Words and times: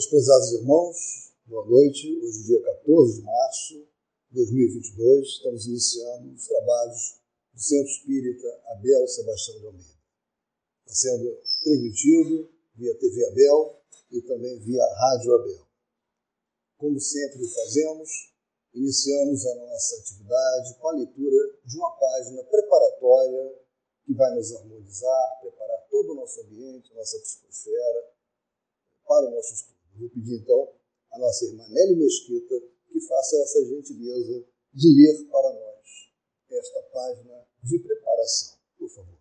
Meus 0.00 0.08
prezados 0.08 0.52
irmãos, 0.52 0.96
boa 1.44 1.66
noite. 1.66 2.08
Hoje, 2.24 2.44
dia 2.44 2.62
14 2.62 3.20
de 3.20 3.22
março 3.22 3.74
de 4.30 4.34
2022, 4.34 5.28
estamos 5.28 5.66
iniciando 5.66 6.32
os 6.32 6.46
trabalhos 6.46 7.20
do 7.52 7.60
Centro 7.60 7.92
Espírita 7.92 8.48
Abel 8.68 9.06
Sebastião 9.06 9.58
de 9.58 9.66
Almeida. 9.66 10.00
Está 10.86 10.94
sendo 10.94 11.38
transmitido 11.62 12.50
via 12.76 12.98
TV 12.98 13.26
Abel 13.26 13.82
e 14.10 14.22
também 14.22 14.58
via 14.60 14.82
Rádio 14.82 15.34
Abel. 15.34 15.66
Como 16.78 16.98
sempre 16.98 17.46
fazemos, 17.46 18.32
iniciamos 18.72 19.44
a 19.44 19.54
nossa 19.56 19.96
atividade 19.96 20.78
com 20.78 20.88
a 20.88 20.92
leitura 20.92 21.58
de 21.66 21.76
uma 21.76 21.90
página 21.98 22.42
preparatória 22.44 23.54
que 24.06 24.14
vai 24.14 24.34
nos 24.34 24.50
harmonizar, 24.50 25.40
preparar 25.42 25.86
todo 25.90 26.12
o 26.12 26.14
nosso 26.14 26.40
ambiente, 26.40 26.94
nossa 26.94 27.18
psicosfera, 27.18 28.14
para 29.04 29.26
o 29.28 29.30
nosso 29.32 29.52
estudo. 29.52 29.79
Vou 30.00 30.08
pedir 30.08 30.40
então 30.40 30.74
à 31.12 31.18
nossa 31.18 31.44
irmã 31.44 31.68
Nelly 31.68 31.96
Mesquita 31.96 32.58
que 32.90 33.00
faça 33.02 33.36
essa 33.36 33.66
gentileza 33.66 34.48
de 34.72 34.88
ler 34.96 35.28
para 35.30 35.52
nós 35.52 36.10
esta 36.48 36.82
página 36.84 37.46
de 37.62 37.78
preparação. 37.80 38.58
Por 38.78 38.88
favor. 38.88 39.20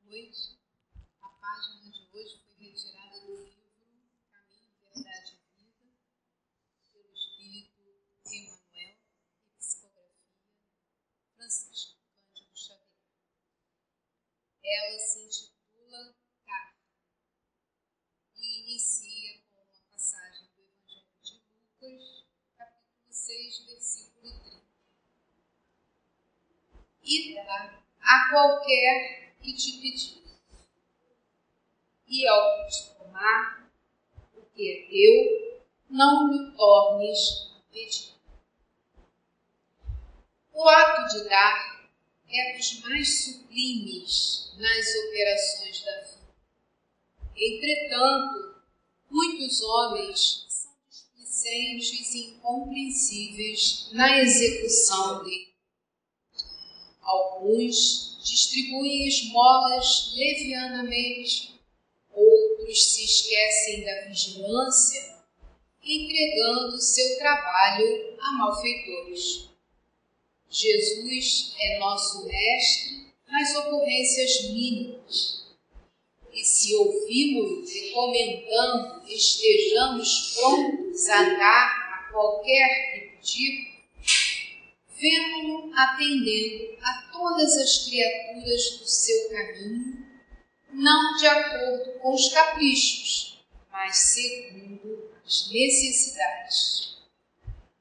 Boa 0.00 0.16
noite. 0.16 0.58
A 1.20 1.28
página 1.28 1.90
de 1.90 2.08
hoje 2.16 2.42
foi 2.42 2.54
retirada 2.54 3.20
do 3.20 3.36
livro 3.44 3.68
Caminho, 3.76 4.08
Verdade 4.94 5.38
e 5.58 5.62
Vida, 5.62 5.92
pelo 6.90 7.12
Espírito 7.12 7.82
Emmanuel 8.32 8.96
e 8.96 9.58
Psicografia 9.58 10.16
Francisco 11.36 11.98
Cândido 12.32 12.56
Xavier. 12.56 12.88
Ela 14.64 14.98
se 14.98 15.20
intitula 15.20 16.22
inicia 18.72 19.42
com 19.50 19.60
uma 19.62 19.82
passagem 19.90 20.48
do 20.48 20.62
Evangelho 20.62 21.06
de 21.22 21.34
Lucas, 21.34 22.24
capítulo 22.56 23.12
6, 23.12 23.66
versículo 23.66 24.40
30. 24.40 24.62
E 27.14 27.34
dá 27.34 27.78
a 28.00 28.30
qualquer 28.30 29.34
que 29.42 29.52
te 29.52 29.72
pedir. 29.82 30.22
E 32.06 32.26
ao 32.26 32.66
te 32.68 32.94
tomar, 32.96 33.70
o 34.34 34.40
que 34.54 34.70
é 34.70 34.86
teu, 34.88 35.60
não 35.90 36.32
lhe 36.32 36.56
tornes 36.56 37.52
a 37.54 37.60
pedir. 37.70 38.14
O 40.54 40.66
ato 40.66 41.14
de 41.14 41.28
dar 41.28 41.90
é 42.30 42.56
dos 42.56 42.80
mais 42.80 43.24
sublimes 43.24 44.54
nas 44.56 44.86
operações 45.06 45.84
da 45.84 46.00
vida. 46.00 46.34
Entretanto, 47.36 48.62
muitos 49.10 49.60
homens 49.60 50.46
são 50.48 50.72
displicentes 50.88 52.14
e 52.14 52.30
incompreensíveis 52.30 53.90
na 53.92 54.18
execução 54.18 55.24
dele. 55.24 55.51
Alguns 57.12 58.16
distribuem 58.24 59.06
esmolas 59.06 60.12
levianamente, 60.14 61.60
outros 62.10 62.84
se 62.84 63.04
esquecem 63.04 63.84
da 63.84 64.08
vigilância, 64.08 65.16
entregando 65.84 66.80
seu 66.80 67.18
trabalho 67.18 68.16
a 68.18 68.32
malfeitores. 68.32 69.50
Jesus 70.48 71.54
é 71.58 71.78
nosso 71.78 72.26
mestre 72.26 73.12
nas 73.28 73.54
ocorrências 73.56 74.50
mínimas 74.50 75.42
e 76.32 76.42
se 76.42 76.74
ouvimos 76.76 77.70
recomendando 77.70 79.02
estejamos 79.06 80.34
prontos 80.34 81.08
a 81.10 81.22
dar 81.24 81.92
a 81.92 82.10
qualquer 82.10 82.92
que 82.94 83.00
pedir, 83.00 83.72
vemo-lo 84.98 85.72
atendendo 85.74 86.76
a 86.82 87.01
todas 87.12 87.56
as 87.58 87.86
criaturas 87.86 88.78
do 88.78 88.86
seu 88.86 89.30
caminho, 89.30 90.06
não 90.72 91.16
de 91.16 91.26
acordo 91.26 91.98
com 92.00 92.14
os 92.14 92.28
caprichos, 92.32 93.44
mas 93.70 93.96
segundo 93.96 95.10
as 95.24 95.50
necessidades. 95.52 96.96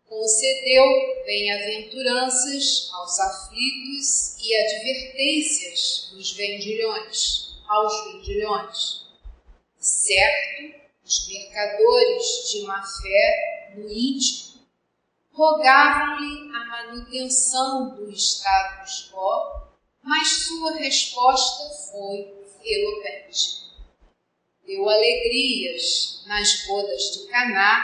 Concedeu 0.05 0.83
bem-aventuranças 1.25 2.89
aos 2.93 3.19
aflitos 3.19 4.37
e 4.39 4.55
advertências 4.55 6.09
dos 6.11 6.33
vendilhões 6.33 7.51
aos 7.71 8.11
vendilhões. 8.11 9.05
Certo, 9.79 10.75
os 11.05 11.27
mercadores 11.27 12.51
de 12.51 12.61
má 12.63 12.83
fé 12.83 13.73
no 13.75 13.89
íntimo 13.89 14.50
rogavam-lhe 15.41 16.55
a 16.55 16.65
manutenção 16.65 17.95
do 17.95 18.11
status 18.11 19.09
quo, 19.11 19.71
mas 20.03 20.27
sua 20.27 20.73
resposta 20.73 21.67
foi 21.89 22.31
eloquente. 22.63 23.61
Deu 24.67 24.87
alegrias 24.87 26.23
nas 26.27 26.67
bodas 26.67 27.01
de 27.11 27.27
Caná 27.27 27.83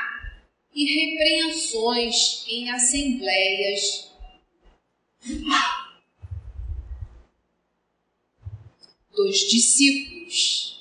e 0.72 0.86
repreensões 0.86 2.46
em 2.48 2.70
assembleias 2.70 4.12
dos 9.12 9.36
discípulos. 9.50 10.78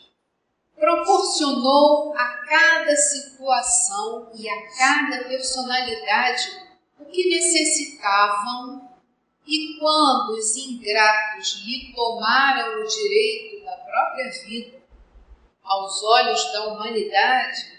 Proporcionou 0.75 2.13
a 2.15 2.27
cada 2.47 2.95
situação 2.95 4.31
e 4.35 4.47
a 4.47 4.77
cada 4.77 5.25
personalidade 5.25 6.66
que 7.11 7.29
necessitavam, 7.29 8.89
e 9.47 9.79
quando 9.79 10.31
os 10.31 10.57
ingratos 10.57 11.63
lhe 11.65 11.93
tomaram 11.95 12.81
o 12.83 12.87
direito 12.87 13.65
da 13.65 13.77
própria 13.77 14.31
vida, 14.45 14.83
aos 15.63 16.03
olhos 16.03 16.53
da 16.53 16.69
humanidade, 16.69 17.77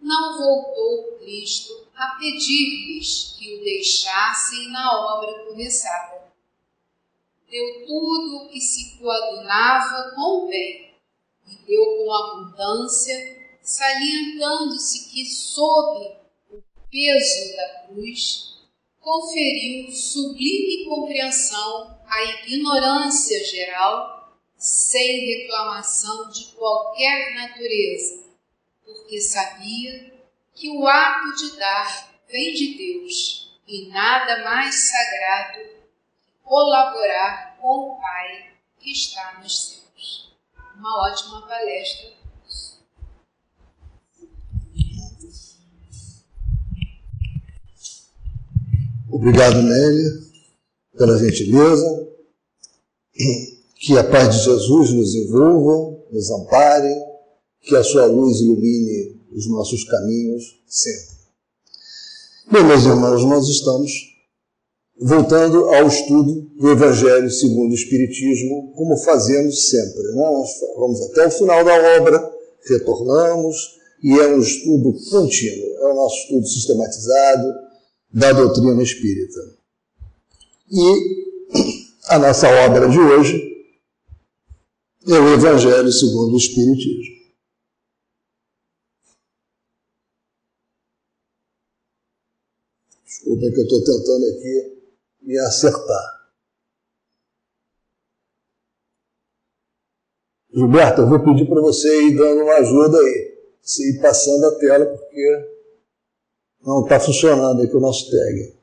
não 0.00 0.36
voltou 0.36 1.18
Cristo 1.18 1.86
a 1.94 2.16
pedir-lhes 2.16 3.36
que 3.38 3.54
o 3.54 3.62
deixassem 3.62 4.70
na 4.70 5.16
obra 5.16 5.44
começada. 5.44 6.32
Deu 7.48 7.86
tudo 7.86 8.36
o 8.36 8.48
que 8.48 8.60
se 8.60 8.98
coadunava 8.98 10.12
com 10.14 10.44
o 10.44 10.48
bem, 10.48 10.94
e 11.46 11.54
deu 11.66 11.84
com 11.84 12.14
abundância, 12.14 13.58
salientando-se 13.62 15.10
que, 15.10 15.24
sob 15.26 16.06
o 16.06 16.21
peso 16.92 17.56
da 17.56 17.68
cruz, 17.86 18.52
conferiu 19.00 19.90
sublime 19.90 20.84
compreensão 20.84 21.98
à 22.06 22.22
ignorância 22.22 23.42
geral, 23.46 24.38
sem 24.58 25.20
reclamação 25.26 26.28
de 26.30 26.52
qualquer 26.52 27.34
natureza, 27.34 28.24
porque 28.84 29.20
sabia 29.22 30.12
que 30.54 30.68
o 30.68 30.86
ato 30.86 31.34
de 31.34 31.56
dar 31.56 32.12
vem 32.28 32.52
de 32.52 32.74
Deus 32.74 33.50
e 33.66 33.88
nada 33.88 34.44
mais 34.44 34.74
sagrado 34.74 35.60
colaborar 36.44 37.56
com 37.58 37.92
o 37.92 38.00
Pai 38.00 38.52
que 38.78 38.92
está 38.92 39.40
nos 39.40 39.68
céus. 39.68 40.32
Uma 40.76 41.08
ótima 41.08 41.46
palestra. 41.46 42.21
Obrigado, 49.12 49.60
Nélia, 49.60 50.10
pela 50.96 51.18
gentileza. 51.18 52.08
Que 53.76 53.98
a 53.98 54.04
paz 54.04 54.34
de 54.36 54.44
Jesus 54.44 54.90
nos 54.90 55.14
envolva, 55.14 55.98
nos 56.10 56.30
ampare, 56.30 56.94
que 57.60 57.76
a 57.76 57.84
sua 57.84 58.06
luz 58.06 58.40
ilumine 58.40 59.20
os 59.36 59.50
nossos 59.50 59.84
caminhos 59.84 60.62
sempre. 60.66 61.12
Bem, 62.50 62.64
meus 62.64 62.84
irmãos, 62.84 63.22
nós 63.24 63.48
estamos 63.48 63.92
voltando 64.98 65.66
ao 65.66 65.88
estudo 65.88 66.48
do 66.58 66.70
Evangelho 66.70 67.30
segundo 67.30 67.72
o 67.72 67.74
Espiritismo, 67.74 68.72
como 68.74 68.96
fazemos 68.96 69.68
sempre. 69.68 70.02
Né? 70.04 70.14
Nós 70.14 70.48
vamos 70.78 71.02
até 71.10 71.26
o 71.26 71.30
final 71.30 71.62
da 71.62 71.98
obra, 71.98 72.32
retornamos, 72.66 73.78
e 74.02 74.18
é 74.18 74.28
um 74.28 74.40
estudo 74.40 74.94
contínuo, 75.10 75.76
é 75.80 75.92
o 75.92 75.94
nosso 75.96 76.16
estudo 76.16 76.46
sistematizado 76.46 77.71
da 78.12 78.32
doutrina 78.32 78.82
espírita. 78.82 79.40
E 80.70 81.22
a 82.08 82.18
nossa 82.18 82.48
obra 82.66 82.88
de 82.88 82.98
hoje 82.98 83.52
é 85.08 85.18
o 85.18 85.34
Evangelho 85.34 85.90
segundo 85.90 86.34
o 86.34 86.36
Espiritismo. 86.36 87.22
Desculpa 93.04 93.40
que 93.40 93.60
eu 93.60 93.64
estou 93.64 93.84
tentando 93.84 94.26
aqui 94.26 94.82
e 95.22 95.38
acertar. 95.38 96.22
Gilberto, 100.54 101.00
eu 101.00 101.08
vou 101.08 101.24
pedir 101.24 101.48
para 101.48 101.60
você 101.62 102.08
ir 102.08 102.16
dando 102.16 102.42
uma 102.42 102.54
ajuda 102.56 102.98
aí. 102.98 103.32
Você 103.62 103.90
ir 103.90 104.02
passando 104.02 104.44
a 104.44 104.58
tela, 104.58 104.84
porque 104.84 105.51
não 106.64 106.82
está 106.82 106.98
funcionando 107.00 107.62
aqui 107.62 107.76
o 107.76 107.80
nosso 107.80 108.10
tag. 108.10 108.62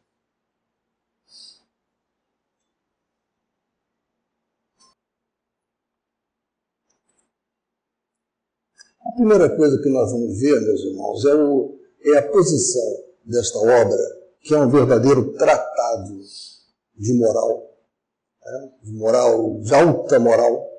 A 9.06 9.12
primeira 9.14 9.56
coisa 9.56 9.82
que 9.82 9.90
nós 9.90 10.12
vamos 10.12 10.40
ver, 10.40 10.62
meus 10.62 10.82
irmãos, 10.82 11.26
é, 11.26 11.36
o, 11.36 11.80
é 12.06 12.18
a 12.20 12.32
posição 12.32 13.04
desta 13.26 13.58
obra, 13.58 13.98
que 14.42 14.54
é 14.54 14.58
um 14.58 14.70
verdadeiro 14.70 15.34
tratado 15.34 16.22
de 16.96 17.14
moral, 17.14 17.76
né? 18.46 18.72
de 18.84 18.94
moral, 18.94 19.60
de 19.60 19.74
alta 19.74 20.20
moral, 20.20 20.70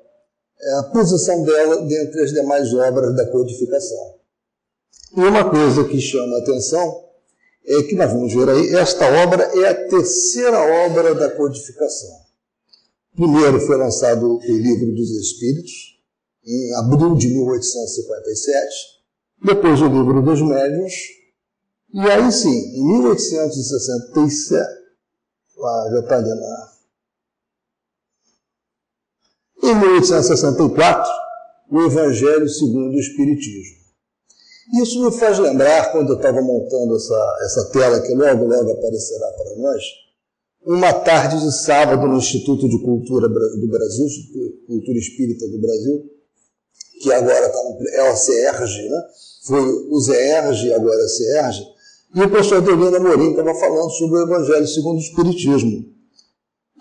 é 0.59 0.73
a 0.79 0.83
posição 0.83 1.43
dela 1.43 1.81
dentre 1.85 2.21
as 2.21 2.31
demais 2.31 2.73
obras 2.73 3.15
da 3.15 3.29
codificação. 3.29 4.15
E 5.17 5.19
uma 5.19 5.49
coisa 5.49 5.83
que 5.87 5.99
chama 5.99 6.37
a 6.37 6.39
atenção 6.39 7.00
é 7.65 7.83
que 7.83 7.95
nós 7.95 8.11
vamos 8.11 8.33
ver 8.33 8.49
aí, 8.49 8.75
esta 8.75 9.05
obra 9.23 9.43
é 9.43 9.69
a 9.69 9.87
terceira 9.87 10.59
obra 10.85 11.13
da 11.13 11.29
codificação. 11.31 12.09
Primeiro 13.15 13.59
foi 13.61 13.77
lançado 13.77 14.37
o 14.37 14.41
Livro 14.41 14.95
dos 14.95 15.09
Espíritos, 15.11 15.99
em 16.43 16.75
abril 16.75 17.15
de 17.15 17.27
1857, 17.27 18.67
depois 19.43 19.81
o 19.81 19.87
Livro 19.87 20.21
dos 20.21 20.41
Médiuns, 20.41 20.93
e 21.93 21.99
aí 21.99 22.31
sim, 22.31 22.49
em 22.49 22.87
1867, 22.99 24.81
ah, 25.63 25.89
já 25.91 25.99
está 25.99 26.15
ali 26.17 26.29
na 26.29 26.71
em 29.63 29.75
1864, 29.75 31.11
o 31.69 31.81
Evangelho 31.83 32.49
segundo 32.49 32.95
o 32.95 32.99
Espiritismo. 32.99 33.80
Isso 34.73 35.03
me 35.03 35.11
faz 35.11 35.37
lembrar, 35.37 35.91
quando 35.91 36.13
eu 36.13 36.15
estava 36.15 36.41
montando 36.41 36.95
essa, 36.95 37.37
essa 37.43 37.69
tela 37.71 37.99
que 38.01 38.13
logo, 38.13 38.45
logo 38.45 38.71
aparecerá 38.71 39.27
para 39.31 39.55
nós, 39.57 39.83
uma 40.65 40.93
tarde 40.93 41.39
de 41.39 41.51
sábado 41.51 42.07
no 42.07 42.17
Instituto 42.17 42.69
de 42.69 42.81
Cultura 42.81 43.27
do 43.27 43.67
Brasil, 43.67 44.05
Cultura 44.67 44.97
Espírita 44.97 45.47
do 45.47 45.59
Brasil, 45.59 46.03
que 47.01 47.11
agora 47.11 47.47
está 47.47 47.63
no, 47.63 47.89
é 47.89 48.11
o 48.11 48.15
CERG, 48.15 48.89
né? 48.89 49.01
foi 49.45 49.59
o 49.59 49.99
ZERG, 49.99 50.73
agora 50.73 51.01
é 51.01 51.05
o 51.05 51.09
CERG, 51.09 51.67
e 52.15 52.21
o 52.21 52.29
professor 52.29 52.57
Adelina 52.57 52.99
Morim 52.99 53.31
estava 53.31 53.53
falando 53.55 53.89
sobre 53.91 54.19
o 54.19 54.23
Evangelho 54.23 54.67
segundo 54.67 54.97
o 54.97 55.01
Espiritismo. 55.01 55.85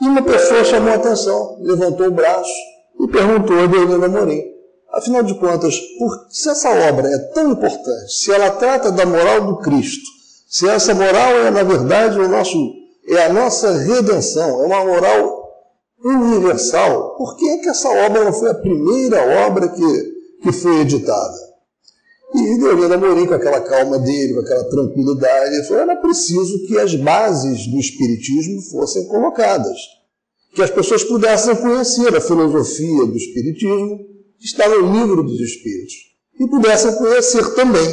E 0.00 0.06
uma 0.06 0.22
pessoa 0.22 0.64
chamou 0.64 0.90
a 0.90 0.96
atenção, 0.96 1.58
levantou 1.60 2.06
o 2.06 2.10
braço 2.12 2.52
e 3.00 3.08
perguntou 3.08 3.56
a 3.56 3.64
Adelina 3.64 4.08
Morim. 4.08 4.59
Afinal 4.92 5.22
de 5.22 5.34
contas, 5.34 5.78
por, 5.98 6.26
se 6.30 6.48
essa 6.48 6.68
obra 6.90 7.08
é 7.08 7.18
tão 7.32 7.52
importante, 7.52 8.12
se 8.12 8.32
ela 8.32 8.50
trata 8.50 8.90
da 8.90 9.06
moral 9.06 9.46
do 9.46 9.58
Cristo, 9.58 10.04
se 10.48 10.68
essa 10.68 10.94
moral 10.94 11.32
é, 11.38 11.50
na 11.50 11.62
verdade, 11.62 12.18
o 12.18 12.28
nosso, 12.28 12.56
é 13.08 13.26
a 13.26 13.32
nossa 13.32 13.72
redenção, 13.72 14.62
é 14.62 14.66
uma 14.66 14.84
moral 14.84 15.40
universal, 16.04 17.14
por 17.16 17.36
que, 17.36 17.48
é 17.48 17.58
que 17.58 17.68
essa 17.68 17.88
obra 17.88 18.24
não 18.24 18.32
foi 18.32 18.50
a 18.50 18.54
primeira 18.54 19.46
obra 19.46 19.68
que, 19.68 20.12
que 20.42 20.52
foi 20.52 20.80
editada? 20.80 21.50
E 22.34 22.58
Deolino 22.58 22.94
Amorim, 22.94 23.26
com 23.26 23.34
aquela 23.34 23.60
calma 23.60 23.98
dele, 23.98 24.34
com 24.34 24.40
aquela 24.40 24.64
tranquilidade, 24.64 25.66
falou: 25.66 25.82
era 25.82 25.96
preciso 25.96 26.64
que 26.66 26.78
as 26.78 26.94
bases 26.94 27.66
do 27.66 27.78
Espiritismo 27.78 28.62
fossem 28.70 29.06
colocadas, 29.06 29.78
que 30.54 30.62
as 30.62 30.70
pessoas 30.70 31.02
pudessem 31.02 31.56
conhecer 31.56 32.16
a 32.16 32.20
filosofia 32.20 33.06
do 33.06 33.16
Espiritismo, 33.16 33.98
que 34.40 34.46
está 34.46 34.66
no 34.66 34.90
livro 34.90 35.22
dos 35.22 35.38
Espíritos, 35.38 35.94
e 36.40 36.48
pudessem 36.48 36.96
conhecer 36.96 37.54
também 37.54 37.86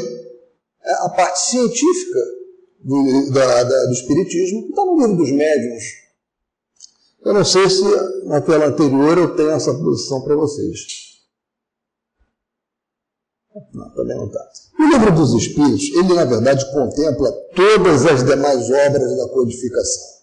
é, 0.82 0.94
a 1.06 1.10
parte 1.10 1.50
científica 1.50 2.20
do, 2.80 3.32
da, 3.34 3.64
da, 3.64 3.86
do 3.86 3.92
Espiritismo, 3.92 4.64
que 4.64 4.70
está 4.70 4.86
no 4.86 4.98
livro 4.98 5.18
dos 5.18 5.32
Médiuns. 5.32 5.84
Eu 7.26 7.34
não 7.34 7.44
sei 7.44 7.70
se 7.70 7.84
na 8.24 8.40
tela 8.40 8.68
anterior 8.68 9.18
eu 9.18 9.36
tenho 9.36 9.50
essa 9.50 9.74
posição 9.74 10.22
para 10.22 10.38
vocês. 10.38 10.80
Não, 13.74 13.90
também 13.94 14.16
não 14.16 14.28
está. 14.28 14.50
O 14.80 14.88
livro 14.88 15.14
dos 15.14 15.34
Espíritos, 15.34 15.90
ele 15.90 16.14
na 16.14 16.24
verdade 16.24 16.72
contempla 16.72 17.30
todas 17.54 18.06
as 18.06 18.24
demais 18.24 18.70
obras 18.70 19.18
da 19.18 19.28
codificação. 19.30 20.18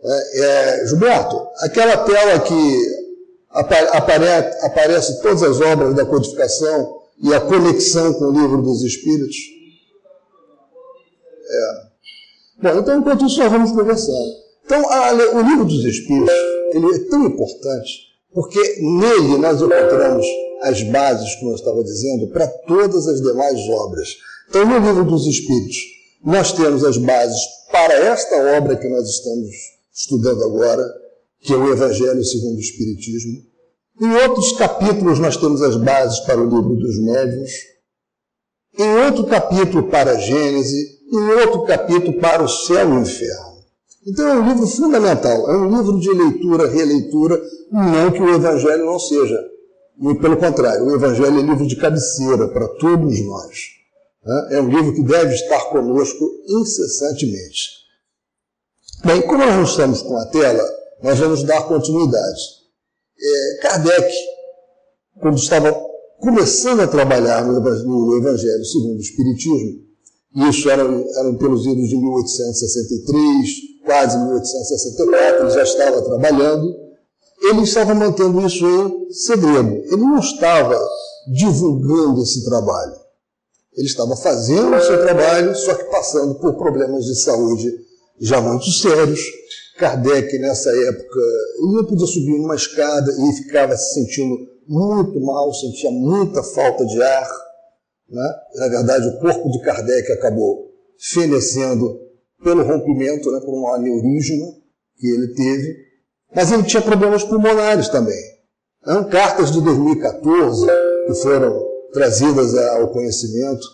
É, 0.00 0.40
é, 0.40 0.86
Gilberto, 0.86 1.48
aquela 1.60 1.96
tela 2.04 2.38
que 2.38 3.03
apare, 3.54 4.26
aparece 4.62 5.22
todas 5.22 5.42
as 5.42 5.60
obras 5.60 5.94
da 5.94 6.04
codificação 6.04 7.00
e 7.22 7.32
a 7.32 7.40
conexão 7.40 8.12
com 8.14 8.26
o 8.26 8.32
livro 8.32 8.62
dos 8.62 8.82
Espíritos. 8.82 9.36
É. 11.48 11.84
Bom, 12.62 12.78
então 12.80 12.98
enquanto 12.98 13.26
isso 13.26 13.38
nós 13.38 13.52
vamos 13.52 13.72
conversando. 13.72 14.44
Então, 14.64 14.90
a, 14.90 15.12
o 15.12 15.42
livro 15.42 15.64
dos 15.64 15.84
Espíritos, 15.84 16.34
ele 16.72 16.94
é 16.94 16.98
tão 17.10 17.26
importante 17.26 18.14
porque 18.34 18.60
nele 18.80 19.38
nós 19.38 19.62
encontramos 19.62 20.26
as 20.62 20.82
bases, 20.82 21.36
como 21.36 21.52
eu 21.52 21.54
estava 21.54 21.84
dizendo, 21.84 22.26
para 22.28 22.48
todas 22.48 23.06
as 23.06 23.20
demais 23.20 23.60
obras. 23.68 24.08
Então, 24.48 24.66
no 24.66 24.78
livro 24.78 25.04
dos 25.04 25.26
Espíritos, 25.26 25.76
nós 26.24 26.52
temos 26.52 26.84
as 26.84 26.96
bases 26.96 27.40
para 27.70 27.94
esta 27.94 28.36
obra 28.56 28.76
que 28.76 28.88
nós 28.88 29.08
estamos 29.08 29.50
estudando 29.94 30.42
agora, 30.42 30.82
que 31.44 31.52
é 31.52 31.56
o 31.56 31.70
Evangelho 31.70 32.24
segundo 32.24 32.56
o 32.56 32.60
Espiritismo. 32.60 33.42
Em 34.00 34.10
outros 34.26 34.52
capítulos, 34.56 35.18
nós 35.18 35.36
temos 35.36 35.60
as 35.60 35.76
bases 35.76 36.18
para 36.20 36.40
o 36.40 36.44
livro 36.44 36.74
dos 36.74 36.98
Médiuns. 36.98 37.50
Em 38.78 38.96
outro 39.04 39.24
capítulo, 39.26 39.84
para 39.84 40.12
a 40.12 40.18
Gênese. 40.18 40.98
Em 41.12 41.28
outro 41.42 41.64
capítulo, 41.64 42.18
para 42.18 42.42
o 42.42 42.48
céu 42.48 42.88
e 42.88 42.92
o 42.92 43.00
inferno. 43.02 43.54
Então 44.06 44.26
é 44.26 44.34
um 44.34 44.48
livro 44.48 44.66
fundamental, 44.66 45.50
é 45.50 45.56
um 45.56 45.76
livro 45.76 45.98
de 45.98 46.10
leitura, 46.12 46.68
releitura, 46.68 47.40
não 47.70 48.10
que 48.10 48.20
o 48.20 48.34
Evangelho 48.34 48.86
não 48.86 48.98
seja. 48.98 49.38
Muito 49.96 50.20
pelo 50.20 50.36
contrário, 50.36 50.84
o 50.84 50.94
Evangelho 50.94 51.38
é 51.38 51.42
livro 51.42 51.66
de 51.66 51.76
cabeceira 51.76 52.48
para 52.48 52.68
todos 52.78 53.24
nós. 53.24 53.58
Né? 54.24 54.48
É 54.52 54.60
um 54.60 54.68
livro 54.68 54.94
que 54.94 55.02
deve 55.04 55.34
estar 55.34 55.60
conosco 55.70 56.24
incessantemente. 56.48 57.84
Bem, 59.04 59.22
como 59.22 59.38
nós 59.38 59.54
não 59.54 59.64
estamos 59.64 60.02
com 60.02 60.16
a 60.16 60.26
tela, 60.26 60.64
nós 61.02 61.18
vamos 61.18 61.42
dar 61.44 61.62
continuidade. 61.66 62.40
É, 63.20 63.58
Kardec, 63.62 64.12
quando 65.20 65.38
estava 65.38 65.72
começando 66.20 66.80
a 66.80 66.86
trabalhar 66.86 67.44
no 67.44 68.16
Evangelho 68.16 68.64
segundo 68.64 68.96
o 68.96 69.00
Espiritismo, 69.00 69.84
isso 70.48 70.68
era, 70.68 70.84
pelos 71.38 71.64
idos 71.64 71.88
de 71.88 71.96
1863, 71.96 73.48
quase 73.84 74.18
1864, 74.18 75.44
ele 75.44 75.50
já 75.50 75.62
estava 75.62 76.02
trabalhando, 76.02 76.74
ele 77.42 77.62
estava 77.62 77.94
mantendo 77.94 78.44
isso 78.44 78.66
em 78.66 79.12
segredo. 79.12 79.70
Ele 79.84 79.96
não 79.96 80.18
estava 80.18 80.76
divulgando 81.28 82.22
esse 82.22 82.44
trabalho. 82.44 82.96
Ele 83.76 83.86
estava 83.86 84.16
fazendo 84.16 84.74
o 84.74 84.80
seu 84.80 85.02
trabalho, 85.02 85.54
só 85.54 85.74
que 85.74 85.84
passando 85.84 86.34
por 86.36 86.54
problemas 86.54 87.04
de 87.04 87.14
saúde 87.20 87.70
já 88.20 88.40
muito 88.40 88.66
sérios. 88.70 89.20
Kardec, 89.78 90.38
nessa 90.38 90.70
época, 90.70 91.20
ele 91.58 91.72
não 91.72 91.84
podia 91.84 92.06
subir 92.06 92.34
uma 92.34 92.54
escada 92.54 93.10
e 93.10 93.32
ficava 93.42 93.76
se 93.76 93.94
sentindo 93.94 94.36
muito 94.68 95.20
mal, 95.20 95.52
sentia 95.52 95.90
muita 95.90 96.42
falta 96.42 96.84
de 96.86 97.02
ar. 97.02 97.28
Né? 98.08 98.34
Na 98.56 98.68
verdade, 98.68 99.08
o 99.08 99.18
corpo 99.18 99.50
de 99.50 99.60
Kardec 99.62 100.12
acabou 100.12 100.70
fenecendo 100.98 102.00
pelo 102.42 102.62
rompimento, 102.62 103.30
né, 103.32 103.40
por 103.40 103.54
um 103.54 103.66
aneurisma 103.74 104.46
que 104.98 105.06
ele 105.06 105.28
teve, 105.34 105.76
mas 106.34 106.52
ele 106.52 106.62
tinha 106.64 106.82
problemas 106.82 107.24
pulmonares 107.24 107.88
também. 107.88 108.22
Então, 108.82 109.04
cartas 109.08 109.50
de 109.50 109.60
2014, 109.62 110.66
que 111.06 111.14
foram 111.14 111.64
trazidas 111.92 112.54
ao 112.54 112.92
conhecimento 112.92 113.66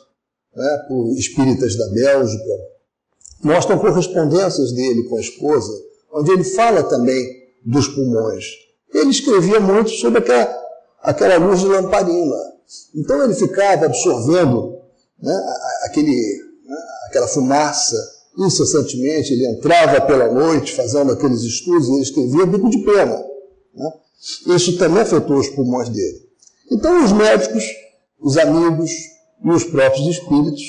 né, 0.54 0.84
por 0.88 1.12
espíritas 1.16 1.76
da 1.76 1.88
Bélgica, 1.88 2.70
mostram 3.42 3.78
correspondências 3.78 4.72
dele 4.72 5.04
com 5.04 5.16
a 5.16 5.20
esposa, 5.20 5.72
onde 6.12 6.32
ele 6.32 6.44
fala 6.44 6.82
também 6.82 7.24
dos 7.64 7.88
pulmões. 7.88 8.44
Ele 8.92 9.10
escrevia 9.10 9.60
muito 9.60 9.90
sobre 9.90 10.18
aquela, 10.18 10.62
aquela 11.02 11.36
luz 11.36 11.60
de 11.60 11.66
lamparina. 11.66 12.36
Então 12.94 13.22
ele 13.22 13.34
ficava 13.34 13.86
absorvendo 13.86 14.76
né, 15.20 15.36
aquele, 15.84 16.16
né, 16.64 16.76
aquela 17.08 17.28
fumaça 17.28 17.96
incessantemente, 18.38 19.32
ele 19.32 19.46
entrava 19.46 20.00
pela 20.00 20.32
noite 20.32 20.74
fazendo 20.74 21.12
aqueles 21.12 21.42
estudos 21.42 21.88
e 21.88 21.92
ele 21.92 22.02
escrevia 22.02 22.46
bico 22.46 22.70
de 22.70 22.78
pena. 22.84 23.22
Né? 23.74 23.92
Isso 24.54 24.78
também 24.78 25.02
afetou 25.02 25.36
os 25.36 25.48
pulmões 25.48 25.88
dele. 25.88 26.28
Então, 26.70 27.04
os 27.04 27.12
médicos, 27.12 27.64
os 28.20 28.36
amigos 28.36 28.90
e 29.44 29.50
os 29.50 29.64
próprios 29.64 30.06
espíritos 30.06 30.62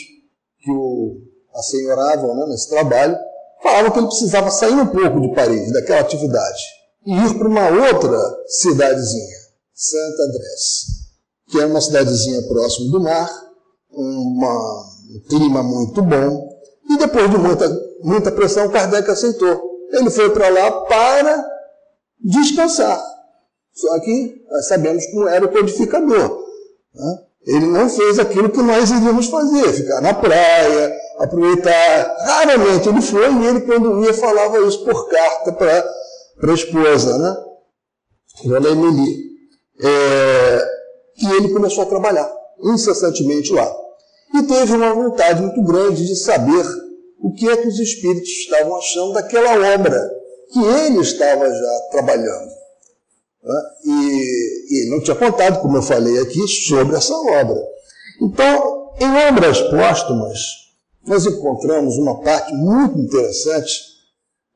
que 0.60 0.71
o 0.71 1.21
assenhoravam 1.53 2.36
né, 2.36 2.45
nesse 2.48 2.69
trabalho 2.69 3.17
falavam 3.61 3.91
que 3.91 3.99
ele 3.99 4.07
precisava 4.07 4.51
sair 4.51 4.73
um 4.73 4.87
pouco 4.87 5.21
de 5.21 5.33
Paris, 5.33 5.71
daquela 5.71 6.01
atividade, 6.01 6.63
e 7.05 7.13
ir 7.13 7.37
para 7.37 7.47
uma 7.47 7.67
outra 7.69 8.17
cidadezinha, 8.47 9.37
Santa 9.73 10.23
Andrés, 10.23 10.85
que 11.49 11.59
é 11.59 11.65
uma 11.65 11.81
cidadezinha 11.81 12.41
próximo 12.47 12.91
do 12.91 13.01
mar, 13.01 13.29
uma, 13.91 14.83
um 15.09 15.19
clima 15.27 15.63
muito 15.63 16.01
bom. 16.01 16.49
E 16.89 16.97
depois 16.97 17.29
de 17.29 17.37
muita, 17.37 17.69
muita 18.03 18.31
pressão, 18.31 18.69
Kardec 18.69 19.09
aceitou. 19.09 19.61
Ele 19.91 20.09
foi 20.09 20.29
para 20.31 20.49
lá 20.49 20.71
para 20.85 21.45
descansar. 22.19 23.01
Só 23.73 23.99
que 23.99 24.45
nós 24.49 24.67
sabemos 24.67 25.05
como 25.07 25.27
era 25.27 25.45
o 25.45 25.51
codificador. 25.51 26.43
Né? 26.93 27.23
Ele 27.45 27.65
não 27.65 27.89
fez 27.89 28.19
aquilo 28.19 28.50
que 28.50 28.62
nós 28.62 28.91
iríamos 28.91 29.27
fazer, 29.27 29.74
ficar 29.74 30.01
na 30.01 30.13
praia, 30.13 30.95
aproveitar. 31.17 32.15
Raramente 32.19 32.88
ele 32.88 33.01
foi 33.01 33.33
e 33.33 33.48
ele, 33.48 33.62
quando 33.62 34.03
ia, 34.03 34.13
falava 34.13 34.60
isso 34.60 34.83
por 34.86 35.10
carta 35.10 35.51
para 35.53 36.51
a 36.51 36.53
esposa, 36.53 37.17
né? 37.17 37.36
Dona 38.45 38.69
Emily. 38.69 39.31
É, 39.83 40.65
e 41.21 41.31
ele 41.33 41.50
começou 41.50 41.83
a 41.83 41.88
trabalhar 41.88 42.31
incessantemente 42.63 43.51
lá. 43.51 43.71
E 44.36 44.43
teve 44.43 44.74
uma 44.74 44.93
vontade 44.93 45.41
muito 45.41 45.62
grande 45.63 46.05
de 46.05 46.15
saber 46.15 46.65
o 47.19 47.33
que 47.33 47.50
é 47.50 47.57
que 47.57 47.67
os 47.67 47.79
espíritos 47.79 48.29
estavam 48.29 48.77
achando 48.77 49.13
daquela 49.13 49.74
obra 49.74 50.00
que 50.51 50.60
ele 50.63 51.00
estava 51.00 51.50
já 51.50 51.79
trabalhando. 51.91 52.60
Né? 53.43 53.62
E, 53.86 54.86
e 54.86 54.89
não 54.89 55.01
tinha 55.01 55.15
contado, 55.15 55.62
como 55.62 55.77
eu 55.77 55.81
falei 55.81 56.19
aqui, 56.19 56.48
sobre 56.48 56.95
essa 56.95 57.13
obra. 57.13 57.62
Então, 58.21 58.91
em 59.00 59.29
obras 59.29 59.60
póstumas, 59.62 60.39
nós 61.05 61.25
encontramos 61.25 61.98
uma 61.98 62.21
parte 62.21 62.53
muito 62.53 63.00
interessante, 63.00 63.71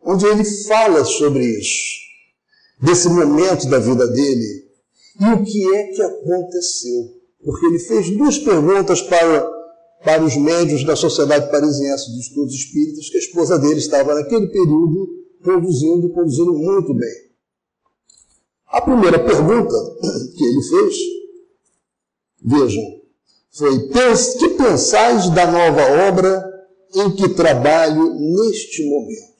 onde 0.03 0.25
ele 0.25 0.43
fala 0.67 1.03
sobre 1.03 1.43
isso, 1.43 1.95
desse 2.81 3.09
momento 3.09 3.67
da 3.67 3.79
vida 3.79 4.07
dele 4.07 4.65
e 5.19 5.25
o 5.25 5.43
que 5.43 5.75
é 5.75 5.83
que 5.87 6.01
aconteceu. 6.01 7.15
Porque 7.43 7.65
ele 7.65 7.79
fez 7.79 8.09
duas 8.15 8.37
perguntas 8.37 9.01
para, 9.01 9.49
para 10.03 10.23
os 10.23 10.35
médios 10.35 10.83
da 10.83 10.95
Sociedade 10.95 11.49
Parisiense 11.49 12.11
de 12.11 12.19
Estudos 12.19 12.53
Espíritas, 12.53 13.09
que 13.09 13.17
a 13.17 13.21
esposa 13.21 13.57
dele 13.57 13.79
estava 13.79 14.13
naquele 14.13 14.47
período 14.47 15.07
produzindo 15.41 16.09
produzindo 16.09 16.53
muito 16.53 16.93
bem. 16.93 17.25
A 18.75 18.81
primeira 18.81 19.17
pergunta 19.17 19.73
que 20.35 20.43
ele 20.43 20.61
fez, 20.61 20.95
vejam, 22.43 22.83
foi: 23.53 23.87
Que 23.87 24.49
pensais 24.57 25.29
da 25.29 25.49
nova 25.49 26.09
obra 26.09 26.43
em 26.93 27.15
que 27.15 27.29
trabalho 27.29 28.13
neste 28.15 28.83
momento? 28.89 29.35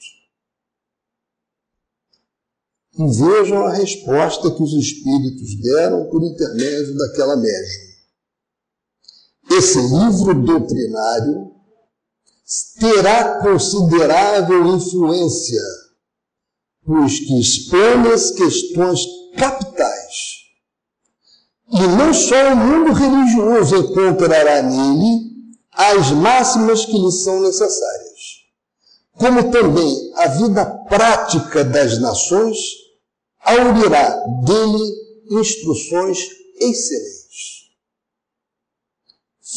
E 2.98 3.20
vejam 3.20 3.66
a 3.66 3.74
resposta 3.74 4.50
que 4.52 4.64
os 4.64 4.72
espíritos 4.72 5.62
deram 5.62 6.10
por 6.10 6.24
intermédio 6.24 6.96
daquela 6.96 7.36
médium. 7.36 7.86
Esse 9.52 9.80
livro 9.80 10.34
doutrinário 10.46 11.52
terá 12.80 13.42
considerável 13.42 14.78
influência, 14.78 15.62
pois 16.86 17.20
que 17.20 17.38
expõe 17.38 18.14
as 18.14 18.32
questões 18.32 19.25
capitais. 19.36 20.46
E 21.72 21.82
não 21.88 22.14
só 22.14 22.54
o 22.54 22.56
mundo 22.56 22.94
religioso 22.94 23.76
encontrará 23.78 24.62
nele 24.62 25.26
as 25.72 26.12
máximas 26.12 26.86
que 26.86 26.98
lhe 26.98 27.12
são 27.12 27.42
necessárias, 27.42 28.46
como 29.14 29.52
também 29.52 30.14
a 30.16 30.28
vida 30.28 30.66
prática 30.88 31.64
das 31.64 32.00
nações 32.00 32.58
aurirá 33.44 34.10
dele 34.46 34.94
instruções 35.32 36.20
excelentes. 36.60 37.66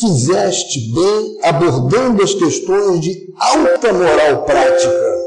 Fizeste 0.00 0.92
bem 0.92 1.38
abordando 1.42 2.22
as 2.22 2.34
questões 2.34 3.00
de 3.00 3.32
alta 3.38 3.92
moral 3.92 4.44
prática 4.44 5.17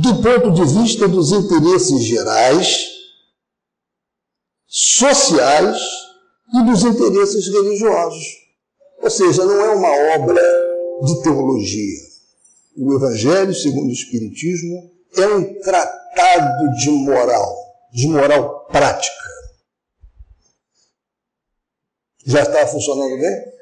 do 0.00 0.22
ponto 0.22 0.50
de 0.52 0.64
vista 0.64 1.08
dos 1.08 1.32
interesses 1.32 2.04
gerais, 2.04 2.86
sociais 4.66 5.80
e 6.54 6.64
dos 6.64 6.82
interesses 6.82 7.48
religiosos. 7.48 8.24
Ou 9.02 9.10
seja, 9.10 9.44
não 9.44 9.58
é 9.58 9.74
uma 9.74 10.16
obra 10.16 10.42
de 11.02 11.22
teologia. 11.22 12.00
O 12.76 12.94
Evangelho, 12.94 13.54
segundo 13.54 13.88
o 13.88 13.92
Espiritismo, 13.92 14.90
é 15.16 15.26
um 15.28 15.60
tratado 15.60 16.76
de 16.78 16.90
moral, 16.90 17.56
de 17.92 18.06
moral 18.08 18.66
prática. 18.66 19.14
Já 22.26 22.42
está 22.42 22.66
funcionando 22.66 23.18
bem? 23.18 23.56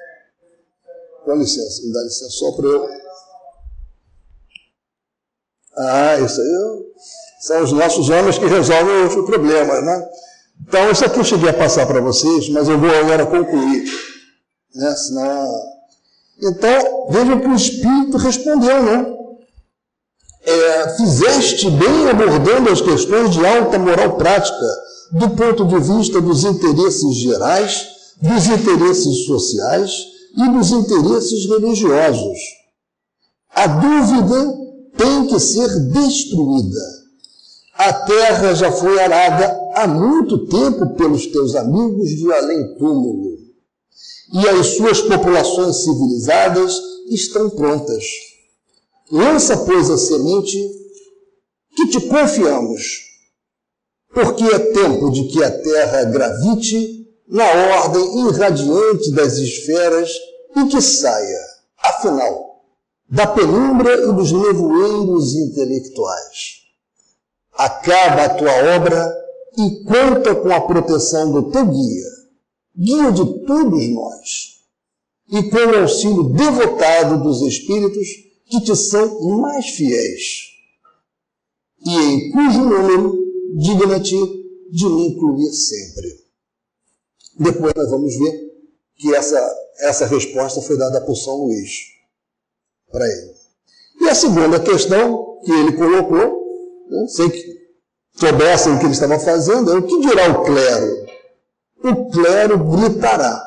Com 1.24 1.36
licença, 1.36 1.82
me 1.82 1.92
dá 1.92 2.02
licença 2.02 2.30
só 2.30 2.52
para 2.52 2.66
eu 2.66 3.03
ah, 5.76 6.18
isso 6.20 6.40
aí 6.40 6.84
são 7.40 7.62
os 7.62 7.72
nossos 7.72 8.08
homens 8.08 8.38
que 8.38 8.46
resolvem 8.46 9.04
o 9.06 9.24
problema, 9.24 9.80
né? 9.80 10.08
Então, 10.66 10.90
isso 10.90 11.04
aqui 11.04 11.18
eu 11.18 11.24
cheguei 11.24 11.50
a 11.50 11.54
passar 11.54 11.86
para 11.86 12.00
vocês, 12.00 12.48
mas 12.48 12.68
eu 12.68 12.78
vou 12.78 12.88
agora 12.90 13.26
concluir. 13.26 13.84
Né? 14.74 14.96
Senão... 14.96 15.74
Então, 16.42 17.08
vejam 17.10 17.40
que 17.40 17.48
o 17.48 17.54
Espírito 17.54 18.16
respondeu, 18.16 18.82
né? 18.82 19.06
É, 20.46 20.96
fizeste 20.96 21.70
bem 21.70 22.08
abordando 22.08 22.70
as 22.70 22.80
questões 22.80 23.30
de 23.30 23.44
alta 23.44 23.78
moral 23.78 24.16
prática, 24.16 24.66
do 25.12 25.30
ponto 25.30 25.64
de 25.66 25.78
vista 25.80 26.20
dos 26.20 26.44
interesses 26.44 27.14
gerais, 27.16 27.88
dos 28.20 28.46
interesses 28.46 29.26
sociais 29.26 29.92
e 30.36 30.48
dos 30.50 30.70
interesses 30.70 31.48
religiosos. 31.48 32.38
A 33.54 33.66
dúvida 33.66 34.63
tem 34.96 35.26
que 35.26 35.38
ser 35.40 35.68
destruída. 35.90 37.04
A 37.74 37.92
terra 37.92 38.54
já 38.54 38.70
foi 38.70 38.98
arada 39.00 39.60
há 39.74 39.86
muito 39.86 40.46
tempo 40.46 40.94
pelos 40.94 41.26
teus 41.26 41.54
amigos 41.56 42.10
de 42.10 42.32
além-túmulo, 42.32 43.38
e 44.32 44.48
as 44.48 44.76
suas 44.76 45.00
populações 45.00 45.84
civilizadas 45.84 46.72
estão 47.10 47.50
prontas. 47.50 48.04
Lança, 49.10 49.56
pois, 49.58 49.90
a 49.90 49.98
semente 49.98 50.56
que 51.76 51.88
te 51.88 52.00
confiamos, 52.02 53.00
porque 54.12 54.44
é 54.44 54.58
tempo 54.58 55.10
de 55.10 55.24
que 55.24 55.42
a 55.42 55.50
terra 55.50 56.04
gravite 56.04 57.04
na 57.28 57.44
ordem 57.44 58.28
irradiante 58.28 59.10
das 59.12 59.36
esferas 59.38 60.10
e 60.56 60.66
que 60.68 60.80
saia, 60.80 61.40
afinal, 61.78 62.53
da 63.08 63.26
penumbra 63.26 63.94
e 63.94 64.12
dos 64.12 64.32
nevoeiros 64.32 65.34
intelectuais. 65.34 66.64
Acaba 67.52 68.24
a 68.24 68.34
tua 68.34 68.76
obra 68.76 69.24
e 69.56 69.84
conta 69.84 70.34
com 70.34 70.52
a 70.52 70.60
proteção 70.60 71.30
do 71.30 71.50
teu 71.50 71.66
guia, 71.66 72.10
guia 72.76 73.12
de 73.12 73.46
todos 73.46 73.88
nós, 73.90 74.54
e 75.30 75.42
com 75.44 75.56
o 75.56 75.78
auxílio 75.80 76.24
devotado 76.24 77.22
dos 77.22 77.42
espíritos 77.42 78.06
que 78.46 78.60
te 78.60 78.74
são 78.74 79.38
mais 79.38 79.66
fiéis, 79.66 80.50
e 81.86 81.96
em 81.96 82.30
cujo 82.32 82.64
número 82.64 83.24
digna-te 83.56 84.16
de 84.72 84.86
me 84.86 85.08
incluir 85.08 85.52
sempre. 85.52 86.24
Depois 87.38 87.72
nós 87.76 87.90
vamos 87.90 88.16
ver 88.18 88.52
que 88.96 89.14
essa, 89.14 89.38
essa 89.80 90.06
resposta 90.06 90.60
foi 90.62 90.76
dada 90.76 91.00
por 91.00 91.14
São 91.14 91.44
Luís 91.44 91.93
para 92.94 93.04
ele. 93.06 93.34
E 94.02 94.08
a 94.08 94.14
segunda 94.14 94.60
questão 94.60 95.40
que 95.44 95.50
ele 95.50 95.72
colocou, 95.72 96.46
né, 96.88 97.06
sem 97.08 97.28
que 97.28 97.44
soubessem 98.14 98.72
o 98.72 98.78
que 98.78 98.84
ele 98.84 98.92
estava 98.92 99.18
fazendo, 99.18 99.72
é 99.72 99.78
o 99.78 99.82
que 99.82 100.00
dirá 100.00 100.30
o 100.30 100.44
clero? 100.44 101.06
O 101.82 102.10
clero 102.10 102.58
gritará, 102.58 103.42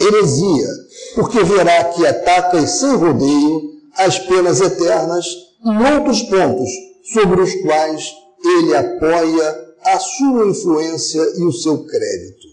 heresia, 0.00 0.68
porque 1.14 1.44
verá 1.44 1.84
que 1.84 2.06
ataca 2.06 2.66
sem 2.66 2.96
rodeio 2.96 3.60
as 3.94 4.18
penas 4.18 4.60
eternas 4.60 5.26
em 5.64 5.94
outros 5.94 6.22
pontos 6.22 6.68
sobre 7.12 7.42
os 7.42 7.54
quais 7.62 8.10
ele 8.42 8.74
apoia 8.74 9.68
a 9.84 9.98
sua 9.98 10.46
influência 10.46 11.20
e 11.36 11.44
o 11.44 11.52
seu 11.52 11.84
crédito. 11.84 12.48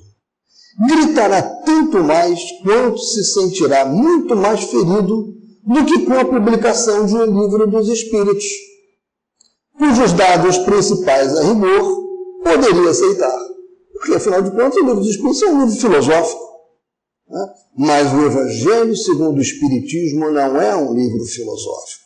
Gritará 0.87 1.41
tanto 1.41 2.03
mais 2.03 2.39
quanto 2.61 2.99
se 2.99 3.23
sentirá 3.23 3.85
muito 3.85 4.35
mais 4.35 4.63
ferido 4.65 5.35
do 5.65 5.85
que 5.85 6.05
com 6.05 6.13
a 6.13 6.25
publicação 6.25 7.05
de 7.05 7.15
um 7.15 7.25
livro 7.25 7.65
dos 7.67 7.89
Espíritos, 7.89 8.45
cujos 9.77 10.13
dados 10.13 10.59
principais 10.59 11.35
a 11.35 11.43
rigor 11.43 12.05
poderia 12.43 12.91
aceitar. 12.91 13.39
Porque, 13.93 14.13
afinal 14.13 14.41
de 14.43 14.51
contas, 14.51 14.75
o 14.75 14.85
livro 14.85 14.99
dos 15.01 15.09
Espíritos 15.09 15.41
é 15.41 15.47
um 15.47 15.65
livro 15.65 15.81
filosófico. 15.81 16.45
Né? 17.27 17.53
Mas 17.77 18.13
o 18.13 18.25
Evangelho, 18.25 18.95
segundo 18.95 19.37
o 19.37 19.41
Espiritismo, 19.41 20.31
não 20.31 20.61
é 20.61 20.75
um 20.75 20.93
livro 20.93 21.25
filosófico. 21.25 22.05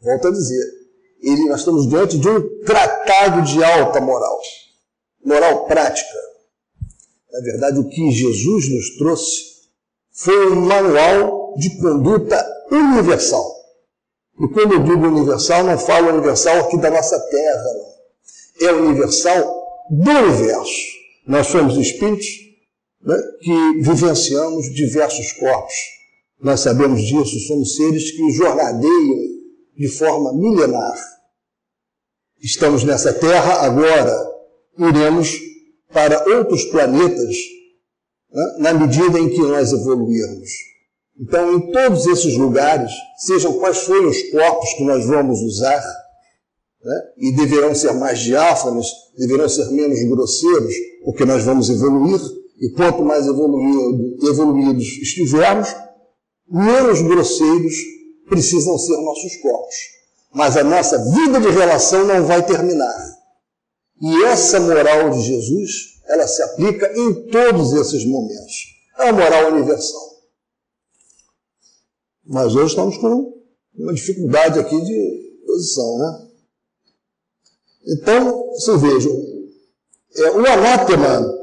Volto 0.00 0.28
a 0.28 0.30
dizer, 0.30 0.64
ele, 1.20 1.48
nós 1.48 1.60
estamos 1.60 1.88
diante 1.88 2.16
de 2.18 2.28
um 2.28 2.62
tratado 2.64 3.42
de 3.42 3.62
alta 3.62 4.00
moral. 4.00 4.40
moral 5.24 5.66
prática. 5.66 6.18
Na 7.32 7.40
verdade, 7.40 7.78
o 7.80 7.88
que 7.88 8.10
Jesus 8.10 8.70
nos 8.70 8.96
trouxe 8.96 9.56
foi 10.12 10.52
um 10.52 10.60
manual 10.62 11.35
de 11.56 11.76
conduta 11.78 12.44
universal. 12.70 13.44
E 14.40 14.48
quando 14.48 14.74
eu 14.74 14.82
digo 14.82 15.06
universal, 15.06 15.64
não 15.64 15.78
falo 15.78 16.10
universal 16.10 16.60
aqui 16.60 16.78
da 16.78 16.90
nossa 16.90 17.18
terra, 17.18 17.64
não. 17.74 18.68
É 18.68 18.72
universal 18.72 19.66
do 19.90 20.10
universo. 20.10 20.96
Nós 21.26 21.46
somos 21.46 21.76
espíritos 21.76 22.26
né, 23.02 23.16
que 23.40 23.82
vivenciamos 23.82 24.72
diversos 24.74 25.32
corpos. 25.32 25.74
Nós 26.40 26.60
sabemos 26.60 27.02
disso, 27.02 27.38
somos 27.46 27.76
seres 27.76 28.10
que 28.10 28.30
jornadeiam 28.30 29.36
de 29.76 29.88
forma 29.88 30.32
milenar. 30.32 30.96
Estamos 32.42 32.84
nessa 32.84 33.12
terra, 33.12 33.64
agora 33.64 34.14
iremos 34.78 35.40
para 35.92 36.22
outros 36.36 36.64
planetas 36.66 37.36
né, 38.30 38.56
na 38.58 38.74
medida 38.74 39.18
em 39.18 39.30
que 39.30 39.40
nós 39.40 39.72
evoluirmos. 39.72 40.50
Então, 41.18 41.54
em 41.54 41.72
todos 41.72 42.06
esses 42.06 42.36
lugares, 42.36 42.92
sejam 43.18 43.54
quais 43.54 43.78
forem 43.78 44.06
os 44.06 44.22
corpos 44.30 44.74
que 44.74 44.84
nós 44.84 45.06
vamos 45.06 45.40
usar, 45.40 45.82
né, 46.84 47.02
e 47.16 47.34
deverão 47.34 47.74
ser 47.74 47.92
mais 47.94 48.18
diáfanos, 48.18 48.86
deverão 49.16 49.48
ser 49.48 49.70
menos 49.70 50.02
grosseiros, 50.04 50.74
porque 51.04 51.24
nós 51.24 51.42
vamos 51.42 51.70
evoluir, 51.70 52.20
e 52.60 52.70
quanto 52.70 53.02
mais 53.02 53.26
evoluído, 53.26 54.28
evoluídos 54.28 54.84
estivermos, 55.02 55.74
menos 56.48 57.00
grosseiros 57.02 57.74
precisam 58.28 58.78
ser 58.78 58.96
nossos 58.98 59.36
corpos. 59.36 59.74
Mas 60.34 60.56
a 60.56 60.64
nossa 60.64 60.98
vida 61.12 61.40
de 61.40 61.48
relação 61.48 62.04
não 62.04 62.26
vai 62.26 62.44
terminar. 62.44 63.16
E 64.02 64.24
essa 64.24 64.60
moral 64.60 65.10
de 65.10 65.22
Jesus, 65.22 65.70
ela 66.08 66.26
se 66.26 66.42
aplica 66.42 66.92
em 66.94 67.28
todos 67.30 67.72
esses 67.72 68.04
momentos. 68.06 68.54
É 68.98 69.08
a 69.08 69.12
moral 69.12 69.52
universal. 69.52 70.15
Mas 72.28 72.54
hoje 72.54 72.68
estamos 72.70 72.98
com 72.98 73.34
uma 73.78 73.94
dificuldade 73.94 74.58
aqui 74.58 74.80
de 74.80 75.40
posição, 75.46 75.98
né? 75.98 76.26
Então, 77.88 78.50
vocês 78.50 78.80
vejam, 78.80 79.12
é, 80.16 80.30
o 80.32 80.46
anátema 80.46 81.34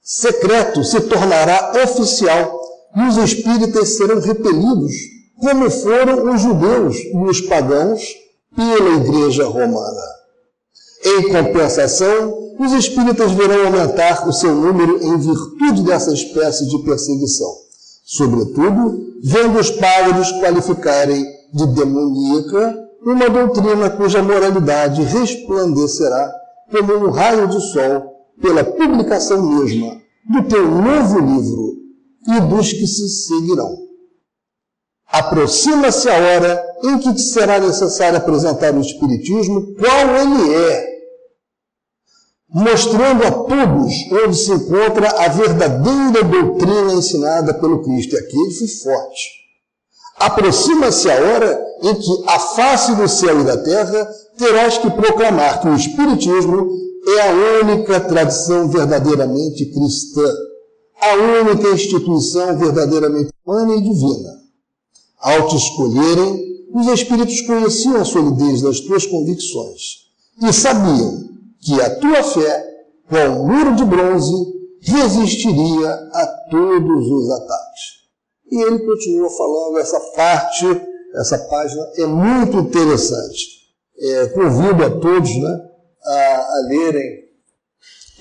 secreto 0.00 0.84
se 0.84 1.00
tornará 1.02 1.72
oficial 1.84 2.60
e 2.96 3.08
os 3.08 3.16
espíritas 3.16 3.96
serão 3.96 4.20
repelidos, 4.20 4.92
como 5.40 5.68
foram 5.70 6.32
os 6.32 6.40
judeus 6.40 6.96
e 6.96 7.16
os 7.16 7.40
pagãos 7.40 8.02
pela 8.54 8.96
Igreja 8.96 9.46
Romana. 9.46 10.02
Em 11.04 11.32
compensação, 11.32 12.54
os 12.60 12.72
espíritas 12.72 13.32
verão 13.32 13.66
aumentar 13.66 14.28
o 14.28 14.32
seu 14.32 14.54
número 14.54 15.02
em 15.02 15.18
virtude 15.18 15.82
dessa 15.82 16.12
espécie 16.12 16.68
de 16.68 16.78
perseguição. 16.84 17.61
Sobretudo, 18.02 18.98
vendo 19.22 19.58
os 19.58 19.70
padres 19.70 20.30
qualificarem 20.32 21.24
de 21.52 21.66
demoníaca 21.74 22.82
uma 23.04 23.28
doutrina 23.28 23.90
cuja 23.90 24.22
moralidade 24.22 25.02
resplandecerá 25.02 26.32
como 26.70 27.06
um 27.06 27.10
raio 27.10 27.48
de 27.48 27.60
sol 27.72 28.12
pela 28.40 28.64
publicação 28.64 29.42
mesma 29.42 30.00
do 30.30 30.48
teu 30.48 30.68
novo 30.68 31.18
livro 31.18 31.72
e 32.28 32.40
dos 32.40 32.72
que 32.72 32.86
se 32.86 33.08
seguirão. 33.08 33.76
Aproxima-se 35.06 36.08
a 36.08 36.16
hora 36.16 36.64
em 36.84 36.98
que 36.98 37.12
te 37.14 37.20
será 37.20 37.60
necessário 37.60 38.16
apresentar 38.16 38.74
o 38.74 38.80
Espiritismo 38.80 39.74
qual 39.74 40.16
ele 40.16 40.54
é, 40.54 40.91
mostrando 42.52 43.24
a 43.24 43.30
todos 43.30 43.92
onde 44.24 44.36
se 44.36 44.52
encontra 44.52 45.08
a 45.08 45.28
verdadeira 45.28 46.22
doutrina 46.22 46.92
ensinada 46.92 47.54
pelo 47.54 47.82
Cristo. 47.82 48.14
E 48.14 48.18
aqui 48.18 48.36
ele 48.36 48.54
foi 48.54 48.68
forte. 48.68 49.42
Aproxima-se 50.18 51.10
a 51.10 51.14
hora 51.14 51.66
em 51.82 51.94
que 51.94 52.24
a 52.26 52.38
face 52.38 52.94
do 52.94 53.08
céu 53.08 53.40
e 53.40 53.44
da 53.44 53.56
terra 53.56 54.08
terás 54.36 54.78
que 54.78 54.90
proclamar 54.90 55.60
que 55.60 55.68
o 55.68 55.74
Espiritismo 55.74 56.70
é 57.16 57.28
a 57.28 57.62
única 57.62 57.98
tradição 58.00 58.68
verdadeiramente 58.68 59.66
cristã, 59.66 60.30
a 61.00 61.14
única 61.42 61.68
instituição 61.70 62.56
verdadeiramente 62.56 63.30
humana 63.44 63.74
e 63.74 63.80
divina. 63.80 64.42
Ao 65.20 65.48
te 65.48 65.56
escolherem, 65.56 66.52
os 66.74 66.86
Espíritos 66.86 67.40
conheciam 67.40 67.96
a 67.96 68.04
solidez 68.04 68.62
das 68.62 68.80
tuas 68.80 69.06
convicções 69.06 70.02
e 70.40 70.52
sabiam 70.52 71.31
que 71.62 71.80
a 71.80 71.94
tua 72.00 72.22
fé, 72.24 72.64
com 73.08 73.16
um 73.16 73.46
muro 73.46 73.76
de 73.76 73.84
bronze, 73.84 74.32
resistiria 74.80 75.90
a 75.90 76.26
todos 76.50 77.06
os 77.08 77.30
ataques. 77.30 78.02
E 78.50 78.60
ele 78.60 78.80
continua 78.80 79.30
falando, 79.30 79.78
essa 79.78 80.00
parte, 80.14 80.66
essa 81.14 81.38
página 81.38 81.82
é 81.96 82.06
muito 82.06 82.58
interessante. 82.58 83.62
É, 83.98 84.26
convido 84.26 84.84
a 84.84 84.90
todos 84.90 85.30
né, 85.36 85.60
a, 86.04 86.36
a 86.36 86.66
lerem. 86.68 87.22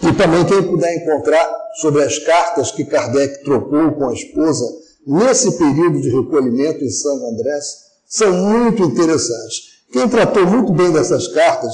E 0.03 0.13
também 0.13 0.45
quem 0.45 0.63
puder 0.63 0.95
encontrar 0.95 1.49
sobre 1.81 2.03
as 2.03 2.19
cartas 2.19 2.71
que 2.71 2.85
Kardec 2.85 3.43
trocou 3.43 3.91
com 3.93 4.09
a 4.09 4.13
esposa 4.13 4.65
nesse 5.05 5.57
período 5.57 5.99
de 6.01 6.09
recolhimento 6.09 6.83
em 6.83 6.89
São 6.89 7.15
Andrés, 7.27 7.65
são 8.07 8.31
muito 8.31 8.83
interessantes. 8.83 9.81
Quem 9.91 10.07
tratou 10.07 10.45
muito 10.45 10.71
bem 10.73 10.91
dessas 10.91 11.27
cartas 11.29 11.73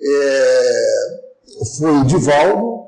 é, 0.00 1.26
foi 1.78 2.04
Divaldo, 2.04 2.86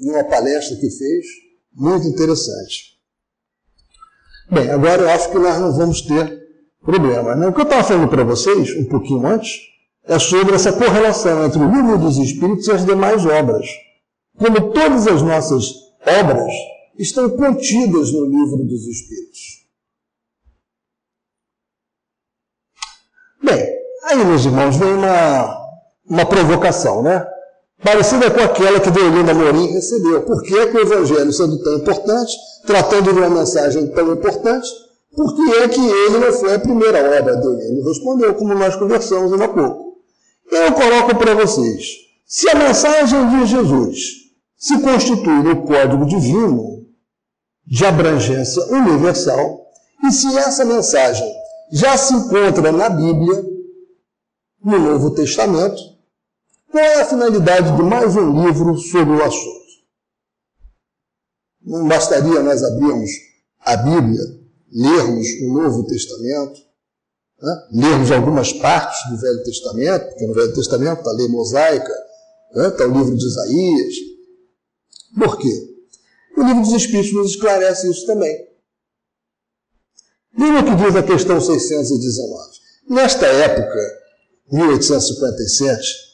numa 0.00 0.24
palestra 0.24 0.76
que 0.76 0.90
fez, 0.90 1.26
muito 1.72 2.06
interessante. 2.06 2.94
Bem, 4.50 4.70
agora 4.70 5.02
eu 5.02 5.10
acho 5.10 5.30
que 5.30 5.38
nós 5.38 5.58
não 5.58 5.72
vamos 5.72 6.02
ter 6.02 6.44
problema. 6.82 7.34
Né? 7.34 7.48
O 7.48 7.52
que 7.52 7.60
eu 7.60 7.64
estava 7.64 7.84
falando 7.84 8.08
para 8.08 8.24
vocês, 8.24 8.76
um 8.78 8.84
pouquinho 8.84 9.26
antes, 9.26 9.60
é 10.04 10.18
sobre 10.18 10.54
essa 10.54 10.72
correlação 10.72 11.44
entre 11.46 11.58
o 11.58 11.70
livro 11.70 11.98
dos 11.98 12.18
Espíritos 12.18 12.66
e 12.66 12.72
as 12.72 12.84
demais 12.84 13.24
obras. 13.24 13.66
Como 14.36 14.72
todas 14.72 15.06
as 15.06 15.22
nossas 15.22 15.72
obras 16.06 16.52
estão 16.98 17.30
contidas 17.30 18.12
no 18.12 18.26
livro 18.26 18.64
dos 18.64 18.86
Espíritos. 18.86 19.64
Bem, 23.42 23.66
aí, 24.04 24.24
meus 24.24 24.44
irmãos, 24.44 24.76
vem 24.76 24.92
uma, 24.92 25.63
uma 26.08 26.26
provocação, 26.26 27.02
né? 27.02 27.26
parecida 27.84 28.30
com 28.30 28.40
aquela 28.40 28.80
que 28.80 28.90
Deolinda 28.90 29.34
Morim 29.34 29.72
recebeu. 29.72 30.22
Por 30.22 30.42
que, 30.42 30.66
que 30.66 30.76
o 30.76 30.80
Evangelho, 30.80 31.32
sendo 31.32 31.62
tão 31.62 31.76
importante, 31.76 32.32
tratando 32.66 33.12
de 33.12 33.18
uma 33.18 33.28
mensagem 33.28 33.86
tão 33.88 34.12
importante, 34.12 34.66
por 35.14 35.36
que 35.36 35.54
é 35.58 35.68
que 35.68 35.80
ele 35.80 36.18
não 36.18 36.32
foi 36.32 36.54
a 36.54 36.58
primeira 36.58 36.98
obra 37.20 37.36
dele? 37.36 37.62
Ele 37.62 37.82
respondeu, 37.82 38.34
como 38.34 38.54
nós 38.54 38.74
conversamos 38.74 39.38
há 39.40 39.48
pouco. 39.48 39.98
Eu 40.50 40.72
coloco 40.72 41.14
para 41.16 41.34
vocês, 41.34 41.84
se 42.26 42.48
a 42.48 42.54
mensagem 42.54 43.28
de 43.28 43.46
Jesus 43.46 43.98
se 44.56 44.80
constitui 44.80 45.42
no 45.42 45.62
código 45.62 46.06
divino 46.06 46.86
de 47.66 47.84
abrangência 47.84 48.62
universal, 48.64 49.60
e 50.06 50.10
se 50.10 50.36
essa 50.38 50.64
mensagem 50.64 51.30
já 51.72 51.96
se 51.96 52.14
encontra 52.14 52.72
na 52.72 52.88
Bíblia, 52.88 53.44
no 54.62 54.78
Novo 54.78 55.10
Testamento, 55.10 55.93
qual 56.74 56.84
é 56.84 57.02
a 57.02 57.06
finalidade 57.06 57.76
de 57.76 57.82
mais 57.84 58.16
um 58.16 58.46
livro 58.46 58.76
sobre 58.76 59.14
o 59.14 59.22
assunto? 59.22 59.64
Não 61.62 61.86
bastaria 61.86 62.42
nós 62.42 62.64
abrirmos 62.64 63.10
a 63.60 63.76
Bíblia, 63.76 64.20
lermos 64.72 65.28
o 65.42 65.52
Novo 65.52 65.86
Testamento, 65.86 66.60
né? 67.40 67.68
lermos 67.70 68.10
algumas 68.10 68.52
partes 68.54 69.08
do 69.08 69.16
Velho 69.18 69.44
Testamento, 69.44 70.08
porque 70.08 70.26
no 70.26 70.34
Velho 70.34 70.52
Testamento 70.52 70.98
está 70.98 71.10
a 71.10 71.14
lei 71.14 71.28
mosaica, 71.28 71.94
né? 72.56 72.66
está 72.66 72.88
o 72.88 72.92
livro 72.92 73.16
de 73.16 73.24
Isaías. 73.24 73.94
Por 75.16 75.38
quê? 75.38 75.76
O 76.36 76.42
livro 76.42 76.62
dos 76.62 76.72
Espíritos 76.72 77.12
nos 77.12 77.30
esclarece 77.30 77.88
isso 77.88 78.04
também. 78.04 78.36
Veja 80.36 80.58
o 80.58 80.64
que 80.64 80.84
diz 80.84 80.96
a 80.96 81.02
questão 81.04 81.40
619. 81.40 82.50
Nesta 82.90 83.26
época, 83.26 83.78
1857, 84.50 86.13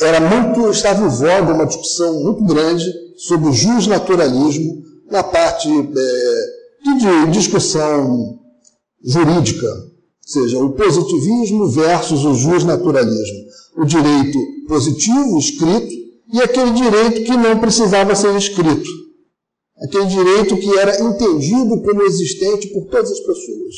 era 0.00 0.20
muito, 0.20 0.70
estava 0.70 1.04
em 1.04 1.08
voga 1.08 1.54
uma 1.54 1.66
discussão 1.66 2.22
muito 2.22 2.44
grande 2.44 2.84
sobre 3.16 3.48
o 3.48 3.52
justnaturalismo 3.52 4.82
na 5.10 5.22
parte 5.22 5.68
é, 5.68 6.94
de, 6.98 7.26
de 7.26 7.30
discussão 7.30 8.40
jurídica, 9.04 9.66
ou 9.66 9.92
seja, 10.26 10.58
o 10.58 10.72
positivismo 10.72 11.68
versus 11.68 12.24
o 12.24 12.34
justnaturalismo, 12.34 13.44
o 13.76 13.84
direito 13.84 14.38
positivo, 14.66 15.38
escrito, 15.38 16.04
e 16.32 16.40
aquele 16.40 16.72
direito 16.72 17.22
que 17.22 17.36
não 17.36 17.58
precisava 17.58 18.14
ser 18.14 18.34
escrito, 18.36 18.90
aquele 19.82 20.06
direito 20.06 20.56
que 20.56 20.78
era 20.78 21.00
entendido 21.02 21.80
como 21.82 22.02
existente 22.02 22.68
por 22.68 22.86
todas 22.86 23.10
as 23.12 23.20
pessoas. 23.20 23.74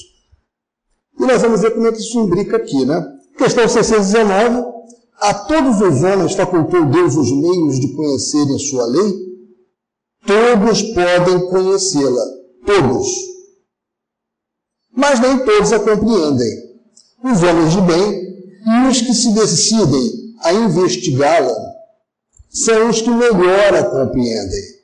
E 1.18 1.26
nós 1.26 1.42
vamos 1.42 1.60
ver 1.60 1.72
como 1.72 1.86
é 1.86 1.92
que 1.92 1.98
isso 1.98 2.18
imbrica 2.20 2.56
aqui, 2.56 2.84
né? 2.84 3.04
Questão 3.36 3.68
619, 3.68 4.75
A 5.18 5.32
todos 5.32 5.80
os 5.80 6.02
homens 6.02 6.34
facultou 6.34 6.84
Deus 6.86 7.16
os 7.16 7.32
meios 7.32 7.80
de 7.80 7.88
conhecerem 7.94 8.58
sua 8.58 8.84
lei? 8.86 9.26
Todos 10.26 10.82
podem 10.82 11.48
conhecê-la, 11.48 12.24
todos. 12.66 13.08
Mas 14.94 15.20
nem 15.20 15.44
todos 15.44 15.72
a 15.72 15.78
compreendem. 15.78 16.66
Os 17.24 17.42
homens 17.42 17.72
de 17.72 17.80
bem 17.80 18.26
e 18.66 18.88
os 18.88 19.00
que 19.00 19.14
se 19.14 19.32
decidem 19.32 20.34
a 20.40 20.52
investigá-la 20.52 21.56
são 22.50 22.90
os 22.90 23.00
que 23.00 23.10
melhor 23.10 23.74
a 23.74 23.84
compreendem. 23.84 24.76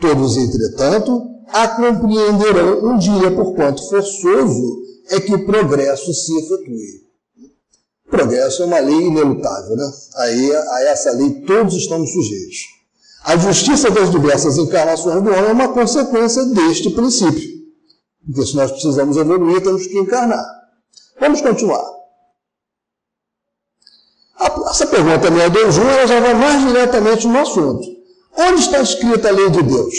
Todos, 0.00 0.36
entretanto, 0.36 1.22
a 1.48 1.66
compreenderão 1.68 2.92
um 2.92 2.98
dia, 2.98 3.30
porquanto 3.32 3.88
forçoso 3.88 4.82
é 5.10 5.20
que 5.20 5.34
o 5.34 5.44
progresso 5.44 6.12
se 6.14 6.38
efetue. 6.38 7.09
Progresso 8.10 8.64
é 8.64 8.66
uma 8.66 8.78
lei 8.80 9.02
inelutável, 9.06 9.76
né? 9.76 9.92
Aí, 10.16 10.52
a 10.54 10.82
essa 10.84 11.12
lei 11.12 11.42
todos 11.46 11.74
estamos 11.74 12.12
sujeitos. 12.12 12.56
A 13.24 13.36
justiça 13.36 13.90
das 13.90 14.10
diversas 14.10 14.58
encarnações 14.58 15.22
do 15.22 15.30
homem 15.30 15.50
é 15.50 15.52
uma 15.52 15.68
consequência 15.68 16.44
deste 16.46 16.90
princípio. 16.90 17.48
Porque 18.24 18.46
se 18.46 18.56
nós 18.56 18.72
precisamos 18.72 19.16
evoluir, 19.16 19.62
temos 19.62 19.86
que 19.86 19.98
encarnar. 19.98 20.44
Vamos 21.20 21.40
continuar. 21.40 21.84
Essa 24.70 24.86
pergunta 24.86 25.30
621 25.30 25.90
ela 25.90 26.06
já 26.06 26.20
vai 26.20 26.34
mais 26.34 26.66
diretamente 26.66 27.26
no 27.26 27.38
assunto. 27.38 27.86
Onde 28.36 28.60
está 28.60 28.80
escrita 28.80 29.28
a 29.28 29.32
lei 29.32 29.50
de 29.50 29.62
Deus? 29.62 29.94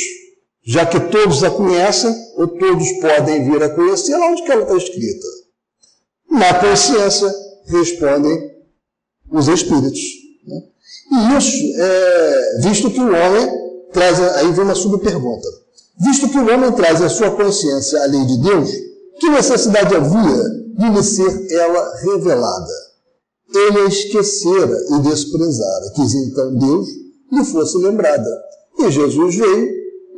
Já 0.64 0.86
que 0.86 1.00
todos 1.00 1.44
a 1.44 1.52
conhecem, 1.52 2.14
ou 2.36 2.48
todos 2.48 2.92
podem 3.02 3.50
vir 3.50 3.64
a 3.64 3.70
conhecê-la, 3.70 4.28
onde 4.28 4.44
que 4.44 4.52
ela 4.52 4.64
está 4.64 4.76
escrita? 4.76 5.28
Na 6.30 6.54
consciência, 6.56 7.32
respondem 7.72 8.52
os 9.32 9.48
espíritos. 9.48 10.00
Né? 10.48 10.62
E 11.12 11.38
isso, 11.38 11.82
é, 11.82 12.60
visto 12.62 12.92
que 12.92 13.00
o 13.00 13.08
homem 13.08 13.50
traz, 13.92 14.20
aí 14.20 14.52
vem 14.52 14.64
uma 14.64 14.76
subpergunta, 14.76 15.48
visto 16.00 16.30
que 16.30 16.38
o 16.38 16.54
homem 16.54 16.72
traz 16.74 17.02
a 17.02 17.10
sua 17.10 17.32
consciência 17.32 18.02
a 18.02 18.06
lei 18.06 18.26
de 18.26 18.42
Deus, 18.42 18.70
que 19.20 19.30
necessidade 19.30 19.96
havia 19.96 20.44
de 20.78 20.90
lhe 20.90 21.04
ser 21.04 21.52
ela 21.54 21.96
revelada? 21.98 22.92
ele 23.54 23.80
a 23.82 23.86
esquecera 23.86 24.78
e 24.92 25.00
desprezara. 25.00 25.92
Quis 25.96 26.14
então 26.14 26.56
Deus 26.56 26.88
lhe 27.32 27.44
fosse 27.46 27.78
lembrada. 27.78 28.30
E 28.80 28.90
Jesus 28.90 29.36
veio 29.36 29.70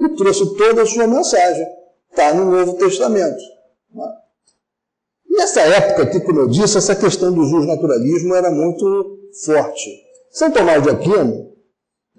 e 0.01 0.09
trouxe 0.15 0.45
toda 0.55 0.83
a 0.83 0.85
sua 0.85 1.07
mensagem. 1.07 1.65
Está 2.09 2.33
no 2.33 2.51
Novo 2.51 2.73
Testamento. 2.73 3.41
Nessa 5.33 5.61
época 5.61 6.03
aqui, 6.03 6.19
como 6.19 6.41
eu 6.41 6.47
disse, 6.47 6.77
essa 6.77 6.95
questão 6.95 7.33
do 7.33 7.43
justnaturalismo 7.45 8.35
era 8.35 8.51
muito 8.51 9.19
forte. 9.43 9.89
São 10.31 10.51
Tomás 10.51 10.83
de 10.83 10.89
Aquino, 10.89 11.51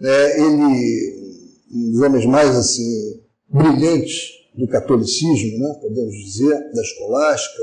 é, 0.02 0.40
ele, 0.40 1.54
um 1.72 1.92
dos 1.92 2.00
homens 2.02 2.26
mais 2.26 2.56
assim, 2.56 3.22
brilhantes 3.48 4.30
do 4.56 4.66
catolicismo, 4.66 5.58
né, 5.58 5.78
podemos 5.80 6.14
dizer, 6.24 6.72
da 6.72 6.82
escolástica, 6.82 7.62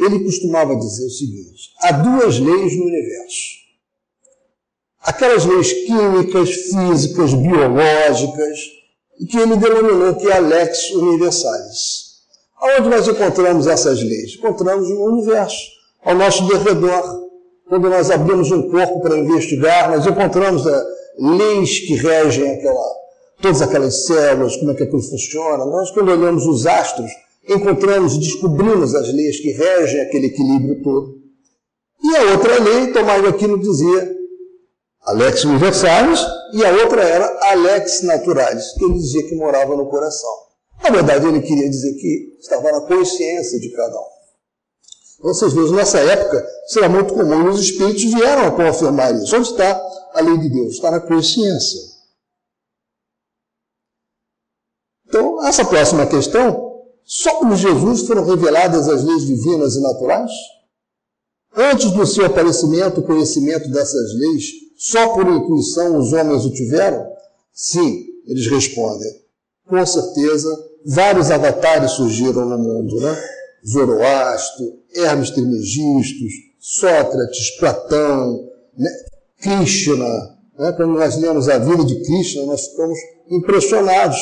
ele 0.00 0.24
costumava 0.24 0.74
dizer 0.76 1.04
o 1.04 1.10
seguinte: 1.10 1.70
há 1.80 1.92
duas 1.92 2.38
leis 2.38 2.76
no 2.76 2.84
universo. 2.84 3.62
Aquelas 5.00 5.44
leis 5.44 5.72
químicas, 5.84 6.50
físicas, 6.50 7.34
biológicas, 7.34 8.58
que 9.30 9.36
ele 9.36 9.56
denominou 9.56 10.14
que 10.16 10.28
é 10.28 10.36
a 10.36 10.40
lex 10.40 10.90
universalis. 10.92 12.11
Aonde 12.62 12.90
nós 12.90 13.08
encontramos 13.08 13.66
essas 13.66 14.00
leis? 14.00 14.36
Encontramos 14.38 14.88
no 14.88 15.04
universo, 15.06 15.58
ao 16.04 16.14
nosso 16.14 16.46
derredor. 16.46 17.02
Quando 17.68 17.90
nós 17.90 18.08
abrimos 18.08 18.52
um 18.52 18.70
corpo 18.70 19.00
para 19.00 19.18
investigar, 19.18 19.90
nós 19.90 20.06
encontramos 20.06 20.64
uh, 20.64 20.82
leis 21.18 21.80
que 21.80 21.96
regem 21.96 22.52
aquela, 22.52 22.84
todas 23.40 23.62
aquelas 23.62 24.06
células, 24.06 24.56
como 24.56 24.70
é 24.70 24.74
que 24.74 24.84
aquilo 24.84 25.02
funciona. 25.02 25.66
Nós, 25.66 25.90
quando 25.90 26.12
olhamos 26.12 26.46
os 26.46 26.64
astros, 26.64 27.10
encontramos, 27.48 28.16
descobrimos 28.16 28.94
as 28.94 29.12
leis 29.12 29.40
que 29.40 29.50
regem 29.50 30.00
aquele 30.00 30.28
equilíbrio 30.28 30.82
todo. 30.84 31.16
E 32.00 32.16
a 32.16 32.22
outra 32.30 32.62
lei, 32.62 32.92
Tomás 32.92 33.22
de 33.22 33.28
Aquino 33.28 33.58
dizia, 33.58 34.16
Alex 35.04 35.44
Universalis, 35.44 36.20
e 36.54 36.64
a 36.64 36.70
outra 36.70 37.02
era 37.02 37.38
Alex 37.50 38.02
Naturalis, 38.04 38.72
que 38.78 38.84
ele 38.84 38.94
dizia 38.94 39.28
que 39.28 39.34
morava 39.34 39.74
no 39.74 39.86
coração. 39.86 40.51
Na 40.82 40.90
verdade, 40.90 41.26
ele 41.26 41.40
queria 41.40 41.68
dizer 41.70 41.94
que 41.94 42.36
estava 42.40 42.72
na 42.72 42.80
consciência 42.82 43.60
de 43.60 43.70
cada 43.70 43.98
um. 43.98 44.12
Vocês 45.20 45.52
vejam, 45.52 45.76
nessa 45.76 46.00
época, 46.00 46.44
será 46.66 46.88
muito 46.88 47.14
comum, 47.14 47.48
os 47.48 47.60
espíritos 47.60 48.02
vieram 48.02 48.46
a 48.46 48.50
confirmar 48.50 49.14
isso. 49.14 49.36
Onde 49.36 49.48
está 49.48 49.80
a 50.14 50.20
lei 50.20 50.36
de 50.38 50.48
Deus? 50.48 50.74
Está 50.74 50.90
na 50.90 51.00
consciência. 51.00 51.80
Então, 55.06 55.46
essa 55.46 55.64
próxima 55.64 56.06
questão 56.06 56.72
só 57.04 57.34
por 57.38 57.54
Jesus 57.54 58.02
foram 58.06 58.24
reveladas 58.24 58.88
as 58.88 59.04
leis 59.04 59.26
divinas 59.26 59.76
e 59.76 59.80
naturais? 59.80 60.30
Antes 61.54 61.90
do 61.90 62.06
seu 62.06 62.24
aparecimento, 62.26 63.00
o 63.00 63.04
conhecimento 63.04 63.70
dessas 63.70 64.14
leis, 64.14 64.44
só 64.78 65.14
por 65.14 65.28
intuição 65.28 65.98
os 65.98 66.12
homens 66.12 66.44
o 66.44 66.52
tiveram? 66.52 67.06
Sim, 67.52 68.06
eles 68.26 68.48
respondem. 68.48 69.22
Com 69.68 69.84
certeza, 69.84 70.71
vários 70.86 71.30
avatares 71.30 71.92
surgiram 71.92 72.46
no 72.46 72.58
mundo, 72.58 73.00
né? 73.00 73.16
Zoroastro, 73.66 74.80
Hermes 74.94 75.30
Trismegisto, 75.30 76.24
Sócrates, 76.58 77.56
Platão, 77.58 78.48
né? 78.76 78.90
Krishna. 79.40 80.38
Né? 80.58 80.72
Quando 80.76 80.94
nós 80.94 81.16
lemos 81.16 81.48
a 81.48 81.58
vida 81.58 81.84
de 81.84 82.02
Krishna, 82.02 82.46
nós 82.46 82.66
ficamos 82.68 82.98
impressionados, 83.28 84.18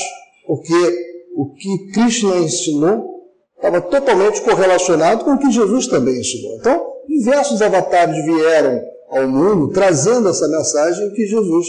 porque 0.47 1.11
o 1.37 1.55
que 1.55 1.93
Krishna 1.93 2.37
ensinou 2.39 3.11
estava 3.57 3.81
totalmente 3.83 4.41
correlacionado 4.41 5.25
com 5.25 5.33
o 5.33 5.39
que 5.39 5.51
Jesus 5.51 5.87
também 5.87 6.19
ensinou. 6.19 6.57
Então, 6.57 6.87
diversos 7.07 7.61
avatares 7.61 8.25
vieram 8.25 8.83
ao 9.11 9.29
mundo 9.29 9.69
trazendo 9.73 10.29
essa 10.29 10.49
mensagem 10.49 11.13
que 11.13 11.27
Jesus 11.27 11.67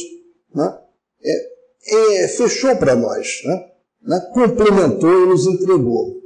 né, 0.56 0.78
é, 1.24 2.24
é, 2.24 2.28
fechou 2.30 2.76
para 2.78 2.96
nós, 2.96 3.42
né, 3.44 3.66
né, 4.04 4.20
complementou 4.34 5.24
e 5.24 5.28
nos 5.28 5.46
entregou. 5.46 6.22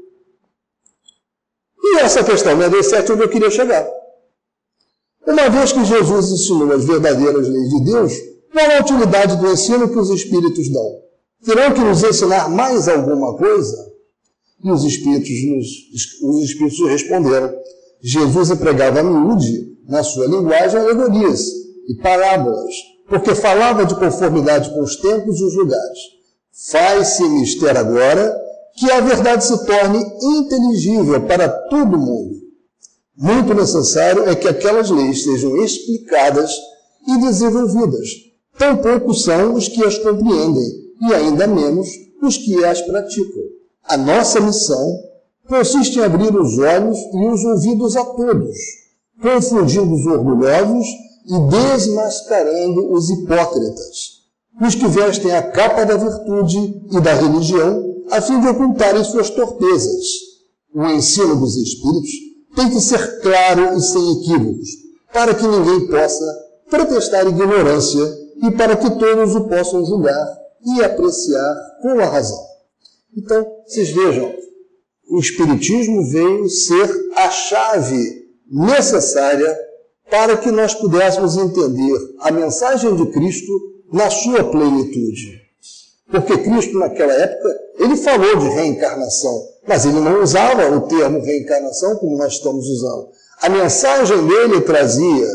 E 1.82 2.00
essa 2.00 2.24
questão 2.24 2.58
67 2.58 3.10
é 3.10 3.14
onde 3.14 3.24
eu 3.24 3.30
queria 3.30 3.52
chegar. 3.52 3.88
Uma 5.26 5.50
vez 5.50 5.72
que 5.72 5.84
Jesus 5.84 6.32
ensinou 6.32 6.72
as 6.72 6.86
verdadeiras 6.86 7.48
leis 7.48 7.70
de 7.70 7.86
Deus, 7.86 8.14
qual 8.52 8.72
a 8.72 8.80
utilidade 8.80 9.38
do 9.38 9.52
ensino 9.52 9.90
que 9.90 9.98
os 9.98 10.10
Espíritos 10.10 10.72
dão? 10.72 11.06
terão 11.46 11.74
que 11.74 11.82
nos 11.82 12.04
ensinar 12.04 12.50
mais 12.50 12.88
alguma 12.88 13.38
coisa? 13.38 13.94
E 14.64 14.72
os 14.72 14.84
espíritos, 14.84 15.30
nos, 15.48 15.68
os 16.24 16.50
espíritos 16.50 16.90
responderam. 16.90 17.54
Jesus 18.02 18.50
empregava 18.50 19.00
a 19.00 19.04
miúde, 19.04 19.78
na 19.88 20.04
sua 20.04 20.26
linguagem, 20.26 20.80
alegorias 20.80 21.46
e 21.88 21.96
parábolas, 22.02 22.74
porque 23.08 23.36
falava 23.36 23.86
de 23.86 23.96
conformidade 23.96 24.70
com 24.72 24.82
os 24.82 24.96
tempos 24.96 25.40
e 25.40 25.44
os 25.44 25.56
lugares. 25.56 26.00
Faz-se 26.72 27.24
mistério 27.28 27.82
agora 27.82 28.34
que 28.78 28.90
a 28.90 29.02
verdade 29.02 29.44
se 29.44 29.66
torne 29.66 30.00
inteligível 30.22 31.22
para 31.28 31.50
todo 31.50 31.98
mundo. 31.98 32.36
Muito 33.18 33.54
necessário 33.54 34.28
é 34.28 34.36
que 34.36 34.48
aquelas 34.48 34.90
leis 34.90 35.24
sejam 35.24 35.56
explicadas 35.64 36.52
e 37.08 37.18
desenvolvidas. 37.20 38.08
Tão 38.58 38.78
poucos 38.78 39.24
são 39.24 39.54
os 39.54 39.68
que 39.68 39.84
as 39.84 39.98
compreendem 39.98 40.86
e 41.02 41.14
ainda 41.14 41.46
menos 41.46 41.88
os 42.22 42.38
que 42.38 42.64
as 42.64 42.82
praticam. 42.82 43.44
A 43.84 43.98
nossa 43.98 44.40
missão 44.40 45.00
consiste 45.48 46.00
em 46.00 46.04
abrir 46.04 46.36
os 46.36 46.58
olhos 46.58 46.98
e 46.98 47.28
os 47.28 47.44
ouvidos 47.44 47.96
a 47.98 48.06
todos, 48.06 48.58
confundindo 49.22 49.94
os 49.94 50.06
orgulhosos 50.06 50.88
e 51.28 51.50
desmascarando 51.50 52.92
os 52.94 53.10
hipócritas, 53.10 54.15
os 54.62 54.76
que 54.76 54.88
vestem 54.88 55.32
a 55.32 55.42
capa 55.42 55.86
da 55.86 55.98
virtude 55.98 56.82
e 56.92 57.02
da 57.02 57.14
religião 57.14 57.96
a 58.12 58.22
fim 58.22 58.40
de 58.40 58.48
ocultarem 58.48 59.04
suas 59.04 59.30
torpezas. 59.30 60.06
O 60.74 60.86
ensino 60.88 61.36
dos 61.36 61.56
Espíritos 61.56 62.12
tem 62.56 62.70
que 62.70 62.80
ser 62.80 63.22
claro 63.22 63.78
e 63.78 63.82
sem 63.82 64.12
equívocos, 64.14 64.70
para 65.12 65.34
que 65.34 65.46
ninguém 65.46 65.88
possa 65.88 66.26
protestar 66.70 67.28
ignorância 67.28 68.04
e 68.44 68.52
para 68.52 68.76
que 68.76 68.90
todos 68.92 69.36
o 69.36 69.48
possam 69.48 69.86
julgar 69.86 70.38
e 70.66 70.84
apreciar 70.84 71.56
com 71.82 72.00
a 72.00 72.06
razão. 72.06 72.44
Então, 73.16 73.46
vocês 73.66 73.90
vejam, 73.90 74.34
o 75.10 75.20
Espiritismo 75.20 76.10
veio 76.10 76.50
ser 76.50 76.90
a 77.16 77.30
chave 77.30 78.26
necessária 78.50 79.58
para 80.10 80.38
que 80.38 80.52
nós 80.52 80.74
pudéssemos 80.74 81.38
entender 81.38 81.98
a 82.20 82.32
mensagem 82.32 82.96
de 82.96 83.06
Cristo 83.12 83.75
na 83.92 84.10
sua 84.10 84.44
plenitude. 84.44 85.42
Porque 86.10 86.38
Cristo, 86.38 86.78
naquela 86.78 87.14
época, 87.14 87.50
ele 87.80 87.96
falou 87.98 88.38
de 88.38 88.48
reencarnação, 88.50 89.48
mas 89.68 89.86
ele 89.86 90.00
não 90.00 90.22
usava 90.22 90.70
o 90.76 90.82
termo 90.82 91.22
reencarnação 91.22 91.96
como 91.98 92.18
nós 92.18 92.34
estamos 92.34 92.68
usando. 92.68 93.10
A 93.42 93.50
mensagem 93.50 94.26
dele 94.28 94.62
trazia 94.62 95.28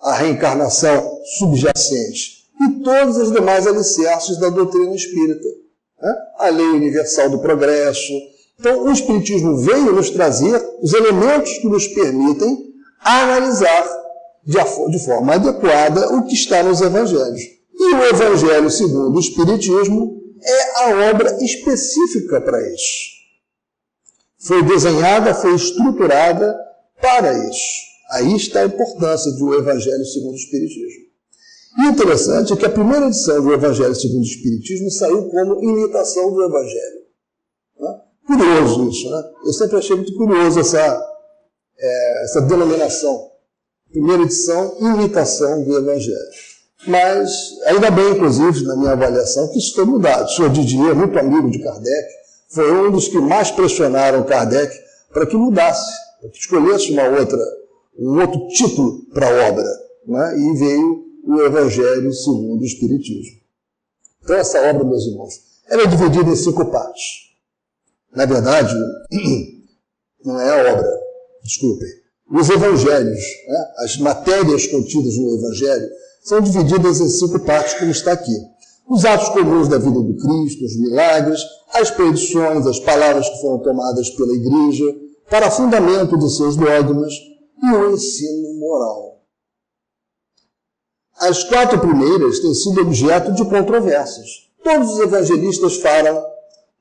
a 0.00 0.14
reencarnação 0.14 1.20
subjacente 1.38 2.40
e 2.60 2.82
todos 2.82 3.16
os 3.16 3.32
demais 3.32 3.66
alicerces 3.66 4.38
da 4.38 4.50
doutrina 4.50 4.94
espírita. 4.94 5.48
Né? 6.00 6.14
A 6.38 6.48
lei 6.48 6.66
universal 6.66 7.30
do 7.30 7.38
progresso. 7.38 8.12
Então, 8.58 8.84
o 8.84 8.92
Espiritismo 8.92 9.56
veio 9.58 9.92
nos 9.92 10.10
trazer 10.10 10.62
os 10.82 10.92
elementos 10.92 11.58
que 11.58 11.66
nos 11.66 11.86
permitem 11.88 12.70
analisar 13.02 13.99
de 14.50 15.04
forma 15.04 15.34
adequada 15.34 16.14
o 16.14 16.24
que 16.24 16.34
está 16.34 16.62
nos 16.62 16.80
evangelhos. 16.80 17.40
E 17.80 17.94
o 17.94 18.04
Evangelho 18.04 18.70
segundo 18.70 19.16
o 19.16 19.20
Espiritismo 19.20 20.20
é 20.42 20.82
a 20.82 21.10
obra 21.10 21.42
específica 21.42 22.38
para 22.40 22.60
isso. 22.74 23.10
Foi 24.38 24.62
desenhada, 24.62 25.34
foi 25.34 25.54
estruturada 25.54 26.54
para 27.00 27.32
isso. 27.32 27.80
Aí 28.10 28.36
está 28.36 28.60
a 28.60 28.66
importância 28.66 29.30
do 29.32 29.54
Evangelho 29.54 30.04
segundo 30.04 30.32
o 30.32 30.36
Espiritismo. 30.36 31.10
E 31.78 31.86
interessante 31.86 32.52
é 32.52 32.56
que 32.56 32.66
a 32.66 32.70
primeira 32.70 33.06
edição 33.06 33.40
do 33.40 33.52
Evangelho 33.54 33.94
segundo 33.94 34.20
o 34.20 34.26
Espiritismo 34.26 34.90
saiu 34.90 35.28
como 35.30 35.62
imitação 35.62 36.34
do 36.34 36.42
Evangelho. 36.42 37.00
Né? 37.78 38.00
Curioso 38.26 38.90
isso, 38.90 39.10
né? 39.10 39.22
Eu 39.44 39.52
sempre 39.54 39.78
achei 39.78 39.96
muito 39.96 40.14
curioso 40.16 40.60
essa, 40.60 41.02
é, 41.78 42.24
essa 42.24 42.42
denominação. 42.42 43.29
Primeira 43.92 44.22
edição, 44.22 44.76
imitação 44.80 45.64
do 45.64 45.76
Evangelho. 45.76 46.16
Mas, 46.86 47.30
ainda 47.66 47.90
bem, 47.90 48.12
inclusive, 48.12 48.64
na 48.64 48.76
minha 48.76 48.92
avaliação, 48.92 49.48
que 49.48 49.58
isso 49.58 49.74
foi 49.74 49.84
mudado. 49.84 50.26
O 50.26 50.28
senhor 50.28 50.50
Didier, 50.50 50.94
muito 50.94 51.18
amigo 51.18 51.50
de 51.50 51.58
Kardec, 51.58 52.08
foi 52.48 52.72
um 52.72 52.90
dos 52.90 53.08
que 53.08 53.18
mais 53.18 53.50
pressionaram 53.50 54.22
Kardec 54.22 54.74
para 55.12 55.26
que 55.26 55.36
mudasse, 55.36 55.90
para 56.20 56.30
que 56.30 56.38
escolhesse 56.38 56.92
uma 56.92 57.04
outra 57.08 57.38
um 57.98 58.18
outro 58.18 58.48
título 58.48 59.04
para 59.12 59.26
a 59.26 59.50
obra, 59.50 59.64
né? 60.06 60.38
e 60.38 60.58
veio 60.58 61.04
o 61.24 61.42
Evangelho 61.42 62.12
segundo 62.12 62.62
o 62.62 62.64
Espiritismo. 62.64 63.40
Então, 64.22 64.36
essa 64.36 64.58
obra, 64.70 64.84
meus 64.84 65.04
irmãos, 65.06 65.34
ela 65.68 65.82
é 65.82 65.86
dividida 65.86 66.30
em 66.30 66.36
cinco 66.36 66.64
partes. 66.66 67.30
Na 68.14 68.24
verdade, 68.24 68.74
não 70.24 70.40
é 70.40 70.48
a 70.48 70.72
obra, 70.72 70.88
desculpem. 71.42 71.88
Os 72.30 72.48
evangelhos, 72.48 73.20
né? 73.48 73.66
as 73.78 73.96
matérias 73.98 74.66
contidas 74.68 75.16
no 75.16 75.36
Evangelho, 75.36 75.88
são 76.22 76.40
divididas 76.40 77.00
em 77.00 77.08
cinco 77.08 77.40
partes, 77.40 77.74
como 77.74 77.90
está 77.90 78.12
aqui. 78.12 78.36
Os 78.88 79.04
atos 79.04 79.30
comuns 79.30 79.66
da 79.66 79.78
vida 79.78 80.00
do 80.00 80.16
Cristo, 80.16 80.64
os 80.64 80.76
milagres, 80.78 81.40
as 81.72 81.90
predições, 81.90 82.66
as 82.66 82.78
palavras 82.78 83.28
que 83.28 83.40
foram 83.40 83.58
tomadas 83.58 84.10
pela 84.10 84.32
Igreja, 84.32 84.84
para 85.28 85.50
fundamento 85.50 86.16
de 86.16 86.36
seus 86.36 86.56
dogmas, 86.56 87.12
e 87.62 87.74
o 87.74 87.92
ensino 87.92 88.54
moral. 88.58 89.22
As 91.18 91.44
quatro 91.44 91.80
primeiras 91.80 92.38
têm 92.38 92.54
sido 92.54 92.80
objeto 92.80 93.32
de 93.32 93.44
controvérsias. 93.44 94.28
Todos 94.62 94.92
os 94.92 95.00
evangelistas 95.00 95.76
falam 95.76 96.22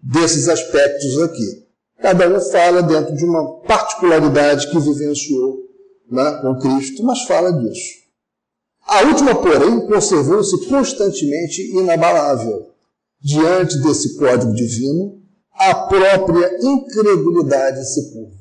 desses 0.01 0.47
aspectos 0.47 1.21
aqui. 1.23 1.68
Cada 2.01 2.27
um 2.27 2.39
fala 2.39 2.81
dentro 2.81 3.15
de 3.15 3.25
uma 3.25 3.59
particularidade 3.61 4.69
que 4.69 4.79
vivenciou 4.79 5.57
né, 6.09 6.39
com 6.41 6.57
Cristo, 6.59 7.03
mas 7.03 7.23
fala 7.23 7.51
disso. 7.51 7.99
A 8.87 9.03
última, 9.03 9.35
porém, 9.35 9.85
conservou-se 9.85 10.67
constantemente 10.67 11.61
inabalável. 11.77 12.69
Diante 13.21 13.77
desse 13.81 14.17
código 14.17 14.53
divino, 14.53 15.21
a 15.53 15.75
própria 15.75 16.57
incredulidade 16.63 17.85
se 17.85 18.13
curva 18.13 18.39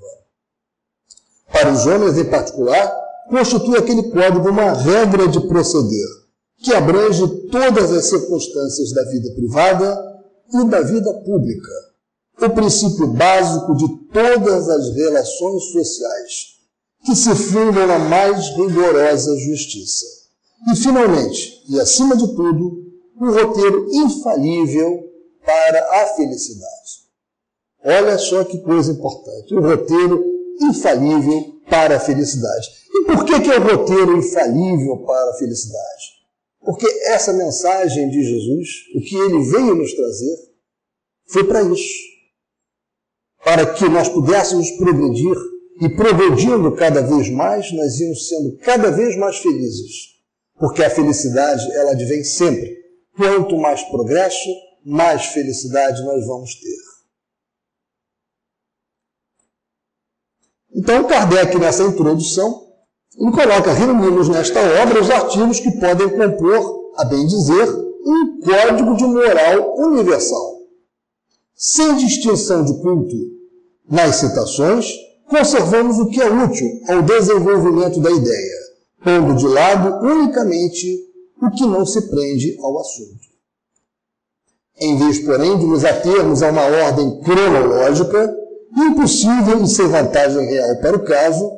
para 1.53 1.73
os 1.73 1.87
homens 1.87 2.17
em 2.17 2.25
particular, 2.25 2.95
constitui 3.29 3.77
aquele 3.77 4.11
código 4.11 4.49
uma 4.49 4.73
regra 4.73 5.27
de 5.29 5.41
proceder, 5.49 6.07
que 6.59 6.73
abrange 6.73 7.27
todas 7.51 7.91
as 7.93 8.05
circunstâncias 8.07 8.93
da 8.93 9.05
vida 9.05 9.35
privada 9.35 9.99
e 10.55 10.65
da 10.69 10.81
vida 10.83 11.13
pública, 11.25 11.71
o 12.41 12.51
princípio 12.51 13.07
básico 13.09 13.75
de 13.75 13.89
todas 14.13 14.69
as 14.69 14.95
relações 14.95 15.65
sociais, 15.73 16.59
que 17.05 17.15
se 17.15 17.35
fundam 17.35 17.87
na 17.87 17.99
mais 17.99 18.49
rigorosa 18.51 19.37
justiça. 19.39 20.07
E, 20.73 20.77
finalmente, 20.77 21.65
e 21.69 21.81
acima 21.81 22.17
de 22.17 22.27
tudo, 22.35 22.89
um 23.21 23.33
roteiro 23.33 23.89
infalível 23.93 25.05
para 25.45 26.03
a 26.03 26.07
felicidade. 26.15 27.09
Olha 27.85 28.19
só 28.19 28.45
que 28.45 28.59
coisa 28.59 28.93
importante. 28.93 29.55
Um 29.55 29.61
roteiro 29.61 30.25
infalível 30.61 31.61
para 31.71 31.97
a 31.97 32.01
felicidade. 32.01 32.69
E 32.93 33.05
por 33.07 33.25
que, 33.25 33.41
que 33.41 33.51
é 33.51 33.59
o 33.59 33.63
roteiro 33.63 34.17
infalível 34.17 34.99
para 35.07 35.31
a 35.31 35.35
felicidade? 35.35 36.19
Porque 36.61 36.87
essa 37.07 37.33
mensagem 37.33 38.11
de 38.11 38.23
Jesus, 38.23 38.69
o 38.95 39.01
que 39.01 39.17
ele 39.17 39.43
veio 39.51 39.75
nos 39.75 39.95
trazer, 39.95 40.37
foi 41.29 41.45
para 41.45 41.63
isso. 41.63 42.18
Para 43.45 43.75
que 43.75 43.89
nós 43.89 44.09
pudéssemos 44.09 44.71
progredir 44.73 45.37
e 45.81 45.89
progredindo 45.91 46.75
cada 46.75 47.03
vez 47.03 47.31
mais, 47.31 47.73
nós 47.73 47.99
íamos 48.01 48.29
sendo 48.29 48.57
cada 48.59 48.91
vez 48.91 49.17
mais 49.17 49.39
felizes. 49.39 50.19
Porque 50.59 50.83
a 50.83 50.91
felicidade, 50.91 51.65
ela 51.73 51.93
advém 51.93 52.25
sempre. 52.25 52.77
Quanto 53.17 53.57
mais 53.57 53.83
progresso, 53.85 54.49
mais 54.85 55.27
felicidade 55.27 56.03
nós 56.05 56.27
vamos 56.27 56.55
ter. 56.55 56.89
Então, 60.75 61.05
Kardec, 61.05 61.57
nessa 61.59 61.83
introdução, 61.83 62.69
ele 63.19 63.33
coloca, 63.33 63.73
reunimos 63.73 64.29
nesta 64.29 64.61
obra 64.83 65.01
os 65.01 65.11
artigos 65.11 65.59
que 65.59 65.73
podem 65.73 66.09
compor, 66.09 66.93
a 66.97 67.05
bem 67.05 67.27
dizer, 67.27 67.69
um 68.07 68.41
código 68.41 68.97
de 68.97 69.05
moral 69.05 69.77
universal. 69.77 70.58
Sem 71.61 71.97
distinção 71.97 72.65
de 72.65 72.73
culto 72.81 73.17
nas 73.91 74.15
citações, 74.15 74.87
conservamos 75.29 75.99
o 75.99 76.07
que 76.09 76.21
é 76.21 76.31
útil 76.31 76.69
ao 76.89 77.03
desenvolvimento 77.03 77.99
da 77.99 78.13
ideia, 78.13 78.59
pondo 79.03 79.35
de 79.35 79.49
lado 79.49 80.07
unicamente 80.07 80.87
o 81.43 81.51
que 81.51 81.67
não 81.67 81.85
se 81.85 82.01
prende 82.09 82.57
ao 82.61 82.79
assunto. 82.79 83.27
Em 84.81 84.97
vez, 84.99 85.19
porém, 85.19 85.59
de 85.59 85.67
nos 85.67 85.85
atermos 85.85 86.45
a 86.45 86.51
uma 86.53 86.63
ordem 86.63 87.21
cronológica, 87.23 88.37
impossível 88.77 89.61
e 89.61 89.67
sem 89.67 89.89
vantagem 89.89 90.47
real 90.47 90.77
para 90.77 90.97
o 90.97 91.05
caso, 91.05 91.51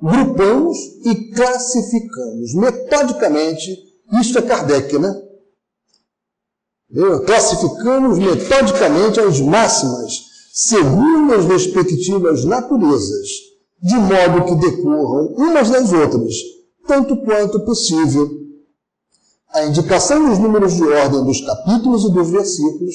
grupamos 0.00 0.78
e 1.04 1.32
classificamos 1.32 2.54
metodicamente, 2.54 3.76
isto 4.20 4.38
é 4.38 4.42
Kardec, 4.42 4.96
né? 5.00 5.27
Classificamos 7.26 8.18
metodicamente 8.18 9.20
as 9.20 9.40
máximas, 9.40 10.12
segundo 10.54 11.34
as 11.34 11.44
respectivas 11.44 12.44
naturezas, 12.44 13.28
de 13.82 13.94
modo 13.94 14.46
que 14.46 14.54
decorram 14.54 15.34
umas 15.36 15.68
das 15.68 15.92
outras, 15.92 16.34
tanto 16.86 17.16
quanto 17.18 17.60
possível. 17.60 18.30
A 19.52 19.66
indicação 19.66 20.28
dos 20.28 20.38
números 20.38 20.74
de 20.74 20.82
ordem 20.82 21.24
dos 21.24 21.42
capítulos 21.42 22.04
e 22.04 22.12
dos 22.12 22.30
versículos 22.30 22.94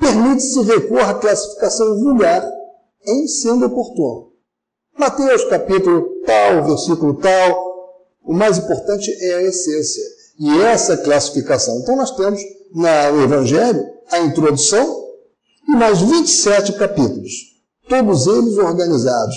permite-se 0.00 0.62
repor 0.62 1.00
à 1.00 1.14
classificação 1.14 1.98
vulgar 2.00 2.42
em 3.06 3.28
sendo 3.28 3.66
oportuno. 3.66 4.32
Mateus 4.98 5.44
capítulo 5.44 6.22
tal, 6.24 6.64
versículo 6.64 7.14
tal. 7.14 7.74
O 8.24 8.32
mais 8.32 8.56
importante 8.56 9.10
é 9.22 9.34
a 9.34 9.42
essência. 9.42 10.02
E 10.38 10.60
essa 10.62 10.96
classificação. 10.96 11.78
Então 11.80 11.96
nós 11.96 12.10
temos 12.12 12.40
no 12.74 13.22
Evangelho 13.22 13.86
a 14.10 14.18
introdução 14.20 15.04
e 15.68 15.72
mais 15.72 16.00
27 16.00 16.72
capítulos. 16.72 17.32
Todos 17.88 18.26
eles 18.26 18.58
organizados 18.58 19.36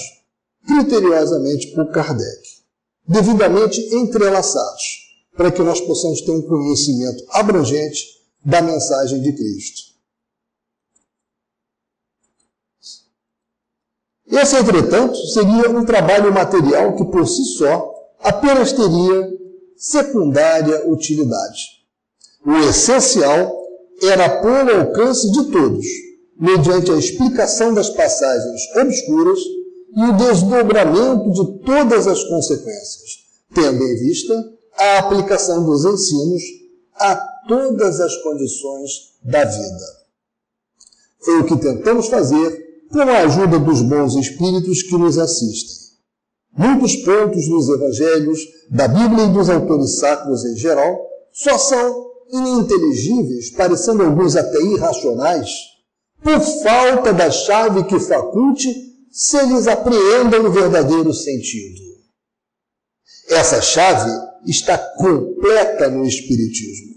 criteriosamente 0.65 1.67
por 1.73 1.91
Kardec, 1.91 2.41
devidamente 3.07 3.79
entrelaçados, 3.95 4.83
para 5.35 5.51
que 5.51 5.61
nós 5.61 5.79
possamos 5.79 6.21
ter 6.21 6.31
um 6.31 6.41
conhecimento 6.41 7.23
abrangente 7.31 8.03
da 8.43 8.61
mensagem 8.61 9.21
de 9.21 9.33
Cristo. 9.33 9.87
Esse, 14.29 14.57
entretanto, 14.57 15.15
seria 15.27 15.69
um 15.69 15.85
trabalho 15.85 16.33
material 16.33 16.95
que, 16.95 17.05
por 17.05 17.25
si 17.27 17.45
só, 17.57 17.93
apenas 18.19 18.73
teria 18.73 19.29
secundária 19.77 20.89
utilidade. 20.89 21.76
O 22.47 22.69
essencial 22.69 23.53
era 24.01 24.41
pôr 24.41 24.71
ao 24.71 24.79
alcance 24.79 25.29
de 25.29 25.51
todos, 25.51 25.85
mediante 26.39 26.89
a 26.91 26.95
explicação 26.95 27.73
das 27.73 27.89
passagens 27.89 28.61
obscuras 28.73 29.39
e 29.93 30.01
o 30.01 30.15
desdobramento 30.15 31.29
de 31.29 31.65
todas 31.65 32.07
as 32.07 32.23
consequências, 32.23 33.17
tendo 33.53 33.83
em 33.83 33.95
vista 33.97 34.33
a 34.77 34.99
aplicação 34.99 35.65
dos 35.65 35.83
ensinos 35.83 36.41
a 36.95 37.17
todas 37.49 37.99
as 37.99 38.15
condições 38.23 38.91
da 39.25 39.43
vida. 39.43 39.85
Foi 41.19 41.41
o 41.41 41.45
que 41.45 41.57
tentamos 41.57 42.07
fazer 42.07 42.85
com 42.89 43.01
a 43.01 43.23
ajuda 43.23 43.59
dos 43.59 43.81
bons 43.81 44.15
espíritos 44.15 44.83
que 44.83 44.97
nos 44.97 45.17
assistem. 45.17 45.75
Muitos 46.57 46.95
pontos 46.95 47.45
dos 47.45 47.67
evangelhos, 47.67 48.39
da 48.69 48.87
Bíblia 48.87 49.25
e 49.25 49.33
dos 49.33 49.49
autores 49.49 49.99
sacros 49.99 50.45
em 50.45 50.55
geral, 50.55 50.97
só 51.33 51.57
são 51.57 52.06
ininteligíveis, 52.31 53.51
parecendo 53.51 54.03
alguns 54.03 54.35
até 54.35 54.61
irracionais, 54.61 55.49
por 56.23 56.39
falta 56.63 57.13
da 57.13 57.29
chave 57.31 57.83
que 57.85 57.99
faculte 57.99 58.67
se 59.11 59.37
eles 59.37 59.67
apreendam 59.67 60.45
o 60.45 60.51
verdadeiro 60.51 61.13
sentido. 61.13 61.81
Essa 63.29 63.61
chave 63.61 64.09
está 64.45 64.77
completa 64.77 65.89
no 65.89 66.05
Espiritismo, 66.05 66.95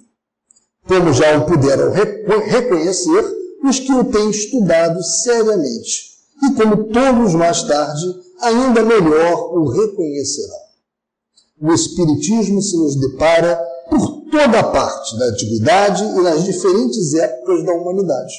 como 0.87 1.13
já 1.13 1.37
o 1.37 1.47
puderam 1.47 1.93
reconhecer 1.93 3.41
os 3.65 3.79
que 3.79 3.93
o 3.93 4.05
têm 4.05 4.31
estudado 4.31 5.03
seriamente, 5.03 6.11
e 6.43 6.55
como 6.55 6.85
todos 6.85 7.35
mais 7.35 7.63
tarde, 7.63 8.05
ainda 8.41 8.83
melhor 8.83 9.55
o 9.55 9.69
reconhecerão. 9.69 10.71
O 11.61 11.73
Espiritismo 11.73 12.63
se 12.63 12.77
nos 12.77 12.97
depara 12.97 13.61
por 13.91 14.31
toda 14.31 14.63
parte 14.63 15.19
da 15.19 15.27
antiguidade 15.27 16.05
e 16.05 16.23
nas 16.23 16.45
diferentes 16.45 17.15
épocas 17.15 17.65
da 17.65 17.73
humanidade. 17.73 18.33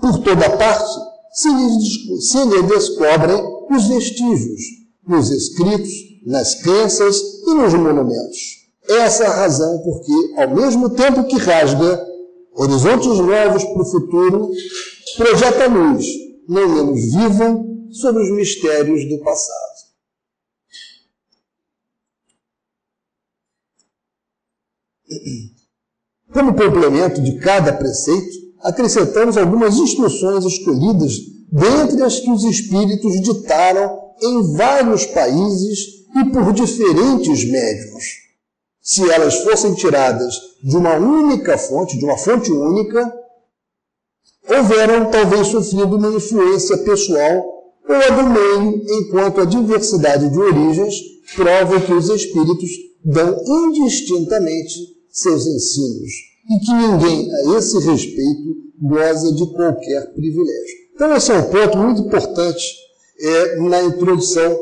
Por 0.00 0.18
toda 0.18 0.50
parte 0.56 0.88
se 1.32 1.48
lhe, 1.48 2.20
se 2.20 2.44
lhe 2.44 2.62
descobrem 2.62 3.42
os 3.70 3.86
vestígios 3.88 4.60
nos 5.06 5.30
escritos, 5.30 5.92
nas 6.24 6.54
crenças 6.54 7.20
e 7.46 7.54
nos 7.54 7.74
monumentos. 7.74 8.56
Essa 8.88 9.24
é 9.24 9.26
a 9.26 9.34
razão 9.34 9.78
porque, 9.82 10.40
ao 10.40 10.54
mesmo 10.54 10.90
tempo 10.90 11.24
que 11.24 11.36
rasga 11.36 12.06
horizontes 12.54 13.18
novos 13.18 13.64
para 13.64 13.82
o 13.82 13.90
futuro, 13.90 14.50
projeta 15.16 15.66
luz, 15.66 16.06
não 16.48 16.68
menos 16.68 17.00
viva, 17.12 17.64
sobre 17.90 18.22
os 18.22 18.30
mistérios 18.30 19.08
do 19.08 19.18
passado. 19.18 19.75
Como 26.32 26.54
complemento 26.54 27.20
de 27.20 27.38
cada 27.38 27.72
preceito, 27.72 28.46
acrescentamos 28.62 29.36
algumas 29.36 29.76
instruções 29.76 30.44
escolhidas 30.44 31.12
dentre 31.50 32.02
as 32.02 32.18
que 32.18 32.30
os 32.30 32.44
espíritos 32.44 33.20
ditaram 33.20 33.98
em 34.20 34.56
vários 34.56 35.06
países 35.06 35.78
e 36.16 36.24
por 36.30 36.52
diferentes 36.52 37.44
médiums. 37.50 38.04
Se 38.80 39.08
elas 39.10 39.42
fossem 39.42 39.74
tiradas 39.74 40.34
de 40.62 40.76
uma 40.76 40.94
única 40.94 41.56
fonte, 41.58 41.98
de 41.98 42.04
uma 42.04 42.16
fonte 42.16 42.50
única, 42.50 43.12
houveram 44.48 45.10
talvez 45.10 45.48
sofrido 45.48 45.96
uma 45.96 46.08
influência 46.08 46.78
pessoal 46.78 47.44
ou 47.88 47.94
a 47.94 48.08
do 48.08 48.30
meio, 48.30 48.82
enquanto 49.00 49.40
a 49.40 49.44
diversidade 49.44 50.28
de 50.28 50.38
origens 50.38 50.94
prova 51.34 51.80
que 51.80 51.92
os 51.92 52.08
espíritos 52.08 52.70
dão 53.04 53.36
indistintamente 53.46 54.95
seus 55.16 55.46
ensinos 55.46 56.12
e 56.48 56.60
que 56.60 56.72
ninguém, 56.72 57.32
a 57.32 57.58
esse 57.58 57.78
respeito, 57.78 58.56
goza 58.80 59.34
de 59.34 59.46
qualquer 59.52 60.12
privilégio. 60.12 60.76
Então, 60.94 61.16
esse 61.16 61.32
é 61.32 61.34
um 61.34 61.50
ponto 61.50 61.78
muito 61.78 62.02
importante 62.02 62.64
é, 63.18 63.56
na 63.56 63.82
introdução 63.82 64.56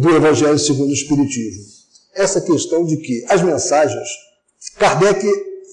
do 0.00 0.10
Evangelho 0.10 0.58
segundo 0.58 0.90
o 0.90 0.94
Espiritismo. 0.94 1.64
Essa 2.14 2.40
questão 2.40 2.84
de 2.84 2.96
que 2.98 3.24
as 3.28 3.42
mensagens, 3.42 4.08
Kardec 4.78 5.26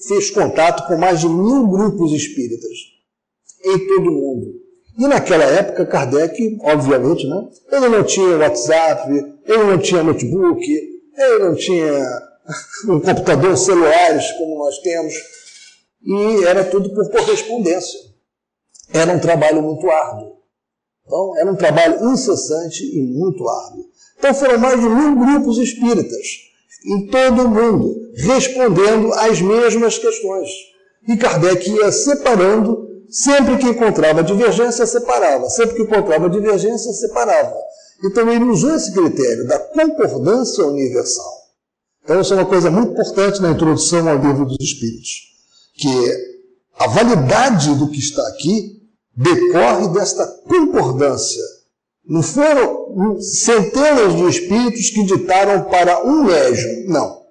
fez 0.06 0.30
contato 0.30 0.86
com 0.88 0.98
mais 0.98 1.20
de 1.20 1.28
mil 1.28 1.66
grupos 1.68 2.12
espíritas 2.12 2.76
em 3.64 3.86
todo 3.86 4.10
o 4.10 4.12
mundo. 4.12 4.54
E 4.98 5.06
naquela 5.06 5.44
época, 5.44 5.86
Kardec, 5.86 6.58
obviamente, 6.60 7.26
né, 7.26 7.48
ele 7.72 7.88
não 7.88 8.02
tinha 8.02 8.36
WhatsApp, 8.36 9.12
ele 9.46 9.64
não 9.64 9.78
tinha 9.78 10.02
notebook, 10.02 10.64
ele 10.66 11.38
não 11.38 11.54
tinha 11.54 12.04
um 12.88 13.00
computador, 13.00 13.56
celulares 13.56 14.30
como 14.32 14.58
nós 14.58 14.78
temos, 14.78 15.14
e 16.02 16.44
era 16.44 16.64
tudo 16.64 16.90
por 16.94 17.10
correspondência. 17.10 17.98
Era 18.92 19.12
um 19.12 19.18
trabalho 19.18 19.62
muito 19.62 19.90
árduo. 19.90 20.38
Então, 21.04 21.38
era 21.38 21.50
um 21.50 21.56
trabalho 21.56 22.12
incessante 22.12 22.84
e 22.84 23.02
muito 23.02 23.46
árduo. 23.48 23.84
Então, 24.18 24.34
foram 24.34 24.58
mais 24.58 24.80
de 24.80 24.88
mil 24.88 25.16
grupos 25.16 25.58
espíritas 25.58 26.48
em 26.86 27.06
todo 27.08 27.42
o 27.42 27.48
mundo, 27.48 27.94
respondendo 28.16 29.12
às 29.14 29.40
mesmas 29.40 29.98
questões. 29.98 30.48
E 31.08 31.16
Kardec 31.16 31.68
ia 31.70 31.90
separando, 31.90 32.86
sempre 33.10 33.58
que 33.58 33.66
encontrava 33.66 34.22
divergência, 34.22 34.86
separava. 34.86 35.48
Sempre 35.50 35.76
que 35.76 35.82
encontrava 35.82 36.28
divergência, 36.28 36.92
separava. 36.92 37.56
Então, 38.04 38.30
ele 38.30 38.44
usou 38.44 38.74
esse 38.74 38.92
critério 38.92 39.46
da 39.46 39.58
concordância 39.58 40.64
universal. 40.64 41.37
Então, 42.08 42.22
isso 42.22 42.32
é 42.32 42.36
uma 42.36 42.46
coisa 42.46 42.70
muito 42.70 42.92
importante 42.92 43.42
na 43.42 43.50
introdução 43.50 44.08
ao 44.08 44.16
livro 44.16 44.46
dos 44.46 44.56
Espíritos, 44.62 45.10
que 45.74 45.88
a 46.78 46.86
validade 46.86 47.74
do 47.74 47.90
que 47.90 47.98
está 47.98 48.26
aqui 48.28 48.80
decorre 49.14 49.88
desta 49.88 50.26
concordância. 50.48 51.42
Não 52.06 52.22
foram 52.22 53.20
centenas 53.20 54.16
de 54.16 54.26
espíritos 54.26 54.88
que 54.88 55.04
ditaram 55.04 55.64
para 55.64 56.02
um 56.02 56.24
médium, 56.24 56.86
não. 56.86 57.24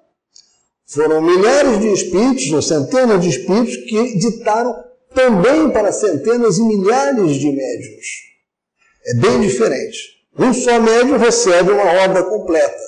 Foram 0.86 1.24
milhares 1.24 1.80
de 1.80 1.88
espíritos, 1.88 2.52
ou 2.52 2.62
centenas 2.62 3.24
de 3.24 3.30
espíritos, 3.30 3.78
que 3.78 4.20
ditaram 4.20 4.76
também 5.12 5.72
para 5.72 5.92
centenas 5.92 6.60
e 6.60 6.62
milhares 6.62 7.38
de 7.38 7.48
médiums. 7.48 8.08
É 9.08 9.16
bem 9.16 9.42
diferente. 9.42 9.98
Um 10.38 10.54
só 10.54 10.80
médium 10.80 11.18
recebe 11.18 11.72
uma 11.72 12.04
obra 12.04 12.22
completa. 12.26 12.84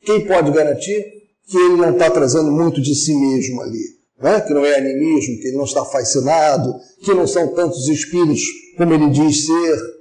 Quem 0.00 0.26
pode 0.26 0.50
garantir? 0.50 1.15
Que 1.46 1.56
ele 1.56 1.76
não 1.76 1.92
está 1.92 2.10
trazendo 2.10 2.50
muito 2.50 2.80
de 2.80 2.94
si 2.94 3.14
mesmo 3.14 3.62
ali, 3.62 3.82
né? 4.18 4.40
que 4.40 4.52
não 4.52 4.64
é 4.64 4.76
animismo, 4.76 5.40
que 5.40 5.48
ele 5.48 5.56
não 5.56 5.64
está 5.64 5.84
fascinado, 5.84 6.74
que 7.02 7.14
não 7.14 7.26
são 7.26 7.54
tantos 7.54 7.88
espíritos 7.88 8.42
como 8.76 8.92
ele 8.92 9.10
diz 9.10 9.46
ser. 9.46 9.96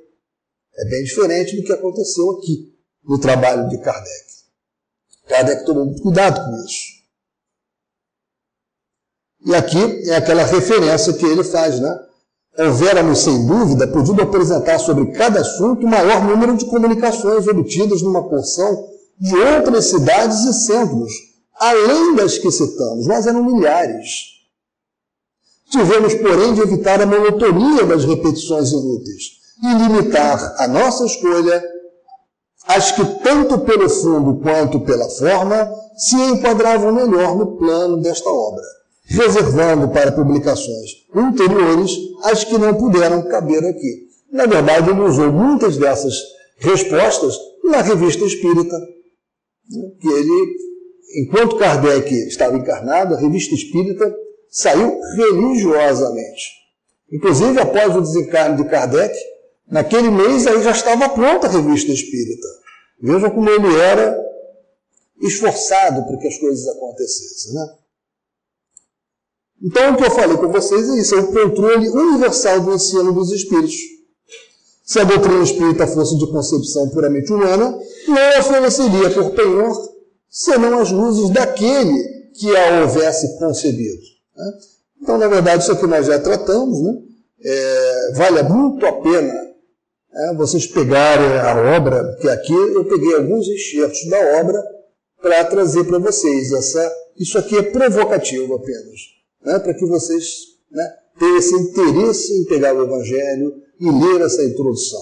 É 0.77 0.89
bem 0.89 1.03
diferente 1.03 1.55
do 1.55 1.63
que 1.63 1.71
aconteceu 1.71 2.31
aqui, 2.31 2.73
no 3.03 3.19
trabalho 3.19 3.69
de 3.69 3.77
Kardec. 3.77 4.25
Kardec 5.27 5.65
tomou 5.65 5.85
muito 5.85 6.01
cuidado 6.01 6.43
com 6.43 6.65
isso. 6.65 6.95
E 9.45 9.53
aqui 9.53 10.09
é 10.09 10.15
aquela 10.15 10.43
referência 10.43 11.13
que 11.13 11.25
ele 11.25 11.43
faz, 11.43 11.79
né? 11.79 11.99
Houvera-nos, 12.57 13.19
sem 13.19 13.45
dúvida, 13.45 13.87
podido 13.87 14.21
apresentar 14.21 14.79
sobre 14.79 15.11
cada 15.11 15.41
assunto 15.41 15.85
o 15.85 15.89
maior 15.89 16.23
número 16.23 16.57
de 16.57 16.65
comunicações 16.65 17.47
obtidas 17.47 18.01
numa 18.01 18.27
porção 18.27 18.87
de 19.19 19.35
outras 19.35 19.85
cidades 19.85 20.43
e 20.45 20.53
centros, 20.65 21.11
além 21.59 22.15
das 22.15 22.37
que 22.37 22.51
citamos, 22.51 23.07
mas 23.07 23.27
eram 23.27 23.43
milhares. 23.43 24.35
Tivemos, 25.69 26.13
porém, 26.15 26.53
de 26.53 26.61
evitar 26.61 27.01
a 27.01 27.05
monotonia 27.05 27.85
das 27.85 28.05
repetições 28.05 28.71
inúteis 28.71 29.23
e 29.63 29.73
limitar 29.83 30.55
a 30.59 30.67
nossa 30.67 31.05
escolha 31.05 31.63
às 32.67 32.91
que, 32.91 33.05
tanto 33.23 33.59
pelo 33.59 33.89
fundo 33.89 34.41
quanto 34.41 34.79
pela 34.81 35.09
forma, 35.09 35.69
se 35.97 36.15
enquadravam 36.15 36.91
melhor 36.93 37.35
no 37.35 37.57
plano 37.57 37.97
desta 37.97 38.29
obra, 38.29 38.63
reservando 39.05 39.89
para 39.89 40.11
publicações 40.11 40.91
ulteriores 41.13 41.91
as 42.23 42.43
que 42.43 42.57
não 42.57 42.73
puderam 42.75 43.23
caber 43.23 43.63
aqui. 43.63 44.05
Na 44.31 44.45
verdade, 44.45 44.89
ele 44.89 45.01
usou 45.01 45.31
muitas 45.31 45.77
dessas 45.77 46.13
respostas 46.57 47.37
na 47.63 47.81
revista 47.81 48.25
espírita, 48.25 48.75
que 49.99 50.07
ele 50.07 50.55
enquanto 51.21 51.57
Kardec 51.57 52.13
estava 52.27 52.57
encarnado, 52.57 53.15
a 53.15 53.19
revista 53.19 53.53
espírita 53.55 54.13
saiu 54.49 54.99
religiosamente. 55.17 56.43
Inclusive, 57.11 57.59
após 57.59 57.95
o 57.95 58.01
desencarne 58.01 58.57
de 58.57 58.69
Kardec, 58.69 59.15
naquele 59.67 60.09
mês 60.09 60.47
aí 60.47 60.61
já 60.63 60.71
estava 60.71 61.09
pronta 61.09 61.47
a 61.47 61.49
revista 61.49 61.91
espírita. 61.91 62.47
Vejam 63.01 63.29
como 63.29 63.49
ele 63.49 63.75
era 63.79 64.17
esforçado 65.21 66.05
para 66.05 66.17
que 66.17 66.27
as 66.27 66.37
coisas 66.37 66.67
acontecessem. 66.67 67.53
Né? 67.53 67.67
Então, 69.63 69.93
o 69.93 69.97
que 69.97 70.03
eu 70.05 70.11
falei 70.11 70.37
com 70.37 70.51
vocês 70.51 70.89
é 70.89 70.99
isso: 70.99 71.15
é 71.15 71.19
o 71.19 71.31
controle 71.31 71.89
universal 71.89 72.61
do 72.61 72.73
ensino 72.73 73.13
dos 73.13 73.31
espíritos. 73.31 73.75
Se 74.83 74.99
a 74.99 75.03
doutrina 75.03 75.43
espírita 75.43 75.87
fosse 75.87 76.17
de 76.17 76.27
concepção 76.29 76.89
puramente 76.89 77.33
humana, 77.33 77.75
não 78.07 78.39
ofereceria 78.39 79.09
por 79.09 79.31
penhor 79.31 79.94
senão 80.35 80.79
as 80.79 80.91
luzes 80.91 81.29
daquele 81.29 82.29
que 82.33 82.53
a 82.57 82.81
houvesse 82.81 83.37
concebido. 83.39 84.01
Né? 84.35 84.51
Então, 85.01 85.17
na 85.17 85.29
verdade, 85.29 85.63
isso 85.63 85.71
aqui 85.71 85.87
nós 85.87 86.05
já 86.05 86.19
tratamos, 86.19 86.81
né? 86.81 86.93
É, 87.41 88.11
vale 88.15 88.43
muito 88.43 88.85
a 88.85 88.91
pena 89.01 89.33
é, 90.13 90.33
vocês 90.33 90.67
pegarem 90.67 91.37
a 91.37 91.77
obra, 91.77 92.17
que 92.19 92.27
aqui 92.27 92.53
eu 92.53 92.83
peguei 92.85 93.15
alguns 93.15 93.47
enxertos 93.47 94.09
da 94.09 94.39
obra 94.41 94.61
para 95.21 95.45
trazer 95.45 95.85
para 95.85 95.99
vocês. 95.99 96.51
Essa, 96.51 96.93
isso 97.17 97.37
aqui 97.37 97.57
é 97.57 97.63
provocativo 97.63 98.55
apenas, 98.55 98.99
né? 99.41 99.59
para 99.59 99.73
que 99.73 99.85
vocês 99.85 100.25
né, 100.69 100.93
tenham 101.17 101.37
esse 101.37 101.55
interesse 101.55 102.41
em 102.41 102.45
pegar 102.45 102.75
o 102.75 102.83
Evangelho 102.83 103.53
e 103.79 103.89
ler 103.89 104.21
essa 104.25 104.43
introdução. 104.43 105.01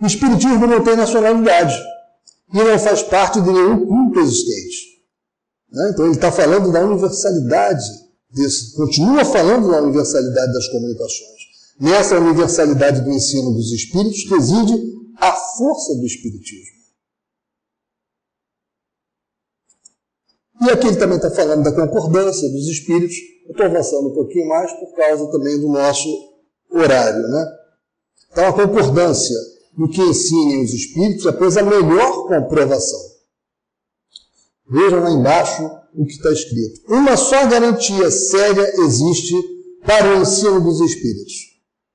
O 0.00 0.06
Espiritismo 0.06 0.66
não 0.66 0.82
tem 0.82 0.96
nacionalidade 0.96 1.91
e 2.52 2.58
não 2.58 2.78
faz 2.78 3.02
parte 3.02 3.40
de 3.40 3.50
nenhum 3.50 3.86
culto 3.86 4.20
existente. 4.20 4.92
Né? 5.70 5.90
Então 5.92 6.04
ele 6.04 6.14
está 6.14 6.30
falando 6.30 6.70
da 6.70 6.84
universalidade 6.84 7.84
desse, 8.30 8.74
continua 8.74 9.24
falando 9.24 9.70
da 9.70 9.82
universalidade 9.82 10.52
das 10.52 10.68
comunicações. 10.68 11.42
Nessa 11.80 12.18
universalidade 12.18 13.00
do 13.00 13.10
ensino 13.10 13.52
dos 13.52 13.72
espíritos 13.72 14.28
reside 14.30 14.74
a 15.16 15.32
força 15.32 15.94
do 15.94 16.06
Espiritismo. 16.06 16.82
E 20.62 20.70
aqui 20.70 20.86
ele 20.86 20.96
também 20.96 21.16
está 21.16 21.30
falando 21.30 21.64
da 21.64 21.72
concordância 21.72 22.48
dos 22.48 22.68
espíritos. 22.68 23.16
Eu 23.46 23.50
estou 23.50 23.66
avançando 23.66 24.10
um 24.10 24.14
pouquinho 24.14 24.46
mais 24.46 24.72
por 24.72 24.94
causa 24.94 25.26
também 25.32 25.58
do 25.58 25.68
nosso 25.68 26.08
horário. 26.70 27.26
Né? 27.26 27.46
Então, 28.30 28.46
a 28.46 28.52
concordância 28.52 29.36
no 29.76 29.88
que 29.88 30.00
ensinem 30.00 30.62
os 30.62 30.72
espíritos 30.72 31.34
pois 31.38 31.56
a 31.56 31.62
melhor 31.62 32.26
comprovação. 32.28 33.00
Vejam 34.68 35.00
lá 35.00 35.10
embaixo 35.10 35.70
o 35.94 36.06
que 36.06 36.12
está 36.12 36.30
escrito. 36.32 36.80
Uma 36.88 37.16
só 37.16 37.46
garantia 37.46 38.10
séria 38.10 38.72
existe 38.84 39.34
para 39.84 40.16
o 40.16 40.22
ensino 40.22 40.60
dos 40.60 40.80
espíritos: 40.80 41.34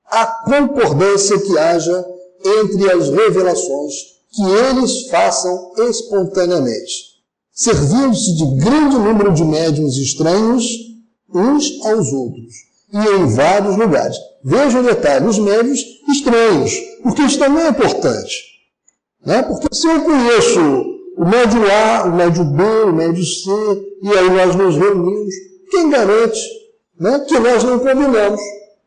a 0.04 0.26
concordância 0.44 1.38
que 1.40 1.58
haja 1.58 2.06
entre 2.44 2.92
as 2.92 3.08
revelações 3.10 3.94
que 4.30 4.42
eles 4.42 5.08
façam 5.08 5.72
espontaneamente 5.88 7.08
servindo-se 7.58 8.36
de 8.36 8.44
grande 8.64 8.96
número 8.96 9.34
de 9.34 9.44
médiums 9.44 9.96
estranhos 9.96 10.64
uns 11.34 11.84
aos 11.84 12.12
outros 12.12 12.54
e 12.92 12.98
em 12.98 13.26
vários 13.26 13.76
lugares. 13.76 14.16
Veja 14.44 14.78
o 14.78 14.84
detalhe, 14.84 15.26
os 15.26 15.40
médios 15.40 15.80
estranhos, 16.08 16.72
porque 17.08 17.22
isso 17.22 17.38
também 17.38 17.64
é 17.64 17.68
importante. 17.70 18.44
Né? 19.24 19.42
Porque 19.42 19.74
se 19.74 19.86
eu 19.86 20.02
conheço 20.02 20.60
o 21.16 21.24
médio 21.24 21.62
A, 21.70 22.04
o 22.04 22.14
médio 22.14 22.44
B, 22.44 22.62
o 22.62 22.92
médio 22.92 23.24
C, 23.24 23.50
e 24.02 24.10
aí 24.10 24.30
nós 24.30 24.54
nos 24.54 24.76
reunimos, 24.76 25.34
quem 25.70 25.88
garante 25.88 26.38
né, 27.00 27.24
que 27.26 27.38
nós 27.38 27.64
não 27.64 27.78
combinamos? 27.78 28.40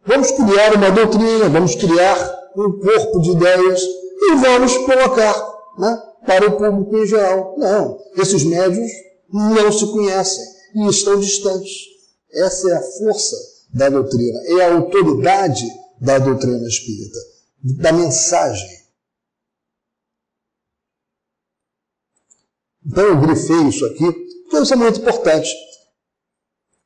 Vamos 0.06 0.30
criar 0.32 0.76
uma 0.76 0.92
doutrina, 0.92 1.50
vamos 1.50 1.74
criar 1.74 2.40
um 2.56 2.80
corpo 2.80 3.22
de 3.22 3.32
ideias 3.32 3.82
e 3.82 4.36
vamos 4.36 4.78
colocar 4.78 5.54
né, 5.80 6.04
para 6.24 6.48
o 6.48 6.58
público 6.58 6.96
em 6.98 7.08
geral. 7.08 7.56
Não, 7.58 7.98
esses 8.18 8.44
médios 8.44 8.92
não 9.34 9.72
se 9.72 9.88
conhecem 9.88 10.44
e 10.76 10.88
estão 10.90 11.20
distantes. 11.20 11.72
Essa 12.32 12.70
é 12.70 12.74
a 12.76 12.82
força 12.82 13.36
da 13.74 13.90
doutrina, 13.90 14.40
é 14.46 14.62
a 14.62 14.76
autoridade 14.76 15.66
da 16.00 16.20
doutrina 16.20 16.68
espírita, 16.68 17.18
da 17.64 17.92
mensagem. 17.92 18.82
Então 22.86 23.06
eu 23.06 23.22
grifei 23.22 23.62
isso 23.68 23.86
aqui, 23.86 24.12
porque 24.44 24.58
isso 24.58 24.74
é 24.74 24.78
muito 24.78 25.00
importante. 25.00 25.50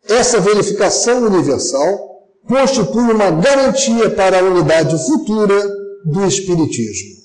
Essa 0.03 0.39
verificação 0.39 1.23
universal 1.23 2.29
constitui 2.47 3.11
uma 3.11 3.31
garantia 3.31 4.09
para 4.13 4.39
a 4.39 4.43
unidade 4.43 4.95
futura 5.05 5.67
do 6.05 6.25
Espiritismo 6.25 7.15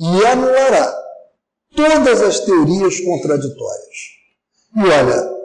e 0.00 0.26
anulará 0.26 0.96
todas 1.76 2.22
as 2.22 2.40
teorias 2.40 2.98
contraditórias. 3.00 3.96
E 4.76 4.80
olha, 4.80 5.38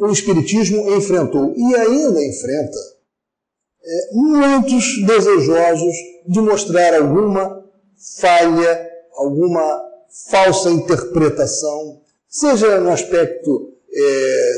o 0.00 0.10
Espiritismo 0.10 0.94
enfrentou 0.94 1.54
e 1.56 1.74
ainda 1.74 2.24
enfrenta 2.24 2.91
é, 3.84 4.14
muitos 4.14 5.04
desejosos 5.06 5.94
de 6.26 6.40
mostrar 6.40 6.94
alguma 6.94 7.64
falha, 8.20 8.90
alguma 9.14 9.82
falsa 10.30 10.70
interpretação, 10.70 12.00
seja 12.28 12.80
no 12.80 12.90
aspecto 12.90 13.72
é, 13.92 14.52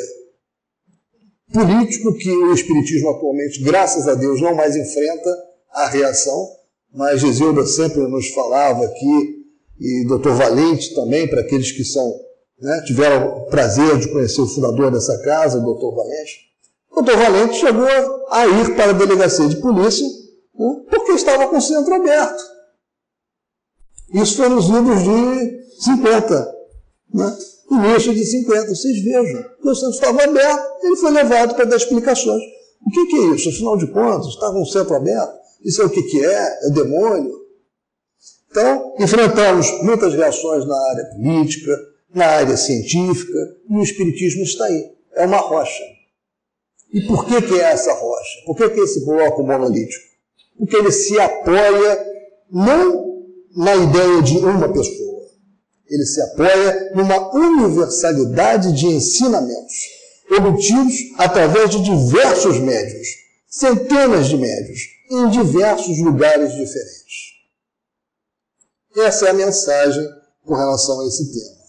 político, 1.53 2.15
que 2.15 2.31
o 2.31 2.53
Espiritismo 2.53 3.11
atualmente, 3.11 3.63
graças 3.63 4.09
a 4.09 4.15
Deus, 4.15 4.41
não 4.41 4.55
mais 4.55 4.77
enfrenta 4.77 5.31
a 5.71 5.89
reação, 5.89 6.49
mas 6.93 7.21
Gisilda 7.21 7.67
sempre 7.67 8.01
nos 8.09 8.29
falava 8.31 8.87
que 8.89 9.45
e 9.81 10.05
Dr. 10.07 10.31
Valente 10.31 10.95
também, 10.95 11.29
para 11.29 11.41
aqueles 11.41 11.73
que 11.73 11.85
são, 11.85 12.11
né, 12.61 12.83
tiveram 12.87 13.39
o 13.39 13.47
prazer 13.47 13.99
de 13.99 14.09
conhecer 14.09 14.41
o 14.41 14.47
fundador 14.47 14.91
dessa 14.91 15.19
casa, 15.23 15.59
o 15.59 15.75
Dr. 15.75 15.95
Valente. 15.97 16.54
O 16.97 17.03
Dr. 17.03 17.17
Valente 17.17 17.57
chegou 17.57 17.87
a 18.31 18.47
ir 18.47 18.77
para 18.77 18.91
a 18.91 18.93
delegacia 18.93 19.49
de 19.49 19.57
polícia 19.57 20.07
né, 20.07 20.83
porque 20.89 21.13
estava 21.13 21.49
com 21.49 21.57
o 21.57 21.61
centro 21.61 21.95
aberto. 21.95 22.43
Isso 24.13 24.37
foi 24.37 24.49
nos 24.49 24.67
livros 24.67 25.03
de 25.03 25.85
50, 25.85 26.55
né? 27.13 27.37
início 27.71 28.15
de 28.15 28.25
50. 28.25 28.69
Vocês 28.69 29.03
vejam, 29.03 29.45
o 29.63 29.75
centro 29.75 29.95
estava 29.95 30.25
aberto, 30.25 30.85
ele 30.85 30.97
foi 30.97 31.11
levado 31.11 31.55
para 31.55 31.65
dar 31.65 31.77
explicações. 31.77 32.43
O 32.87 32.91
que, 32.91 33.07
que 33.07 33.17
é 33.17 33.25
isso? 33.35 33.49
Afinal 33.49 33.77
de 33.77 33.87
contas, 33.89 34.27
estava 34.29 34.59
um 34.59 34.67
centro 34.67 34.95
aberto? 34.95 35.35
Isso 35.65 35.83
é 35.83 35.85
o 35.87 35.91
que, 35.91 36.03
que 36.03 36.25
é? 36.25 36.67
É 36.67 36.71
demônio? 36.71 37.33
Então, 38.51 38.95
enfrentamos 39.01 39.69
muitas 39.83 40.15
reações 40.15 40.65
na 40.65 40.77
área 40.91 41.05
política, 41.07 41.77
na 42.15 42.27
área 42.27 42.57
científica, 42.57 43.39
e 43.69 43.75
o 43.75 43.83
Espiritismo 43.83 44.43
está 44.45 44.67
aí. 44.67 44.93
É 45.15 45.27
uma 45.27 45.39
rocha. 45.39 45.83
E 46.95 47.03
por 47.09 47.27
que, 47.27 47.43
que 47.43 47.55
é 47.55 47.73
essa 47.73 47.93
rocha? 47.93 48.45
Por 48.47 48.57
que, 48.57 48.71
que 48.71 48.79
é 48.79 48.85
esse 48.85 49.05
bloco 49.05 49.43
monolítico? 49.43 50.05
Porque 50.57 50.77
ele 50.77 50.93
se 50.93 51.19
apoia 51.19 52.07
não 52.49 53.25
na 53.57 53.75
ideia 53.75 54.23
de 54.23 54.39
uma 54.39 54.73
pessoa, 54.73 55.29
ele 55.89 56.07
se 56.07 56.21
apoia 56.21 56.93
numa 56.95 57.35
universalidade 57.35 58.73
de 58.73 58.87
ensinamentos 58.87 59.75
obtidos 60.31 60.95
através 61.19 61.71
de 61.71 61.83
diversos 61.83 62.61
médios, 62.61 63.09
centenas 63.49 64.29
de 64.29 64.37
médios, 64.37 64.81
em 65.11 65.29
diversos 65.31 65.99
lugares 65.99 66.53
diferentes. 66.53 67.35
Essa 68.97 69.27
é 69.27 69.31
a 69.31 69.35
mensagem 69.35 70.09
com 70.45 70.55
relação 70.55 71.01
a 71.01 71.07
esse 71.07 71.33
tema. 71.33 71.65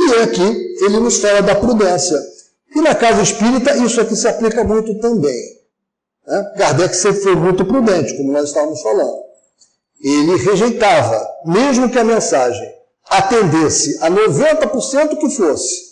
E 0.00 0.22
aqui 0.22 0.84
ele 0.84 0.98
nos 0.98 1.18
fala 1.18 1.42
da 1.42 1.54
prudência. 1.54 2.18
E 2.74 2.80
na 2.80 2.94
casa 2.94 3.22
espírita 3.22 3.76
isso 3.76 4.00
aqui 4.00 4.14
se 4.14 4.28
aplica 4.28 4.62
muito 4.64 4.98
também. 5.00 5.60
Né? 6.26 6.54
Kardec 6.56 6.94
sempre 6.94 7.22
foi 7.22 7.34
muito 7.34 7.64
prudente, 7.64 8.16
como 8.16 8.32
nós 8.32 8.48
estávamos 8.48 8.80
falando. 8.80 9.18
Ele 10.02 10.36
rejeitava, 10.36 11.28
mesmo 11.46 11.90
que 11.90 11.98
a 11.98 12.04
mensagem 12.04 12.74
atendesse 13.04 13.98
a 14.02 14.10
90% 14.10 15.18
que 15.18 15.30
fosse 15.30 15.90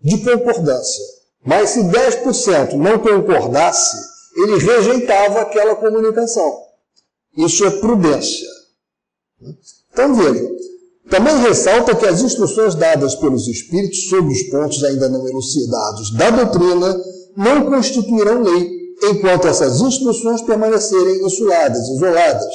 de 0.00 0.18
concordância, 0.24 1.04
mas 1.44 1.70
se 1.70 1.80
10% 1.80 2.72
não 2.72 2.98
concordasse, 2.98 3.96
ele 4.36 4.58
rejeitava 4.58 5.42
aquela 5.42 5.76
comunicação. 5.76 6.64
Isso 7.36 7.64
é 7.64 7.70
prudência. 7.70 8.48
Então 9.92 10.14
vejam, 10.14 10.56
também 11.10 11.38
ressalta 11.42 11.94
que 11.94 12.06
as 12.06 12.22
instruções 12.22 12.74
dadas 12.74 13.14
pelos 13.16 13.46
Espíritos 13.46 14.08
sobre 14.08 14.32
os 14.32 14.42
pontos 14.44 14.82
ainda 14.84 15.08
não 15.08 15.26
elucidados 15.26 16.12
da 16.14 16.30
doutrina 16.30 16.96
não 17.36 17.66
constituirão 17.66 18.42
lei, 18.42 18.70
enquanto 19.10 19.48
essas 19.48 19.80
instruções 19.80 20.42
permanecerem 20.42 21.24
insuladas, 21.24 21.88
isoladas, 21.88 22.54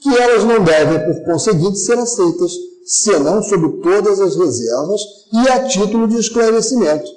que 0.00 0.16
elas 0.16 0.44
não 0.44 0.62
devem, 0.62 1.04
por 1.04 1.24
conseguinte, 1.24 1.78
ser 1.78 1.98
aceitas, 1.98 2.52
senão 2.86 3.42
sob 3.42 3.82
todas 3.82 4.20
as 4.20 4.36
reservas 4.36 5.00
e 5.32 5.48
a 5.48 5.64
título 5.64 6.08
de 6.08 6.18
esclarecimento. 6.18 7.08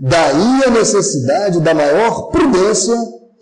Daí 0.00 0.64
a 0.66 0.70
necessidade 0.70 1.60
da 1.60 1.74
maior 1.74 2.28
prudência 2.30 2.96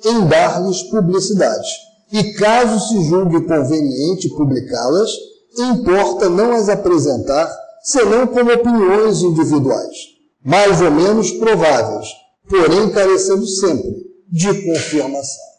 em 0.04 0.26
dar-lhes 0.26 0.82
publicidade. 0.84 1.68
E 2.12 2.34
caso 2.34 2.88
se 2.88 3.08
julgue 3.08 3.46
conveniente 3.46 4.28
publicá-las, 4.30 5.10
importa 5.58 6.28
não 6.28 6.52
as 6.52 6.68
apresentar 6.68 7.50
senão 7.82 8.26
como 8.26 8.52
opiniões 8.52 9.22
individuais, 9.22 9.96
mais 10.44 10.80
ou 10.80 10.90
menos 10.90 11.30
prováveis, 11.32 12.08
porém 12.48 12.92
carecendo 12.92 13.46
sempre 13.46 14.12
de 14.28 14.64
confirmação. 14.64 15.52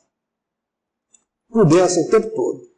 Prudência 1.50 2.02
o 2.02 2.10
tempo 2.10 2.30
todo. 2.34 2.74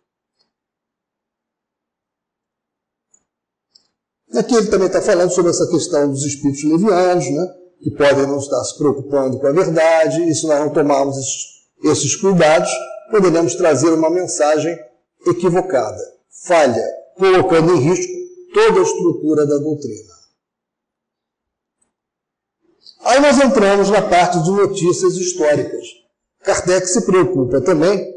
Aqui 4.37 4.53
ele 4.53 4.67
também 4.67 4.87
está 4.87 5.01
falando 5.01 5.31
sobre 5.31 5.51
essa 5.51 5.65
questão 5.67 6.09
dos 6.09 6.25
espíritos 6.25 6.63
levianos, 6.63 7.29
né, 7.29 7.47
que 7.81 7.91
podem 7.91 8.27
não 8.27 8.37
estar 8.37 8.61
se 8.65 8.77
preocupando 8.77 9.39
com 9.39 9.47
a 9.47 9.51
verdade, 9.51 10.23
e 10.23 10.35
se 10.35 10.45
nós 10.45 10.59
não 10.59 10.73
tomarmos 10.73 11.15
esses, 11.83 12.15
cuidados, 12.17 12.69
poderemos 13.11 13.55
trazer 13.55 13.91
uma 13.93 14.09
mensagem 14.09 14.77
equivocada, 15.25 16.01
falha, 16.45 16.83
colocando 17.17 17.73
em 17.75 17.79
risco 17.79 18.13
toda 18.53 18.79
a 18.79 18.83
estrutura 18.83 19.45
da 19.45 19.57
doutrina. 19.57 20.13
Aí 23.01 23.19
nós 23.19 23.39
entramos 23.39 23.89
na 23.89 24.01
parte 24.01 24.41
de 24.41 24.49
notícias 24.49 25.15
históricas. 25.15 25.85
Kardec 26.43 26.87
se 26.87 27.01
preocupa 27.01 27.61
também 27.61 28.15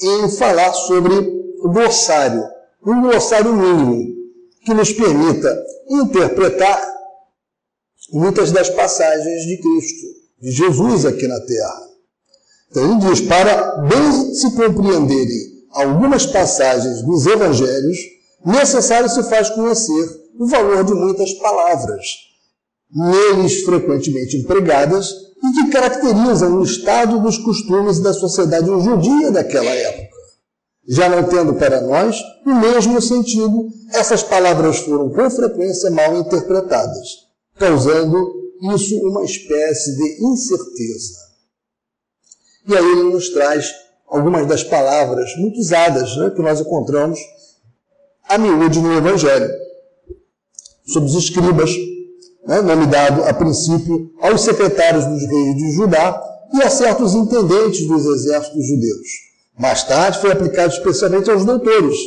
em 0.00 0.30
falar 0.36 0.72
sobre 0.72 1.14
o 1.60 1.68
glossário, 1.68 2.44
um 2.86 3.02
glossário 3.02 3.52
mínimo, 3.52 4.14
que 4.64 4.72
nos 4.72 4.92
permita 4.92 5.64
interpretar 5.88 6.80
muitas 8.12 8.52
das 8.52 8.70
passagens 8.70 9.42
de 9.42 9.56
Cristo, 9.60 10.06
de 10.40 10.50
Jesus 10.50 11.04
aqui 11.04 11.26
na 11.26 11.40
Terra. 11.40 11.88
Então 12.70 12.84
ele 12.84 13.10
diz: 13.10 13.20
para 13.22 13.78
bem 13.78 14.34
se 14.34 14.54
compreenderem 14.54 15.47
algumas 15.70 16.26
passagens 16.26 17.02
dos 17.02 17.26
evangelhos, 17.26 17.96
necessário 18.44 19.08
se 19.08 19.22
faz 19.24 19.50
conhecer 19.50 20.08
o 20.38 20.46
valor 20.46 20.84
de 20.84 20.94
muitas 20.94 21.32
palavras, 21.34 22.06
neles 22.90 23.62
frequentemente 23.64 24.36
empregadas 24.36 25.10
e 25.10 25.52
que 25.52 25.70
caracterizam 25.70 26.58
o 26.58 26.62
estado 26.62 27.20
dos 27.20 27.38
costumes 27.38 28.00
da 28.00 28.12
sociedade 28.12 28.66
judia 28.66 29.30
daquela 29.30 29.70
época. 29.70 30.16
Já 30.88 31.08
não 31.08 31.24
tendo 31.24 31.54
para 31.54 31.82
nós 31.82 32.16
o 32.46 32.54
mesmo 32.54 33.00
sentido, 33.02 33.68
essas 33.92 34.22
palavras 34.22 34.78
foram 34.78 35.10
com 35.10 35.30
frequência 35.30 35.90
mal 35.90 36.16
interpretadas, 36.16 37.08
causando 37.58 38.16
isso 38.74 38.96
uma 39.06 39.22
espécie 39.22 39.96
de 39.96 40.24
incerteza. 40.24 41.28
E 42.66 42.76
aí 42.76 42.84
ele 42.84 43.12
nos 43.12 43.30
traz 43.30 43.70
algumas 44.10 44.46
das 44.46 44.62
palavras 44.64 45.30
muito 45.36 45.58
usadas 45.58 46.16
né, 46.16 46.30
que 46.30 46.42
nós 46.42 46.60
encontramos 46.60 47.18
a 48.28 48.36
miúde 48.36 48.80
no 48.80 48.92
Evangelho, 48.96 49.50
sobre 50.86 51.08
os 51.08 51.14
escribas, 51.14 51.70
né, 52.46 52.60
nome 52.60 52.86
dado 52.86 53.24
a 53.24 53.32
princípio 53.32 54.10
aos 54.20 54.42
secretários 54.42 55.04
dos 55.06 55.26
reis 55.26 55.56
de 55.56 55.72
Judá 55.72 56.22
e 56.54 56.62
a 56.62 56.70
certos 56.70 57.14
intendentes 57.14 57.86
dos 57.86 58.06
exércitos 58.06 58.66
judeus. 58.66 59.08
Mais 59.58 59.82
tarde 59.82 60.20
foi 60.20 60.32
aplicado 60.32 60.72
especialmente 60.72 61.30
aos 61.30 61.44
doutores, 61.44 61.98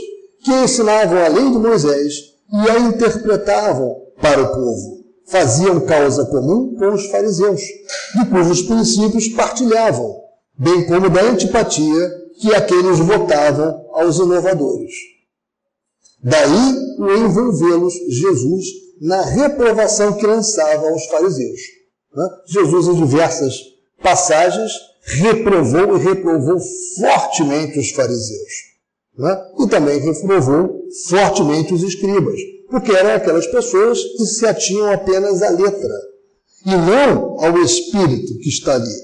que 0.44 0.52
ensinavam 0.52 1.24
a 1.24 1.28
lei 1.28 1.52
de 1.52 1.58
Moisés 1.58 2.14
e 2.52 2.70
a 2.70 2.80
interpretavam 2.80 3.96
para 4.20 4.42
o 4.42 4.48
povo. 4.48 5.02
Faziam 5.28 5.80
causa 5.82 6.26
comum 6.26 6.76
com 6.78 6.94
os 6.94 7.06
fariseus, 7.08 7.62
de 7.62 8.26
cujos 8.30 8.62
princípios 8.64 9.28
partilhavam, 9.30 10.16
bem 10.62 10.86
como 10.86 11.10
da 11.10 11.24
antipatia 11.24 12.22
que 12.40 12.54
aqueles 12.54 13.00
votavam 13.00 13.84
aos 13.94 14.18
inovadores. 14.18 14.94
Daí 16.24 16.76
o 17.00 17.12
envolvê-los 17.14 17.94
Jesus 18.08 18.66
na 19.02 19.22
reprovação 19.24 20.14
que 20.14 20.28
lançava 20.28 20.88
aos 20.88 21.06
fariseus. 21.08 21.60
Né? 22.16 22.30
Jesus, 22.46 22.88
em 22.88 22.96
diversas 22.96 23.56
passagens, 24.04 24.72
reprovou 25.04 25.98
e 25.98 26.00
reprovou 26.00 26.60
fortemente 27.00 27.80
os 27.80 27.90
fariseus. 27.90 28.54
Né? 29.18 29.44
E 29.62 29.68
também 29.68 30.00
reprovou 30.00 30.80
fortemente 31.10 31.74
os 31.74 31.82
escribas, 31.82 32.40
porque 32.70 32.92
eram 32.92 33.16
aquelas 33.16 33.48
pessoas 33.48 34.00
que 34.00 34.26
se 34.28 34.46
atinham 34.46 34.92
apenas 34.92 35.42
à 35.42 35.50
letra 35.50 35.94
e 36.68 36.70
não 36.70 37.44
ao 37.44 37.58
espírito 37.58 38.38
que 38.38 38.50
está 38.50 38.76
ali. 38.76 38.96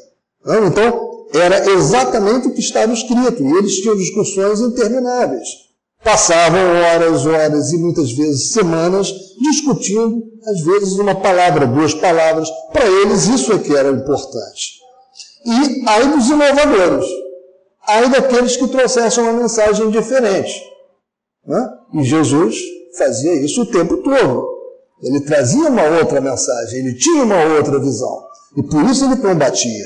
Né? 0.45 0.67
Então, 0.67 1.06
era 1.33 1.69
exatamente 1.71 2.47
o 2.47 2.53
que 2.53 2.59
estava 2.59 2.93
escrito, 2.93 3.43
e 3.43 3.57
eles 3.57 3.75
tinham 3.75 3.97
discussões 3.97 4.59
intermináveis. 4.61 5.47
Passavam 6.03 6.59
horas, 6.59 7.25
horas 7.25 7.73
e 7.73 7.77
muitas 7.77 8.11
vezes 8.11 8.53
semanas 8.53 9.11
discutindo, 9.41 10.23
às 10.45 10.61
vezes, 10.61 10.93
uma 10.93 11.15
palavra, 11.15 11.67
duas 11.67 11.93
palavras. 11.93 12.49
Para 12.71 12.85
eles, 12.85 13.25
isso 13.27 13.51
é 13.53 13.59
que 13.59 13.75
era 13.75 13.89
importante. 13.89 14.77
E 15.45 15.87
aí 15.87 16.07
dos 16.09 16.29
inovadores, 16.29 17.05
aí 17.87 18.09
daqueles 18.09 18.55
que 18.55 18.67
trouxessem 18.67 19.23
uma 19.23 19.33
mensagem 19.33 19.89
diferente. 19.89 20.61
Né? 21.45 21.69
E 21.93 22.03
Jesus 22.03 22.57
fazia 22.97 23.33
isso 23.33 23.61
o 23.61 23.65
tempo 23.65 23.97
todo. 23.97 24.47
Ele 25.01 25.21
trazia 25.21 25.69
uma 25.69 25.83
outra 25.99 26.19
mensagem, 26.19 26.79
ele 26.79 26.95
tinha 26.95 27.23
uma 27.23 27.43
outra 27.55 27.79
visão. 27.79 28.25
E 28.57 28.63
por 28.63 28.83
isso 28.85 29.05
ele 29.05 29.17
combatia. 29.17 29.85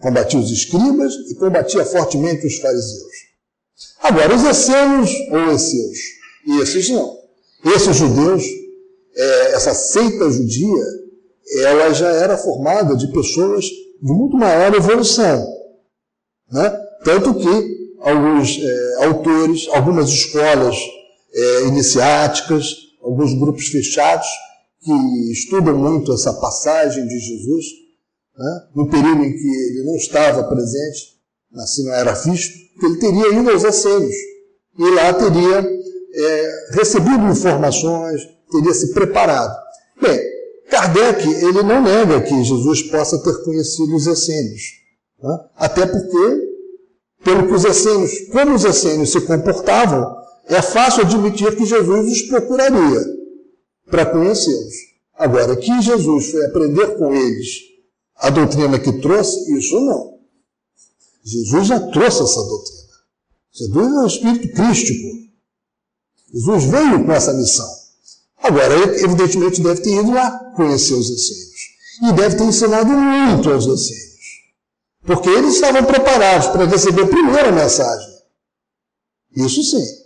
Combatia 0.00 0.40
os 0.40 0.50
escribas 0.50 1.14
e 1.30 1.34
combatia 1.34 1.84
fortemente 1.84 2.46
os 2.46 2.56
fariseus. 2.58 3.30
Agora, 4.02 4.34
os 4.34 4.44
essênios 4.44 5.10
ou 5.30 5.52
esseus, 5.52 5.98
esses 6.62 6.88
não. 6.90 7.18
Esses 7.64 7.96
judeus, 7.96 8.42
é, 9.14 9.52
essa 9.52 9.74
seita 9.74 10.30
judia, 10.30 10.84
ela 11.58 11.92
já 11.92 12.08
era 12.08 12.38
formada 12.38 12.96
de 12.96 13.12
pessoas 13.12 13.64
de 13.64 14.12
muito 14.12 14.36
maior 14.36 14.74
evolução. 14.74 15.46
Né? 16.50 16.70
Tanto 17.04 17.34
que 17.34 17.80
alguns 18.00 18.58
é, 18.58 19.04
autores, 19.04 19.68
algumas 19.72 20.08
escolas 20.08 20.76
é, 21.32 21.66
iniciáticas, 21.66 22.74
alguns 23.02 23.34
grupos 23.34 23.68
fechados, 23.68 24.26
que 24.82 25.32
estudam 25.32 25.76
muito 25.76 26.12
essa 26.14 26.32
passagem 26.34 27.06
de 27.06 27.18
Jesus, 27.18 27.66
né? 28.40 28.62
no 28.74 28.88
período 28.88 29.22
em 29.22 29.32
que 29.32 29.46
ele 29.46 29.84
não 29.84 29.94
estava 29.96 30.44
presente, 30.44 31.20
assim 31.56 31.84
não 31.84 31.92
era 31.92 32.14
que 32.14 32.86
ele 32.86 32.96
teria 32.96 33.34
ido 33.34 33.50
aos 33.50 33.64
essênios 33.64 34.16
e 34.78 34.90
lá 34.94 35.12
teria 35.12 35.58
é, 36.14 36.50
recebido 36.72 37.26
informações, 37.30 38.22
teria 38.50 38.72
se 38.72 38.94
preparado. 38.94 39.54
Bem, 40.00 40.18
Kardec 40.70 41.28
ele 41.28 41.62
não 41.62 41.82
nega 41.82 42.22
que 42.22 42.42
Jesus 42.42 42.82
possa 42.84 43.22
ter 43.22 43.44
conhecido 43.44 43.94
os 43.94 44.06
essênios, 44.06 44.62
né? 45.22 45.38
até 45.56 45.84
porque, 45.84 46.48
pelo 47.22 47.46
que 47.46 47.52
os 47.52 47.64
essênios, 47.66 48.20
como 48.32 48.54
os 48.54 48.64
essênios 48.64 49.12
se 49.12 49.20
comportavam, 49.20 50.16
é 50.46 50.62
fácil 50.62 51.02
admitir 51.02 51.54
que 51.54 51.66
Jesus 51.66 52.10
os 52.10 52.22
procuraria 52.22 53.04
para 53.90 54.06
conhecê-los. 54.06 54.74
Agora, 55.14 55.54
que 55.54 55.82
Jesus 55.82 56.30
foi 56.30 56.46
aprender 56.46 56.96
com 56.96 57.14
eles 57.14 57.69
a 58.20 58.30
doutrina 58.30 58.78
que 58.78 58.92
trouxe, 59.00 59.52
isso 59.56 59.80
não. 59.80 60.18
Jesus 61.24 61.66
já 61.66 61.80
trouxe 61.80 62.22
essa 62.22 62.42
doutrina. 62.42 62.80
Jesus 63.52 63.92
é 63.92 63.98
o 63.98 64.06
Espírito 64.06 64.54
Crístico. 64.54 65.20
Jesus 66.32 66.64
veio 66.64 67.04
com 67.04 67.12
essa 67.12 67.32
missão. 67.32 67.68
Agora, 68.38 68.74
evidentemente, 69.02 69.62
deve 69.62 69.82
ter 69.82 70.00
ido 70.00 70.12
lá 70.12 70.30
conhecer 70.54 70.94
os 70.94 71.10
essênios. 71.10 71.60
E 72.02 72.12
deve 72.14 72.36
ter 72.36 72.44
ensinado 72.44 72.90
muito 72.90 73.50
aos 73.50 73.66
essênios. 73.66 74.10
Porque 75.04 75.28
eles 75.28 75.54
estavam 75.54 75.84
preparados 75.84 76.48
para 76.48 76.66
receber 76.66 77.02
a 77.02 77.08
primeira 77.08 77.52
mensagem. 77.52 78.08
Isso 79.36 79.62
sim. 79.62 79.99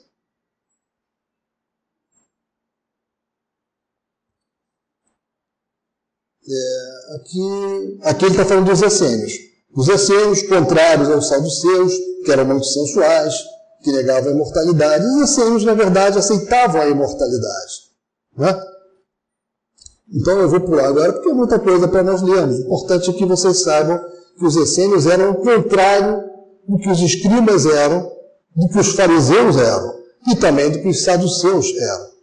É, 6.46 7.16
aqui, 7.16 7.98
aqui 8.02 8.24
ele 8.26 8.32
está 8.32 8.44
falando 8.44 8.66
dos 8.66 8.82
essênios. 8.82 9.32
Os 9.74 9.88
essênios, 9.88 10.42
contrários 10.42 11.10
aos 11.10 11.28
saduceus, 11.28 11.92
que 12.24 12.30
eram 12.30 12.44
muito 12.44 12.66
sensuais, 12.66 13.34
que 13.82 13.92
negavam 13.92 14.30
a 14.30 14.34
imortalidade, 14.34 15.04
os 15.04 15.30
essênios, 15.30 15.64
na 15.64 15.74
verdade, 15.74 16.18
aceitavam 16.18 16.80
a 16.80 16.88
imortalidade. 16.88 17.72
Né? 18.36 18.62
Então 20.12 20.38
eu 20.40 20.48
vou 20.48 20.60
pular 20.60 20.86
agora 20.86 21.12
porque 21.12 21.30
é 21.30 21.34
muita 21.34 21.58
coisa 21.58 21.88
para 21.88 22.02
nós 22.02 22.22
lermos. 22.22 22.58
O 22.58 22.60
importante 22.60 23.10
é 23.10 23.12
que 23.12 23.26
vocês 23.26 23.62
saibam 23.62 24.00
que 24.38 24.44
os 24.44 24.56
essênios 24.56 25.06
eram 25.06 25.32
o 25.32 25.36
contrário 25.36 26.24
do 26.68 26.78
que 26.78 26.88
os 26.88 27.00
escribas 27.00 27.66
eram, 27.66 28.10
do 28.54 28.68
que 28.68 28.78
os 28.78 28.94
fariseus 28.94 29.56
eram 29.56 29.94
e 30.28 30.36
também 30.36 30.70
do 30.70 30.80
que 30.80 30.88
os 30.88 31.02
saduceus 31.02 31.66
eram. 31.76 32.13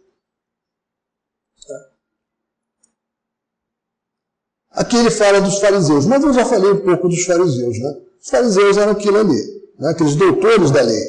Aqui 4.74 4.96
ele 4.96 5.10
fala 5.10 5.40
dos 5.40 5.58
fariseus, 5.58 6.06
mas 6.06 6.22
eu 6.22 6.32
já 6.32 6.44
falei 6.44 6.72
um 6.72 6.78
pouco 6.78 7.08
dos 7.08 7.24
fariseus. 7.24 7.78
Né? 7.78 7.94
Os 8.22 8.30
fariseus 8.30 8.76
eram 8.76 8.92
aquilo 8.92 9.18
ali, 9.18 9.42
né? 9.78 9.90
aqueles 9.90 10.16
doutores 10.16 10.70
da 10.70 10.80
lei, 10.80 11.04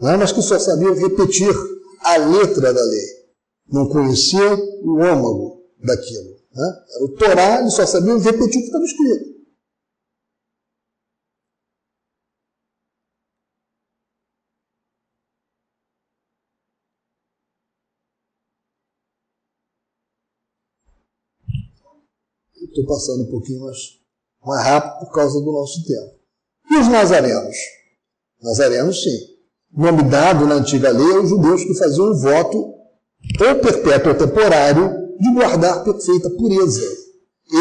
né? 0.00 0.16
mas 0.16 0.32
que 0.32 0.42
só 0.42 0.58
sabiam 0.58 0.94
repetir 0.94 1.54
a 2.00 2.16
letra 2.16 2.72
da 2.72 2.82
lei. 2.82 3.06
Não 3.70 3.88
conheciam 3.88 4.58
o 4.82 5.02
âmago 5.02 5.62
daquilo. 5.82 6.34
Né? 6.54 6.74
O 7.02 7.08
Torá, 7.10 7.60
eles 7.60 7.74
só 7.74 7.86
sabiam 7.86 8.18
repetir 8.18 8.46
o 8.46 8.50
que 8.50 8.66
estava 8.66 8.84
escrito. 8.84 9.33
Estou 22.74 22.86
passando 22.86 23.22
um 23.22 23.30
pouquinho 23.30 23.60
mais, 23.60 23.78
mais 24.44 24.66
rápido 24.66 25.06
por 25.06 25.14
causa 25.14 25.40
do 25.40 25.52
nosso 25.52 25.84
tempo. 25.84 26.14
E 26.72 26.76
os 26.78 26.88
nazarenos? 26.88 27.56
Nazarenos, 28.42 29.00
sim. 29.00 29.16
Nome 29.72 30.02
dado 30.02 30.44
na 30.44 30.56
antiga 30.56 30.90
lei 30.90 31.16
aos 31.16 31.28
judeus 31.28 31.62
que 31.62 31.78
faziam 31.78 32.10
um 32.10 32.16
voto, 32.16 32.56
ou 32.58 33.60
perpétuo 33.62 34.10
ou 34.10 34.18
temporário, 34.18 34.90
de 35.20 35.34
guardar 35.34 35.84
perfeita 35.84 36.28
pureza. 36.30 36.82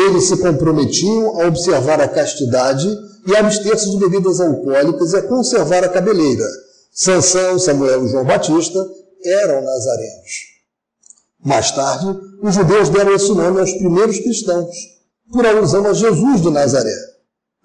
Eles 0.07 0.23
se 0.23 0.37
comprometiam 0.37 1.39
a 1.39 1.47
observar 1.47 2.01
a 2.01 2.07
castidade 2.07 2.87
e 3.27 3.35
a 3.35 3.41
abster-se 3.41 3.91
de 3.91 3.97
bebidas 3.97 4.41
alcoólicas 4.41 5.13
e 5.13 5.17
a 5.17 5.27
conservar 5.27 5.83
a 5.83 5.89
cabeleira, 5.89 6.47
Sansão, 6.91 7.59
Samuel 7.59 8.05
e 8.05 8.09
João 8.09 8.25
Batista 8.25 8.83
eram 9.23 9.61
nazarenos. 9.61 10.53
Mais 11.45 11.71
tarde, 11.71 12.19
os 12.41 12.55
judeus 12.55 12.89
deram 12.89 13.13
esse 13.13 13.31
nome 13.31 13.59
aos 13.59 13.73
primeiros 13.73 14.17
cristãos, 14.17 14.93
por 15.31 15.45
alusão 15.45 15.85
a 15.87 15.93
Jesus 15.93 16.41
de 16.41 16.49
Nazaré. 16.49 16.95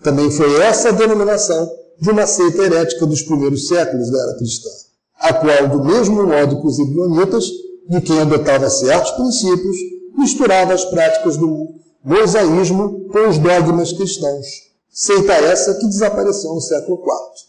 Também 0.02 0.30
foi 0.30 0.60
essa 0.60 0.90
a 0.90 0.92
denominação 0.92 1.70
de 2.00 2.10
uma 2.10 2.26
seita 2.26 2.62
herética 2.62 3.06
dos 3.06 3.22
primeiros 3.22 3.66
séculos 3.66 4.10
da 4.10 4.22
era 4.22 4.36
cristã, 4.36 4.70
a 5.18 5.34
qual, 5.34 5.68
do 5.68 5.84
mesmo 5.84 6.26
modo 6.26 6.60
que 6.60 6.66
os 6.66 6.78
ibionitas, 6.78 7.44
de 7.88 8.00
quem 8.00 8.20
adotava 8.20 8.70
certos 8.70 9.10
princípios, 9.12 9.76
misturava 10.16 10.74
as 10.74 10.84
práticas 10.84 11.36
do 11.36 11.68
mosaísmo 12.04 13.08
com 13.08 13.28
os 13.28 13.38
dogmas 13.38 13.92
cristãos, 13.92 14.46
seita 14.90 15.32
essa 15.32 15.74
que 15.74 15.86
desapareceu 15.86 16.54
no 16.54 16.60
século 16.60 16.98
IV. 16.98 17.48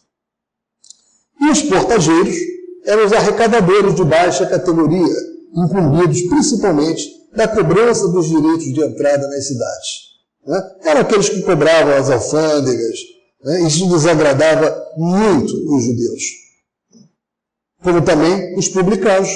E 1.47 1.51
os 1.51 1.62
portageiros 1.64 2.36
eram 2.86 3.05
os 3.05 3.14
arrecadadores 3.14 3.95
de 3.95 4.03
baixa 4.03 4.45
categoria, 4.45 5.16
incumbidos 5.55 6.22
principalmente 6.24 7.18
da 7.36 7.48
cobrança 7.48 8.08
dos 8.08 8.28
direitos 8.28 8.66
de 8.66 8.82
entrada 8.82 9.28
nas 9.28 9.48
cidades. 9.48 9.88
Né? 10.46 10.72
Eram 10.86 11.02
aqueles 11.02 11.30
que 11.30 11.42
cobravam 11.42 11.94
as 11.94 12.10
alfândegas, 12.10 13.00
né? 13.44 13.62
isso 13.62 13.90
desagradava 13.90 14.76
muito 14.98 15.54
os 15.76 15.84
judeus. 15.84 16.24
Como 17.84 18.02
também 18.02 18.58
os 18.58 18.68
publicanos, 18.70 19.30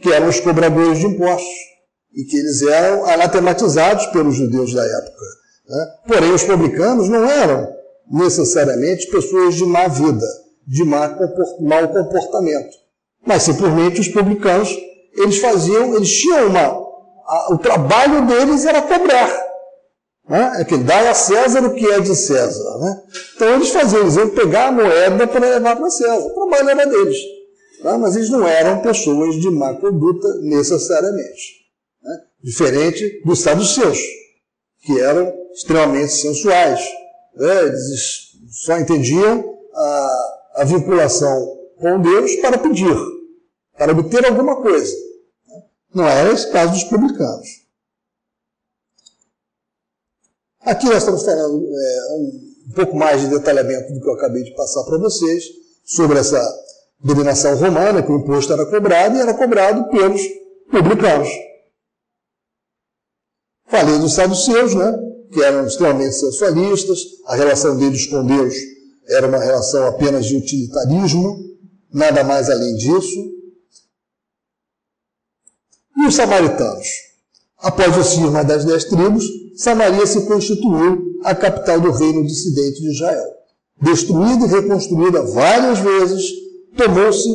que 0.00 0.12
eram 0.12 0.28
os 0.28 0.40
cobradores 0.40 0.98
de 0.98 1.06
impostos, 1.06 1.68
e 2.14 2.24
que 2.24 2.36
eles 2.36 2.62
eram 2.62 3.04
anatematizados 3.06 4.06
pelos 4.06 4.36
judeus 4.36 4.72
da 4.72 4.84
época. 4.84 5.24
Né? 5.68 5.86
Porém, 6.06 6.32
os 6.32 6.44
publicanos 6.44 7.08
não 7.08 7.28
eram 7.28 7.68
necessariamente 8.10 9.06
pessoas 9.08 9.54
de 9.54 9.64
má 9.64 9.86
vida, 9.88 10.26
de 10.66 10.84
mau 10.84 11.88
comportamento, 11.88 12.76
mas 13.26 13.42
simplesmente 13.42 14.00
os 14.00 14.08
publicanos 14.08 14.74
eles 15.16 15.38
faziam, 15.38 15.94
eles 15.94 16.10
tinham 16.10 16.46
uma. 16.48 16.87
A, 17.28 17.52
o 17.52 17.58
trabalho 17.58 18.26
deles 18.26 18.64
era 18.64 18.80
cobrar. 18.80 19.48
Né? 20.28 20.60
É 20.60 20.64
que 20.64 20.76
dá 20.78 21.10
a 21.10 21.14
César 21.14 21.64
o 21.64 21.74
que 21.74 21.86
é 21.86 22.00
de 22.00 22.16
César. 22.16 22.78
Né? 22.78 23.02
Então 23.36 23.54
eles 23.54 23.70
faziam, 23.70 24.02
eles 24.02 24.16
iam 24.16 24.30
pegar 24.30 24.68
a 24.68 24.72
moeda 24.72 25.26
para 25.26 25.40
levar 25.40 25.76
para 25.76 25.90
César. 25.90 26.26
O 26.26 26.34
trabalho 26.34 26.70
era 26.70 26.86
deles. 26.86 27.18
Tá? 27.82 27.98
Mas 27.98 28.16
eles 28.16 28.30
não 28.30 28.46
eram 28.46 28.80
pessoas 28.80 29.34
de 29.36 29.50
má 29.50 29.74
conduta 29.74 30.28
necessariamente. 30.40 31.58
Né? 32.02 32.16
Diferente 32.42 33.22
dos 33.24 33.40
saduceus, 33.40 33.98
que 34.82 34.98
eram 35.00 35.32
extremamente 35.52 36.12
sensuais. 36.12 36.80
Né? 37.36 37.62
Eles 37.64 38.28
só 38.64 38.78
entendiam 38.78 39.44
a, 39.74 40.34
a 40.56 40.64
vinculação 40.64 41.58
com 41.78 42.00
Deus 42.00 42.34
para 42.36 42.58
pedir, 42.58 42.96
para 43.76 43.92
obter 43.92 44.26
alguma 44.26 44.56
coisa. 44.56 45.07
Não 45.94 46.06
era 46.06 46.32
esse 46.32 46.50
caso 46.50 46.72
dos 46.72 46.84
publicanos. 46.84 47.48
Aqui 50.60 50.86
nós 50.86 50.98
estamos 50.98 51.24
falando 51.24 51.66
é, 51.66 52.14
um 52.16 52.72
pouco 52.74 52.96
mais 52.96 53.20
de 53.22 53.28
detalhamento 53.28 53.92
do 53.92 54.00
que 54.00 54.08
eu 54.08 54.14
acabei 54.14 54.42
de 54.42 54.54
passar 54.54 54.84
para 54.84 54.98
vocês, 54.98 55.44
sobre 55.84 56.18
essa 56.18 56.40
dominação 57.00 57.56
romana, 57.56 58.02
que 58.02 58.12
o 58.12 58.18
imposto 58.18 58.52
era 58.52 58.66
cobrado 58.66 59.16
e 59.16 59.20
era 59.20 59.32
cobrado 59.32 59.88
pelos 59.88 60.20
publicanos. 60.70 61.28
Falei 63.66 63.98
dos 63.98 64.12
saduceus, 64.12 64.74
né, 64.74 64.92
que 65.32 65.42
eram 65.42 65.66
extremamente 65.66 66.14
sensualistas, 66.14 66.98
a 67.26 67.36
relação 67.36 67.76
deles 67.76 68.06
com 68.06 68.24
Deus 68.24 68.54
era 69.08 69.26
uma 69.26 69.38
relação 69.38 69.86
apenas 69.86 70.26
de 70.26 70.36
utilitarismo, 70.36 71.38
nada 71.92 72.22
mais 72.22 72.50
além 72.50 72.74
disso. 72.76 73.37
E 75.98 76.06
os 76.06 76.14
samaritanos? 76.14 76.86
Após 77.58 77.96
o 77.96 78.04
cisma 78.04 78.44
das 78.44 78.64
dez 78.64 78.84
tribos, 78.84 79.24
Samaria 79.56 80.06
se 80.06 80.20
constituiu 80.26 81.18
a 81.24 81.34
capital 81.34 81.80
do 81.80 81.90
reino 81.90 82.24
dissidente 82.24 82.80
de 82.80 82.92
Israel. 82.92 83.26
Destruída 83.82 84.46
e 84.46 84.48
reconstruída 84.48 85.22
várias 85.22 85.80
vezes, 85.80 86.22
tomou-se 86.76 87.28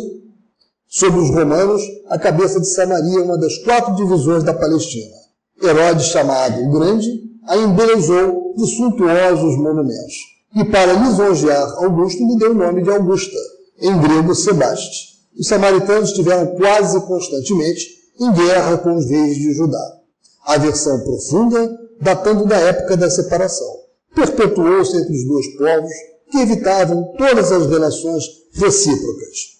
sobre 0.87 1.19
os 1.19 1.29
romanos 1.29 1.81
a 2.07 2.17
cabeça 2.17 2.61
de 2.61 2.73
Samaria, 2.73 3.23
uma 3.23 3.37
das 3.37 3.57
quatro 3.57 3.95
divisões 3.95 4.43
da 4.43 4.53
Palestina. 4.53 5.13
Herodes, 5.61 6.05
chamado 6.05 6.61
o 6.61 6.71
Grande, 6.71 7.21
a 7.45 7.57
embelezou 7.57 8.53
de 8.55 8.65
suntuosos 8.77 9.57
monumentos. 9.57 10.15
E 10.55 10.63
para 10.63 10.93
lisonjear 10.93 11.83
Augusto, 11.83 12.25
lhe 12.25 12.37
deu 12.37 12.51
o 12.51 12.55
nome 12.55 12.81
de 12.81 12.89
Augusta, 12.91 13.37
em 13.81 13.99
grego 13.99 14.33
Sebaste. 14.33 15.19
Os 15.37 15.47
samaritanos 15.47 16.11
estiveram 16.11 16.55
quase 16.55 17.01
constantemente 17.01 18.02
em 18.19 18.31
guerra 18.33 18.77
com 18.77 18.95
os 18.95 19.09
reis 19.09 19.35
de 19.37 19.53
Judá. 19.53 19.99
A 20.45 20.57
versão 20.57 20.99
profunda, 21.03 21.79
datando 22.01 22.45
da 22.45 22.57
época 22.57 22.97
da 22.97 23.09
separação, 23.09 23.83
perpetuou-se 24.13 24.95
entre 24.97 25.13
os 25.13 25.27
dois 25.27 25.47
povos 25.57 25.91
que 26.29 26.37
evitavam 26.39 27.13
todas 27.17 27.51
as 27.51 27.67
relações 27.67 28.23
recíprocas. 28.53 29.53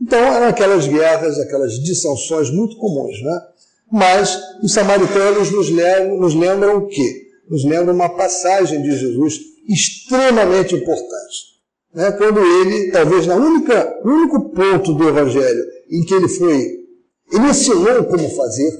Então 0.00 0.18
eram 0.18 0.46
aquelas 0.46 0.86
guerras, 0.86 1.38
aquelas 1.38 1.74
dissensões 1.74 2.50
muito 2.50 2.76
comuns, 2.76 3.22
né? 3.22 3.40
Mas 3.90 4.40
os 4.62 4.72
samaritanos 4.72 5.50
nos 5.50 5.68
lembram, 5.68 6.18
nos 6.18 6.34
lembram 6.34 6.78
o 6.78 6.86
quê? 6.88 7.26
Nos 7.48 7.64
lembram 7.64 7.94
uma 7.94 8.08
passagem 8.08 8.82
de 8.82 8.96
Jesus 8.96 9.38
extremamente 9.68 10.74
importante. 10.74 11.52
Né? 11.94 12.10
Quando 12.12 12.40
ele, 12.40 12.90
talvez 12.90 13.26
na 13.26 13.36
única, 13.36 14.00
no 14.02 14.12
único 14.14 14.48
ponto 14.48 14.94
do 14.94 15.08
Evangelho 15.08 15.62
em 15.90 16.02
que 16.04 16.14
ele 16.14 16.28
foi 16.28 16.81
ele 17.32 17.48
ensinou 17.50 18.04
como 18.04 18.28
fazer, 18.36 18.70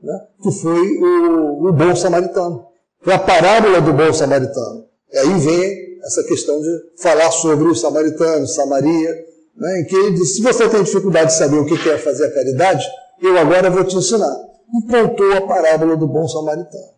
né? 0.00 0.26
que 0.42 0.50
foi 0.50 0.98
o, 0.98 1.68
o 1.68 1.72
bom 1.72 1.94
samaritano. 1.94 2.66
Foi 3.00 3.12
a 3.12 3.18
parábola 3.18 3.80
do 3.80 3.92
bom 3.92 4.12
samaritano. 4.12 4.86
E 5.12 5.18
aí 5.18 5.38
vem 5.38 5.84
essa 6.04 6.22
questão 6.24 6.60
de 6.60 7.00
falar 7.00 7.30
sobre 7.30 7.68
os 7.68 7.80
samaritanos, 7.80 8.54
Samaria, 8.54 9.26
né? 9.56 9.80
em 9.80 9.84
que 9.86 9.94
ele 9.94 10.12
disse, 10.12 10.36
se 10.36 10.42
você 10.42 10.68
tem 10.68 10.82
dificuldade 10.82 11.30
de 11.30 11.38
saber 11.38 11.58
o 11.58 11.66
que 11.66 11.88
é 11.88 11.98
fazer 11.98 12.26
a 12.26 12.34
caridade, 12.34 12.84
eu 13.22 13.38
agora 13.38 13.70
vou 13.70 13.84
te 13.84 13.96
ensinar. 13.96 14.34
E 14.74 14.90
contou 14.90 15.32
a 15.32 15.46
parábola 15.46 15.96
do 15.96 16.06
bom 16.06 16.26
samaritano. 16.26 16.94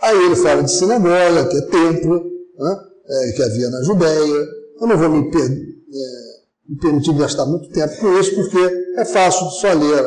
Aí 0.00 0.24
ele 0.24 0.36
fala 0.36 0.62
de 0.62 0.70
sinagoga, 0.70 1.48
que 1.48 1.56
é 1.56 1.62
templo, 1.62 2.24
né? 2.58 2.94
é, 3.08 3.32
que 3.32 3.42
havia 3.42 3.70
na 3.70 3.82
Judéia. 3.82 4.48
Eu 4.80 4.86
não 4.86 4.98
vou 4.98 5.08
me 5.08 5.30
perder. 5.30 5.74
É, 5.94 6.33
me 6.68 6.76
permitir 6.78 7.14
gastar 7.14 7.46
muito 7.46 7.68
tempo 7.70 7.96
com 7.98 8.18
isso, 8.18 8.34
porque 8.34 8.58
é 8.96 9.04
fácil 9.04 9.46
só 9.50 9.72
ler 9.72 10.04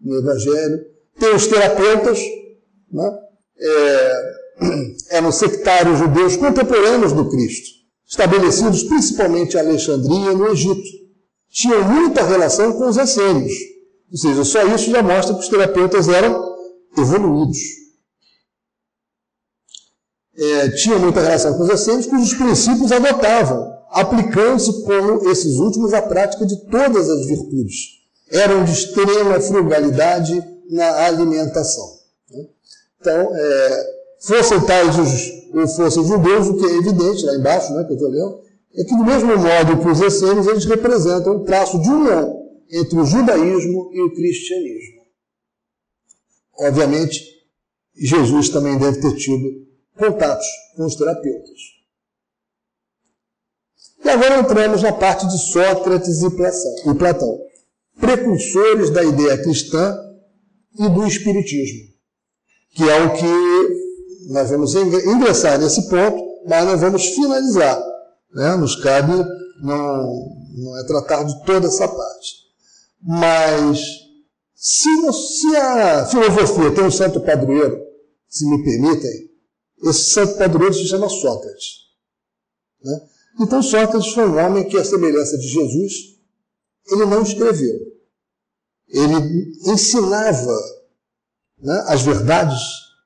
no 0.00 0.16
Evangelho. 0.16 0.84
Tem 1.18 1.34
os 1.34 1.46
terapeutas, 1.46 2.20
né? 2.92 3.18
é, 3.58 4.36
eram 5.16 5.32
sectários 5.32 5.98
judeus 5.98 6.36
contemporâneos 6.36 7.12
do 7.12 7.28
Cristo, 7.28 7.70
estabelecidos 8.06 8.84
principalmente 8.84 9.56
em 9.56 9.60
Alexandria 9.60 10.32
no 10.32 10.48
Egito. 10.48 11.06
Tinham 11.50 11.82
muita 11.84 12.22
relação 12.22 12.72
com 12.74 12.88
os 12.88 12.96
essênios. 12.96 13.52
Ou 14.10 14.18
seja, 14.18 14.44
só 14.44 14.62
isso 14.74 14.90
já 14.90 15.02
mostra 15.02 15.34
que 15.34 15.40
os 15.40 15.48
terapeutas 15.48 16.08
eram 16.08 16.54
evoluídos. 16.96 17.58
É, 20.38 20.68
tinham 20.70 20.98
muita 20.98 21.22
relação 21.22 21.56
com 21.56 21.64
os 21.64 21.70
essênios, 21.70 22.06
cujos 22.06 22.34
princípios 22.34 22.92
adotavam 22.92 23.74
aplicando-se 23.90 24.82
como 24.82 25.28
esses 25.30 25.56
últimos 25.56 25.92
à 25.92 26.02
prática 26.02 26.44
de 26.44 26.56
todas 26.66 27.08
as 27.08 27.26
virtudes. 27.26 27.96
Eram 28.30 28.64
de 28.64 28.72
extrema 28.72 29.40
frugalidade 29.40 30.42
na 30.70 31.06
alimentação. 31.06 31.96
Então, 33.00 33.36
é, 33.36 33.86
fossem 34.20 34.60
tais 34.62 34.98
os, 34.98 35.54
ou 35.54 35.68
fossem 35.68 36.04
judeus, 36.04 36.48
o 36.48 36.56
que 36.56 36.66
é 36.66 36.76
evidente, 36.76 37.24
lá 37.24 37.34
embaixo, 37.36 37.72
né, 37.72 37.84
que 37.84 37.92
eu 37.92 37.96
estou 37.96 38.10
lendo, 38.10 38.40
é 38.74 38.84
que 38.84 38.96
do 38.96 39.04
mesmo 39.04 39.28
modo 39.28 39.80
que 39.80 39.88
os 39.88 40.00
essênios, 40.00 40.46
eles 40.46 40.64
representam 40.64 41.36
um 41.36 41.44
traço 41.44 41.80
de 41.80 41.88
união 41.88 42.46
entre 42.70 42.98
o 42.98 43.06
judaísmo 43.06 43.90
e 43.92 44.02
o 44.02 44.14
cristianismo. 44.14 45.02
Obviamente, 46.58 47.22
Jesus 47.94 48.48
também 48.48 48.78
deve 48.78 49.00
ter 49.00 49.14
tido 49.14 49.66
contatos 49.96 50.46
com 50.76 50.84
os 50.84 50.96
terapeutas. 50.96 51.75
E 54.06 54.08
agora 54.08 54.38
entramos 54.38 54.82
na 54.82 54.92
parte 54.92 55.26
de 55.26 55.36
Sócrates 55.36 56.22
e 56.22 56.30
Platão, 56.94 57.40
precursores 57.98 58.88
da 58.90 59.02
ideia 59.02 59.36
cristã 59.42 59.98
e 60.78 60.88
do 60.88 61.04
espiritismo, 61.08 61.88
que 62.70 62.88
é 62.88 63.02
o 63.02 63.14
que 63.14 64.32
nós 64.32 64.48
vamos 64.48 64.76
ingressar 64.76 65.58
nesse 65.58 65.88
ponto, 65.88 66.22
mas 66.48 66.64
nós 66.64 66.80
vamos 66.82 67.04
finalizar. 67.04 67.82
Né? 68.32 68.54
Nos 68.54 68.76
cabe 68.76 69.12
não, 69.60 70.36
não 70.56 70.78
é 70.78 70.86
tratar 70.86 71.24
de 71.24 71.44
toda 71.44 71.66
essa 71.66 71.88
parte. 71.88 72.32
Mas 73.02 73.80
se, 74.54 74.88
se 75.12 75.56
a 75.56 76.06
filosofia 76.06 76.70
tem 76.70 76.84
um 76.84 76.92
santo 76.92 77.20
padroeiro, 77.22 77.76
se 78.28 78.48
me 78.48 78.62
permitem, 78.62 79.30
esse 79.82 80.10
santo 80.10 80.38
padroeiro 80.38 80.74
se 80.74 80.86
chama 80.86 81.08
Sócrates. 81.08 81.86
Né? 82.84 83.00
Então 83.40 83.62
Sócrates 83.62 84.12
foi 84.12 84.26
um 84.28 84.38
homem 84.38 84.68
que, 84.68 84.76
à 84.76 84.84
semelhança 84.84 85.36
de 85.36 85.48
Jesus, 85.48 85.92
ele 86.90 87.04
não 87.06 87.22
escreveu. 87.22 87.78
Ele 88.88 89.52
ensinava 89.66 90.56
né, 91.60 91.84
as 91.88 92.02
verdades 92.02 92.58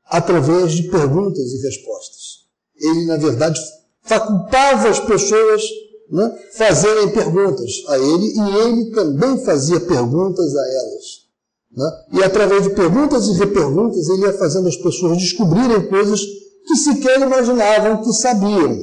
através 0.05 0.73
de 0.73 0.91
perguntas 0.91 1.53
e 1.53 1.63
respostas. 1.63 2.41
Ele, 2.77 3.07
na 3.07 3.17
verdade, 3.17 3.61
facultava 4.03 4.89
as 4.89 5.01
pessoas 5.01 5.63
né, 6.11 6.39
fazerem 6.53 7.13
perguntas 7.13 7.71
a 7.89 7.99
ele 7.99 8.35
e 8.35 8.59
ele 8.59 8.91
também 8.91 9.39
fazia 9.45 9.81
perguntas 9.81 10.57
a 10.57 10.61
elas. 10.61 11.31
Né? 11.73 12.19
E 12.21 12.25
através 12.25 12.65
de 12.65 12.71
perguntas 12.71 13.29
e 13.29 13.35
reperguntas, 13.35 14.09
ele 14.09 14.23
ia 14.23 14.33
fazendo 14.33 14.69
as 14.69 14.77
pessoas 14.77 15.19
descobrirem 15.19 15.89
coisas 15.89 16.21
que 16.67 16.77
sequer 16.77 17.21
imaginavam 17.21 18.03
que 18.03 18.13
sabiam. 18.13 18.79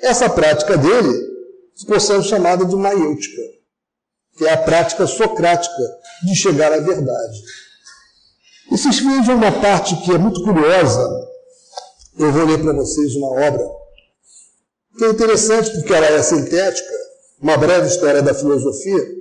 Essa 0.00 0.28
prática 0.30 0.76
dele 0.76 1.28
ficou 1.76 1.98
sendo 1.98 2.22
chamada 2.22 2.64
de 2.64 2.76
maiêutica, 2.76 3.42
que 4.36 4.46
é 4.46 4.52
a 4.52 4.58
prática 4.58 5.06
socrática 5.06 5.82
de 6.24 6.34
chegar 6.34 6.72
à 6.72 6.78
verdade. 6.78 7.38
E 8.70 8.76
se 8.76 8.90
de 8.90 9.30
uma 9.30 9.52
parte 9.60 9.96
que 10.02 10.12
é 10.12 10.18
muito 10.18 10.42
curiosa. 10.42 11.28
Eu 12.18 12.32
vou 12.32 12.44
ler 12.44 12.60
para 12.60 12.72
vocês 12.72 13.14
uma 13.14 13.28
obra 13.28 13.78
que 14.98 15.04
é 15.04 15.10
interessante 15.10 15.70
porque 15.70 15.94
ela 15.94 16.06
é 16.06 16.22
sintética, 16.22 16.92
uma 17.40 17.56
breve 17.56 17.86
história 17.86 18.20
da 18.20 18.34
filosofia, 18.34 19.18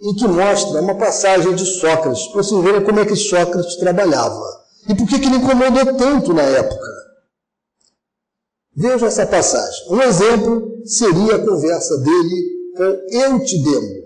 e 0.00 0.14
que 0.14 0.26
mostra 0.26 0.80
uma 0.80 0.94
passagem 0.96 1.54
de 1.54 1.66
Sócrates, 1.66 2.28
para 2.28 2.42
vocês 2.42 2.64
verem 2.64 2.82
como 2.82 3.00
é 3.00 3.04
que 3.04 3.14
Sócrates 3.14 3.76
trabalhava. 3.76 4.42
E 4.88 4.94
por 4.94 5.06
que, 5.06 5.18
que 5.18 5.26
ele 5.26 5.36
incomodou 5.36 5.94
tanto 5.96 6.32
na 6.32 6.42
época. 6.42 7.07
Veja 8.78 9.06
essa 9.06 9.26
passagem. 9.26 9.88
Um 9.90 10.00
exemplo 10.00 10.70
seria 10.84 11.34
a 11.34 11.44
conversa 11.44 11.98
dele 11.98 12.44
com 12.76 13.16
Eutidemo. 13.18 14.04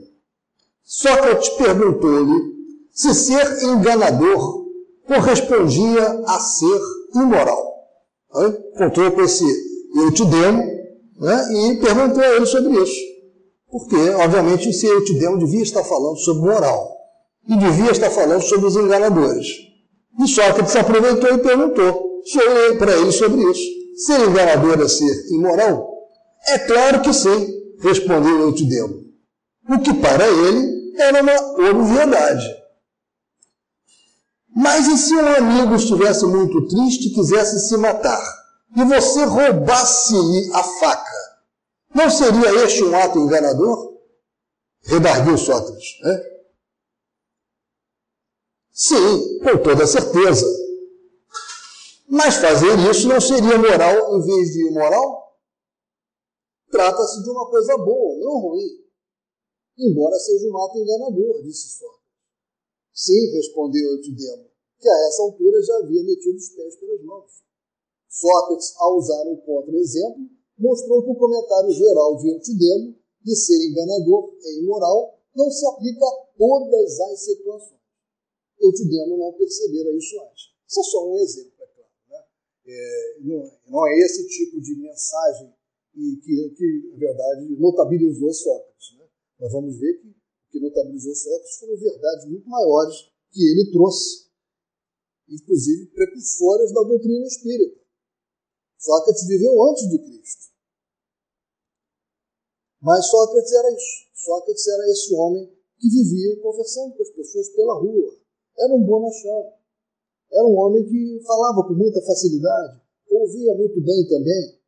Sócrates 0.83 1.51
perguntou-lhe 1.51 2.53
se 2.91 3.15
ser 3.15 3.65
enganador 3.65 4.63
correspondia 5.07 6.23
a 6.27 6.41
ser 6.41 6.81
imoral. 7.15 7.71
Contou 8.79 9.13
com 9.13 9.21
esse 9.21 9.45
Eutidemo 9.95 10.63
né, 11.21 11.49
e 11.53 11.77
perguntou 11.77 12.23
a 12.25 12.29
ele 12.37 12.47
sobre 12.47 12.83
isso. 12.83 13.01
Porque, 13.71 13.97
obviamente, 13.97 14.71
esse 14.71 14.87
Eutidemo 14.87 15.39
devia 15.39 15.63
estar 15.63 15.85
falando 15.85 16.17
sobre 16.17 16.49
moral 16.51 16.97
e 17.47 17.59
devia 17.59 17.91
estar 17.91 18.09
falando 18.09 18.41
sobre 18.41 18.65
os 18.65 18.77
enganadores. 18.77 19.49
E 20.19 20.27
Sócrates 20.27 20.75
aproveitou 20.77 21.35
e 21.35 21.39
perguntou 21.39 22.23
para 22.79 22.97
ele 22.97 23.13
sobre 23.13 23.43
isso. 23.51 23.82
Ser 23.97 24.21
enganador 24.21 24.81
é 24.81 24.89
ser 24.89 25.27
imoral? 25.31 25.89
É 26.49 26.59
claro 26.59 27.03
que 27.03 27.13
sim, 27.13 27.77
respondeu 27.81 28.41
Eutidemo. 28.41 29.03
O 29.69 29.79
que 29.81 29.95
para 29.95 30.27
ele 30.27 31.01
era 31.01 31.23
uma 31.23 31.71
obviedade. 31.71 32.63
Mas 34.55 34.87
e 34.87 34.99
se 34.99 35.15
um 35.15 35.27
amigo 35.27 35.75
estivesse 35.75 36.27
muito 36.27 36.67
triste 36.69 37.09
e 37.09 37.15
quisesse 37.15 37.69
se 37.69 37.77
matar, 37.77 38.23
e 38.77 38.85
você 38.85 39.25
roubasse-lhe 39.25 40.53
a 40.55 40.63
faca, 40.63 41.23
não 41.95 42.11
seria 42.11 42.65
este 42.65 42.85
um 42.85 42.95
ato 42.95 43.19
enganador? 43.19 43.93
Redarguiu 44.85 45.39
Sócrates. 45.39 45.99
Né? 46.03 46.21
Sim, 48.73 49.39
com 49.43 49.59
toda 49.59 49.87
certeza. 49.87 50.62
Mas 52.13 52.37
fazer 52.37 52.77
isso 52.93 53.09
não 53.09 53.17
seria 53.19 53.57
moral 53.57 53.97
em 54.13 54.21
vez 54.21 54.53
de 54.53 54.69
imoral? 54.69 55.33
Trata-se 56.69 57.23
de 57.23 57.31
uma 57.31 57.49
coisa 57.49 57.75
boa, 57.79 58.19
não 58.21 58.39
ruim. 58.39 58.69
Embora 59.79 60.19
seja 60.19 60.47
um 60.47 60.59
ato 60.59 60.77
enganador, 60.77 61.43
disse 61.43 61.73
Sócrates. 61.79 62.05
Sim, 62.93 63.33
respondeu 63.33 63.93
Eutidemo, 63.93 64.45
que 64.79 64.91
a 64.91 65.09
essa 65.09 65.23
altura 65.23 65.63
já 65.63 65.75
havia 65.79 66.05
metido 66.05 66.37
os 66.37 66.51
pés 66.51 66.77
pelas 66.77 67.03
mãos. 67.03 67.33
Sócrates, 68.11 68.75
ao 68.77 68.99
usar 68.99 69.25
um 69.25 69.37
contra-exemplo, 69.37 70.29
mostrou 70.59 71.03
que 71.03 71.13
o 71.13 71.17
comentário 71.17 71.71
geral 71.71 72.19
de 72.19 72.29
Eutidemo 72.29 72.95
de 73.25 73.35
ser 73.35 73.57
enganador 73.71 74.37
e 74.45 74.63
imoral 74.63 75.19
não 75.35 75.51
se 75.51 75.67
aplica 75.67 76.05
a 76.05 76.27
todas 76.37 77.01
as 77.01 77.25
situações. 77.25 77.81
Eutidemo 78.61 79.17
não 79.17 79.33
percebera 79.33 79.97
isso 79.97 80.21
antes. 80.21 80.53
Isso 80.69 80.81
é 80.81 80.85
só 80.85 81.07
um 81.07 81.19
exemplo, 81.19 81.52
é 82.67 83.19
não, 83.21 83.51
não, 83.69 83.87
é 83.89 83.99
esse 83.99 84.27
tipo 84.29 84.61
de 84.61 84.77
mensagem 84.77 85.53
que, 85.93 86.53
que, 86.57 86.91
na 86.93 86.99
verdade, 86.99 87.57
notabilizou 87.59 88.33
Sócrates. 88.33 88.99
Né? 88.99 89.07
Nós 89.41 89.53
vamos 89.53 89.79
ver 89.79 90.01
que 90.01 90.23
que 90.53 90.61
notabilizou 90.61 91.15
Sócrates 91.15 91.57
foram 91.59 91.77
verdades 91.79 92.29
muito 92.29 92.49
maiores 92.49 92.95
que 93.31 93.41
ele 93.41 93.73
trouxe, 93.73 94.29
inclusive 95.27 95.87
precursoras 95.87 96.73
da 96.73 96.83
doutrina 96.83 97.27
espírita. 97.27 97.81
Sócrates 98.79 99.27
viveu 99.27 99.63
antes 99.63 99.89
de 99.89 99.99
Cristo. 99.99 100.53
Mas 102.83 103.07
Sócrates 103.09 103.53
era 103.53 103.73
isso. 103.73 104.11
Sócrates 104.13 104.69
era 104.69 104.91
esse 104.91 105.15
homem 105.15 105.47
que 105.79 105.89
vivia 105.89 106.43
conversando 106.43 106.95
com 106.95 107.03
as 107.03 107.11
pessoas 107.11 107.49
pela 107.51 107.75
rua. 107.75 108.21
Era 108.59 108.75
um 108.75 108.85
bonachão. 108.85 109.55
Era 110.33 110.47
um 110.47 110.57
homem 110.59 110.85
que 110.85 111.21
falava 111.27 111.63
com 111.69 111.75
muita 111.75 112.01
facilidade, 112.01 112.81
ouvia 113.11 113.55
muito 113.55 113.81
bem 113.83 114.09
também. 114.09 114.59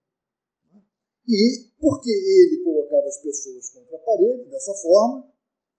E 1.27 1.71
porque 1.81 2.11
ele 2.11 2.63
colocava 2.63 3.07
as 3.07 3.17
pessoas 3.23 3.71
contra 3.71 3.97
a 3.97 4.01
parede 4.01 4.51
dessa 4.51 4.75
forma, 4.75 5.27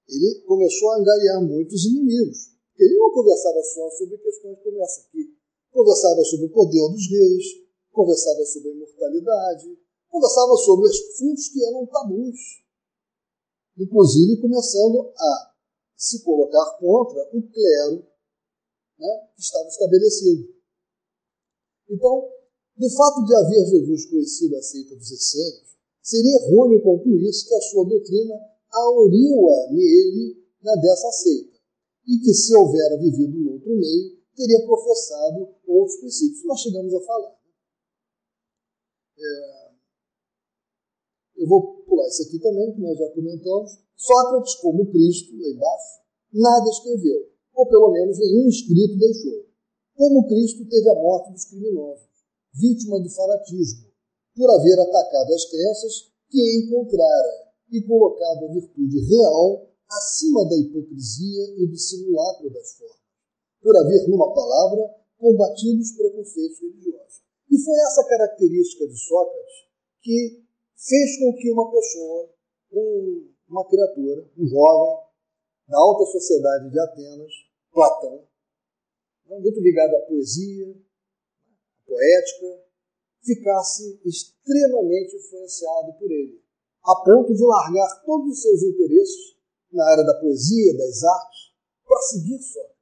ele 0.09 0.41
começou 0.45 0.91
a 0.91 0.97
angariar 0.97 1.41
muitos 1.43 1.85
inimigos. 1.85 2.55
Ele 2.77 2.97
não 2.97 3.11
conversava 3.11 3.61
só 3.61 3.89
sobre 3.91 4.17
questões 4.17 4.59
como 4.63 4.81
essa 4.81 5.01
aqui. 5.01 5.35
Conversava 5.71 6.23
sobre 6.23 6.47
o 6.47 6.51
poder 6.51 6.89
dos 6.89 7.09
reis, 7.09 7.45
conversava 7.91 8.43
sobre 8.45 8.69
a 8.69 8.73
imortalidade, 8.73 9.77
conversava 10.09 10.55
sobre 10.57 10.89
assuntos 10.89 11.49
que 11.49 11.63
eram 11.63 11.85
tabus. 11.85 12.39
Inclusive 13.77 14.41
começando 14.41 15.11
a 15.15 15.53
se 15.95 16.23
colocar 16.23 16.77
contra 16.79 17.29
o 17.33 17.41
clero 17.41 18.14
né, 18.97 19.27
que 19.35 19.41
estava 19.41 19.67
estabelecido. 19.67 20.53
Então, 21.89 22.29
do 22.77 22.89
fato 22.89 23.25
de 23.25 23.35
haver 23.35 23.65
Jesus 23.67 24.05
conhecido 24.05 24.55
a 24.57 24.61
seita 24.61 24.95
dos 24.95 25.11
essênios, 25.11 25.77
seria 26.01 26.39
errôneo 26.41 26.81
concluir 26.81 27.31
que 27.31 27.55
a 27.55 27.61
sua 27.61 27.85
doutrina 27.85 28.35
auriu-a 28.71 29.71
nele 29.71 30.43
na 30.61 30.75
dessa 30.75 31.11
seita, 31.11 31.57
e 32.07 32.19
que 32.19 32.33
se 32.33 32.55
houvera 32.55 32.97
vivido 32.97 33.37
no 33.39 33.53
outro 33.53 33.75
meio, 33.75 34.15
teria 34.35 34.65
professado 34.65 35.55
outros 35.67 35.97
princípios. 35.99 36.43
Nós 36.43 36.59
chegamos 36.59 36.93
a 36.93 37.01
falar. 37.01 37.35
É, 39.17 39.71
eu 41.37 41.47
vou 41.47 41.83
pular 41.83 42.07
isso 42.07 42.23
aqui 42.23 42.39
também, 42.39 42.73
que 42.73 42.81
nós 42.81 42.97
já 42.97 43.09
comentamos. 43.11 43.71
Sócrates, 43.95 44.55
como 44.55 44.91
Cristo, 44.91 45.37
lá 45.37 45.47
embaixo, 45.47 46.01
nada 46.33 46.69
escreveu, 46.69 47.31
ou 47.55 47.65
pelo 47.67 47.91
menos 47.91 48.19
nenhum 48.19 48.47
escrito 48.47 48.97
deixou. 48.97 49.45
Como 49.95 50.27
Cristo 50.27 50.65
teve 50.67 50.89
a 50.89 50.95
morte 50.95 51.31
dos 51.31 51.45
criminosos, 51.45 52.07
vítima 52.53 52.99
do 52.99 53.09
fanatismo, 53.09 53.87
por 54.35 54.49
haver 54.51 54.79
atacado 54.79 55.33
as 55.33 55.45
crenças 55.45 56.11
que 56.29 56.57
encontrara 56.59 57.45
e 57.71 57.81
colocado 57.81 58.45
a 58.45 58.53
virtude 58.53 58.99
real 58.99 59.69
acima 59.89 60.45
da 60.49 60.57
hipocrisia 60.57 61.43
e 61.57 61.67
do 61.67 61.77
simulacro 61.77 62.49
das 62.51 62.73
formas, 62.73 62.99
por 63.61 63.77
haver, 63.77 64.07
numa 64.09 64.33
palavra, 64.33 64.81
combatido 65.17 65.81
os 65.81 65.91
preconceitos 65.91 66.59
religiosos. 66.59 67.21
E 67.49 67.57
foi 67.57 67.77
essa 67.79 68.03
característica 68.03 68.87
de 68.87 68.97
Sócrates 68.97 69.55
que 70.01 70.43
fez 70.75 71.19
com 71.19 71.33
que 71.35 71.51
uma 71.51 71.71
pessoa, 71.71 72.29
um, 72.73 73.29
uma 73.47 73.65
criatura, 73.65 74.29
um 74.37 74.47
jovem, 74.47 75.04
da 75.67 75.77
alta 75.77 76.05
sociedade 76.11 76.69
de 76.69 76.79
Atenas, 76.79 77.31
Platão, 77.71 78.27
né, 79.25 79.39
muito 79.39 79.59
ligado 79.59 79.95
à 79.95 80.01
poesia, 80.01 80.69
à 80.69 81.89
poética, 81.89 82.63
ficasse 83.23 83.99
extremamente 84.05 85.15
influenciado 85.15 85.93
por 85.97 86.11
ele 86.11 86.45
a 86.85 86.95
ponto 87.03 87.33
de 87.33 87.43
largar 87.43 88.03
todos 88.05 88.37
os 88.37 88.41
seus 88.41 88.61
interesses 88.61 89.35
na 89.71 89.83
área 89.89 90.03
da 90.03 90.13
poesia, 90.19 90.77
das 90.77 91.03
artes, 91.03 91.39
para 91.83 91.99
seguir 92.01 92.39
Sócrates. 92.39 92.75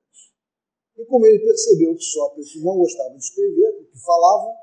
E 0.98 1.06
como 1.06 1.26
ele 1.26 1.40
percebeu 1.40 1.96
que 1.96 2.04
Sócrates 2.04 2.62
não 2.62 2.78
gostava 2.78 3.12
de 3.12 3.24
escrever, 3.24 3.80
o 3.80 3.86
que 3.86 3.98
falava, 4.00 4.54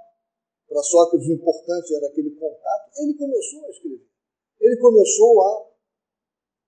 para 0.68 0.82
Sócrates 0.82 1.26
o 1.26 1.32
importante 1.32 1.94
era 1.94 2.06
aquele 2.08 2.30
contato, 2.32 2.90
ele 2.98 3.14
começou 3.14 3.64
a 3.64 3.70
escrever. 3.70 4.06
Ele 4.60 4.76
começou 4.76 5.42
a 5.42 5.70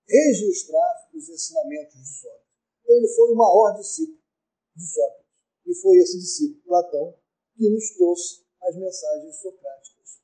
registrar 0.09 1.02
os 1.15 1.29
ensinamentos 1.29 1.95
de 1.95 2.21
Sócrates. 2.21 2.49
Então 2.83 2.97
ele 2.97 3.09
foi 3.09 3.33
o 3.33 3.37
maior 3.37 3.77
discípulo 3.77 4.19
de 4.77 4.87
Sócrates. 4.87 5.27
E 5.67 5.75
foi 5.75 5.97
esse 5.99 6.19
discípulo, 6.19 6.63
Platão, 6.65 7.15
que 7.57 7.69
nos 7.69 7.91
trouxe 7.95 8.45
as 8.63 8.77
mensagens 8.77 9.37
socráticas. 9.41 10.21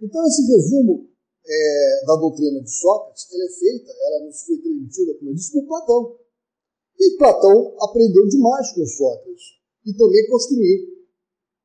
Então 0.00 0.26
esse 0.26 0.42
resumo 0.46 1.10
é, 1.44 2.04
da 2.06 2.16
doutrina 2.16 2.62
de 2.62 2.70
Sócrates, 2.70 3.26
ela 3.32 3.44
é 3.44 3.48
feita, 3.48 3.90
ela 3.90 4.26
nos 4.26 4.42
foi 4.42 4.58
transmitida, 4.58 5.18
como 5.18 5.30
eu 5.30 5.34
disse, 5.34 5.52
por 5.52 5.66
Platão. 5.66 6.18
E 6.98 7.16
Platão 7.16 7.76
aprendeu 7.80 8.26
demais 8.28 8.72
com 8.72 8.86
Sócrates 8.86 9.58
e 9.86 9.94
também 9.94 10.28
construiu, 10.28 11.06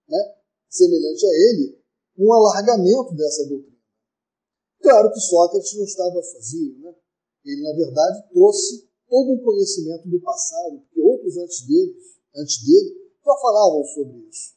né, 0.07 0.35
semelhante 0.69 1.25
a 1.25 1.29
ele, 1.29 1.83
um 2.17 2.31
alargamento 2.33 3.15
dessa 3.15 3.47
doutrina. 3.47 3.72
Claro 4.83 5.13
que 5.13 5.19
Sócrates 5.21 5.77
não 5.77 5.85
estava 5.85 6.21
sozinho, 6.21 6.77
né? 6.79 6.93
ele, 7.45 7.61
na 7.61 7.71
verdade, 7.71 8.29
trouxe 8.33 8.85
todo 9.07 9.31
um 9.31 9.41
conhecimento 9.41 10.09
do 10.09 10.19
passado, 10.19 10.79
porque 10.81 10.99
outros 10.99 11.37
antes 11.37 11.65
dele, 11.65 11.95
antes 12.35 12.65
dele 12.65 12.93
já 13.23 13.33
falavam 13.41 13.81
sobre 13.85 14.17
isso. 14.27 14.53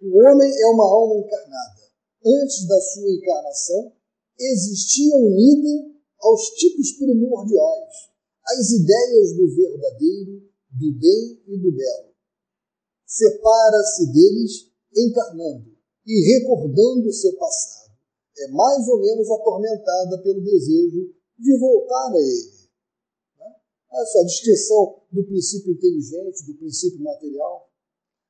O 0.00 0.18
homem 0.24 0.50
é 0.50 0.66
uma 0.68 0.84
alma 0.84 1.20
encarnada. 1.20 1.82
Antes 2.24 2.66
da 2.66 2.80
sua 2.80 3.10
encarnação, 3.10 3.92
existia 4.38 5.16
unida 5.18 5.94
aos 6.20 6.48
tipos 6.56 6.92
primordiais, 6.92 7.94
às 8.46 8.70
ideias 8.70 9.36
do 9.36 9.54
verdadeiro, 9.54 10.50
do 10.70 10.92
bem 10.98 11.42
e 11.46 11.58
do 11.58 11.72
belo. 11.72 12.14
Separa-se 13.06 14.12
deles 14.12 14.72
encarnando 14.96 15.76
e 16.06 16.32
recordando 16.32 17.12
seu 17.12 17.36
passado. 17.36 17.83
É 18.36 18.48
mais 18.48 18.88
ou 18.88 19.00
menos 19.00 19.30
atormentada 19.30 20.22
pelo 20.22 20.42
desejo 20.42 21.14
de 21.38 21.58
voltar 21.58 22.12
a 22.12 22.18
ele. 22.18 22.68
Né? 23.38 23.54
Olha 23.90 24.06
só, 24.06 24.20
a 24.20 24.24
distinção 24.24 25.02
do 25.12 25.24
princípio 25.24 25.72
inteligente, 25.72 26.46
do 26.46 26.54
princípio 26.54 27.00
material, 27.00 27.70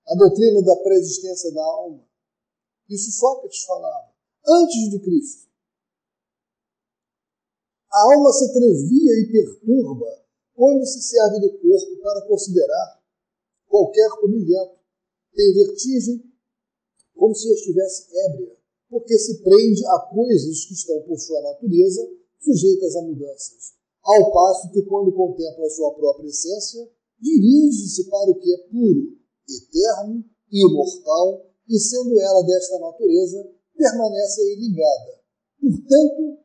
a 0.06 0.14
doutrina 0.14 0.62
da 0.62 0.76
preexistência 0.76 1.52
da 1.52 1.64
alma. 1.64 2.04
Isso 2.88 3.10
Sócrates 3.12 3.64
falava, 3.64 4.12
antes 4.46 4.90
de 4.90 4.98
Cristo. 5.00 5.48
A 7.90 8.12
alma 8.12 8.32
se 8.32 8.52
transvia 8.52 9.12
e 9.20 9.32
perturba 9.32 10.24
quando 10.54 10.84
se 10.84 11.00
serve 11.00 11.40
do 11.40 11.50
corpo 11.58 12.02
para 12.02 12.26
considerar 12.26 13.02
qualquer 13.66 14.08
objeto. 14.22 14.78
Tem 15.32 15.54
vertigem 15.54 16.32
como 17.14 17.34
se 17.34 17.52
estivesse 17.52 18.06
ébria, 18.26 18.56
porque 18.94 19.18
se 19.18 19.42
prende 19.42 19.84
a 19.86 19.98
coisas 20.14 20.66
que 20.66 20.74
estão 20.74 21.02
por 21.02 21.18
sua 21.18 21.42
natureza 21.42 22.00
sujeitas 22.38 22.94
a 22.94 23.02
mudanças. 23.02 23.74
Ao 24.00 24.30
passo 24.30 24.70
que, 24.70 24.82
quando 24.82 25.10
contempla 25.10 25.66
a 25.66 25.70
sua 25.70 25.92
própria 25.94 26.28
essência, 26.28 26.88
dirige-se 27.18 28.08
para 28.08 28.30
o 28.30 28.38
que 28.38 28.54
é 28.54 28.58
puro, 28.68 29.18
eterno 29.50 30.24
e 30.48 30.64
imortal, 30.64 31.44
e 31.68 31.76
sendo 31.76 32.20
ela 32.20 32.42
desta 32.42 32.78
natureza, 32.78 33.50
permanece 33.76 34.40
aí 34.42 34.54
ligada. 34.60 35.20
Portanto, 35.60 36.38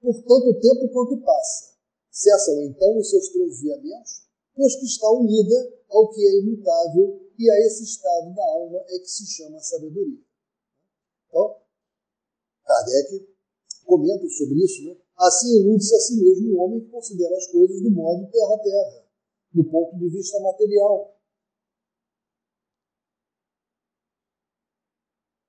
por 0.00 0.20
tanto 0.24 0.58
tempo 0.58 0.88
quanto 0.88 1.22
passa. 1.22 1.76
Cessam 2.10 2.60
então 2.62 2.98
os 2.98 3.08
seus 3.08 3.28
transviamentos, 3.28 4.26
pois 4.56 4.74
que 4.74 4.86
está 4.86 5.08
unida 5.12 5.78
ao 5.88 6.10
que 6.10 6.26
é 6.26 6.40
imutável 6.40 7.20
e 7.38 7.48
a 7.48 7.60
esse 7.66 7.84
estado 7.84 8.34
da 8.34 8.44
alma 8.50 8.84
é 8.88 8.98
que 8.98 9.08
se 9.08 9.26
chama 9.26 9.60
sabedoria. 9.60 10.31
Então, 11.32 11.56
Kardec 12.62 13.26
comenta 13.86 14.28
sobre 14.28 14.62
isso, 14.62 14.84
né? 14.84 14.94
Assim 15.16 15.60
ilude-se 15.60 15.94
a 15.94 15.98
si 15.98 16.22
mesmo 16.22 16.54
o 16.54 16.58
homem 16.60 16.80
que 16.84 16.90
considera 16.90 17.34
as 17.34 17.46
coisas 17.46 17.80
do 17.80 17.90
modo 17.90 18.30
terra-terra, 18.30 19.06
do 19.54 19.64
ponto 19.64 19.96
de 19.98 20.08
vista 20.10 20.38
material. 20.40 21.16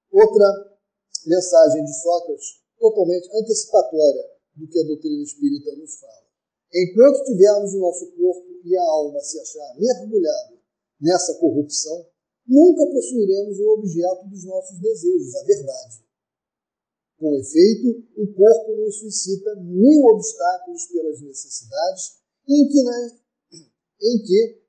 Outra 0.09 0.79
mensagem 1.25 1.83
de 1.83 2.01
Sócrates, 2.01 2.63
totalmente 2.79 3.29
antecipatória 3.35 4.23
do 4.55 4.67
que 4.67 4.79
a 4.79 4.83
doutrina 4.83 5.21
espírita 5.21 5.75
nos 5.75 5.99
fala. 5.99 6.27
Enquanto 6.73 7.25
tivermos 7.25 7.73
o 7.73 7.79
nosso 7.79 8.11
corpo 8.11 8.61
e 8.63 8.77
a 8.77 8.83
alma 8.83 9.19
se 9.19 9.39
achar 9.39 9.75
mergulhado 9.77 10.59
nessa 10.99 11.35
corrupção, 11.39 12.12
nunca 12.47 12.85
possuiremos 12.87 13.59
o 13.59 13.73
objeto 13.73 14.27
dos 14.27 14.43
nossos 14.45 14.79
desejos, 14.79 15.35
a 15.35 15.43
verdade. 15.43 16.03
Com 17.17 17.35
efeito, 17.35 18.03
o 18.17 18.27
corpo 18.33 18.75
nos 18.77 18.99
suscita 18.99 19.55
mil 19.55 20.03
obstáculos 20.05 20.85
pelas 20.87 21.21
necessidades 21.21 22.17
em 22.47 22.67
que, 22.67 22.83
né, 22.83 23.19
em 24.01 24.23
que 24.23 24.63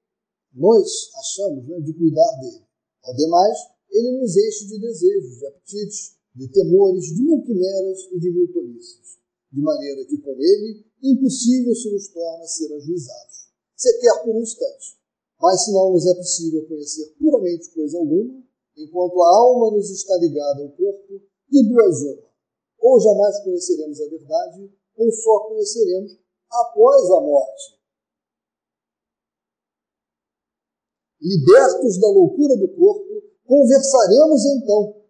nós 0.55 1.11
achamos 1.17 1.67
né, 1.67 1.81
de 1.81 1.93
cuidar 1.95 2.31
dele. 2.41 2.65
Ao 3.03 3.15
demais, 3.15 3.59
ele 3.91 4.21
nos 4.21 4.37
enche 4.37 4.67
de 4.67 4.79
desejos, 4.81 5.39
de 5.39 5.47
apetites, 5.47 6.17
de 6.35 6.49
temores, 6.49 7.07
de 7.07 7.23
mil 7.23 7.43
quimeras 7.43 8.09
e 8.13 8.19
de 8.19 8.31
mil 8.31 8.53
tolices, 8.53 9.19
de 9.53 9.61
maneira 9.61 10.05
que 10.05 10.19
com 10.19 10.33
ele 10.41 10.85
impossível 11.03 11.75
se 11.75 11.91
nos 11.93 12.09
torna 12.09 12.47
ser 12.47 12.75
ajuizados, 12.75 13.49
sequer 13.77 14.23
por 14.25 14.37
um 14.37 14.43
instante. 14.43 14.99
Mas 15.45 15.63
se 15.63 15.73
não 15.73 15.93
nos 15.93 16.07
é 16.07 16.15
possível 16.15 16.67
conhecer 16.67 17.05
puramente 17.19 17.69
coisa 17.75 17.99
alguma, 17.99 18.43
enquanto 18.79 19.21
a 19.21 19.37
alma 19.37 19.73
nos 19.73 19.91
está 19.91 20.17
ligada 20.17 20.63
ao 20.63 20.71
corpo, 20.71 21.21
de 21.51 21.69
duas 21.69 22.01
uma. 22.01 22.31
Ou 22.79 22.99
jamais 22.99 23.45
conheceremos 23.45 24.01
a 24.01 24.09
verdade, 24.09 24.73
ou 24.97 25.13
só 25.13 25.41
conheceremos 25.41 26.19
após 26.51 27.11
a 27.11 27.21
morte. 27.21 27.79
Libertos 31.21 32.01
da 32.01 32.09
loucura 32.09 32.57
do 32.57 32.69
corpo, 32.69 33.23
conversaremos 33.45 34.47
então. 34.47 35.05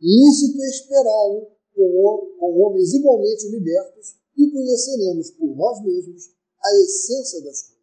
Lícito 0.00 0.62
esperá-lo 0.66 1.50
com, 1.74 2.36
com 2.38 2.62
homens 2.62 2.94
igualmente 2.94 3.48
libertos 3.48 4.14
e 4.36 4.52
conheceremos 4.52 5.32
por 5.32 5.56
nós 5.56 5.82
mesmos 5.82 6.30
a 6.62 6.80
essência 6.80 7.42
das 7.42 7.62
coisas. 7.62 7.79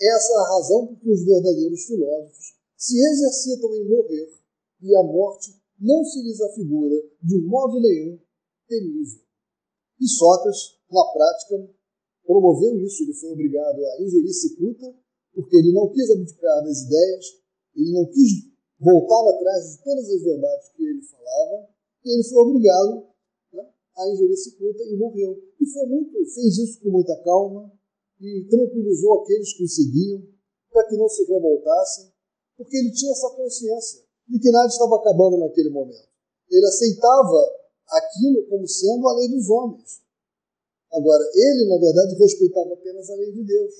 Essa 0.00 0.32
é 0.32 0.36
a 0.36 0.48
razão 0.56 0.86
por 0.86 0.96
que 0.98 1.10
os 1.10 1.24
verdadeiros 1.24 1.84
filósofos 1.84 2.54
se 2.74 2.96
exercitam 2.98 3.74
em 3.74 3.86
morrer 3.86 4.32
e 4.80 4.96
a 4.96 5.02
morte 5.02 5.54
não 5.78 6.02
se 6.04 6.22
lhes 6.22 6.40
afigura 6.40 6.96
de 7.22 7.38
modo 7.42 7.78
nenhum 7.80 8.18
temível. 8.66 9.20
E 10.00 10.08
Sócrates, 10.08 10.78
na 10.90 11.04
prática, 11.12 11.70
promoveu 12.24 12.80
isso. 12.80 13.02
Ele 13.02 13.12
foi 13.12 13.32
obrigado 13.32 13.78
a 13.84 14.02
ingerir 14.02 14.32
cicuta, 14.32 14.94
porque 15.34 15.56
ele 15.56 15.72
não 15.72 15.92
quis 15.92 16.10
abdicar 16.10 16.64
das 16.64 16.80
ideias, 16.80 17.26
ele 17.76 17.92
não 17.92 18.06
quis 18.06 18.48
voltar 18.78 19.28
atrás 19.34 19.72
de 19.72 19.84
todas 19.84 20.08
as 20.08 20.22
verdades 20.22 20.68
que 20.70 20.82
ele 20.82 21.02
falava, 21.02 21.68
e 22.06 22.14
ele 22.14 22.24
foi 22.24 22.42
obrigado 22.42 23.06
né, 23.52 23.68
a 23.98 24.08
ingerir 24.08 24.36
cicuta 24.38 24.82
e 24.84 24.96
morreu. 24.96 25.38
E 25.60 25.66
foi 25.66 25.86
muito, 25.86 26.12
fez 26.12 26.56
isso 26.56 26.80
com 26.80 26.88
muita 26.88 27.14
calma 27.22 27.70
e 28.20 28.46
tranquilizou 28.48 29.22
aqueles 29.22 29.52
que 29.54 29.64
o 29.64 29.68
seguiam 29.68 30.22
para 30.70 30.86
que 30.86 30.96
não 30.96 31.08
se 31.08 31.24
revoltassem, 31.24 32.12
porque 32.56 32.76
ele 32.76 32.92
tinha 32.92 33.12
essa 33.12 33.30
consciência 33.30 34.04
de 34.28 34.38
que 34.38 34.50
nada 34.50 34.68
estava 34.68 34.96
acabando 34.96 35.38
naquele 35.38 35.70
momento. 35.70 36.08
Ele 36.50 36.66
aceitava 36.66 37.60
aquilo 37.88 38.46
como 38.48 38.66
sendo 38.68 39.08
a 39.08 39.16
lei 39.16 39.28
dos 39.28 39.48
homens. 39.48 40.02
Agora, 40.92 41.24
ele, 41.34 41.68
na 41.68 41.78
verdade, 41.78 42.14
respeitava 42.16 42.74
apenas 42.74 43.08
a 43.10 43.14
lei 43.14 43.32
de 43.32 43.44
Deus. 43.44 43.74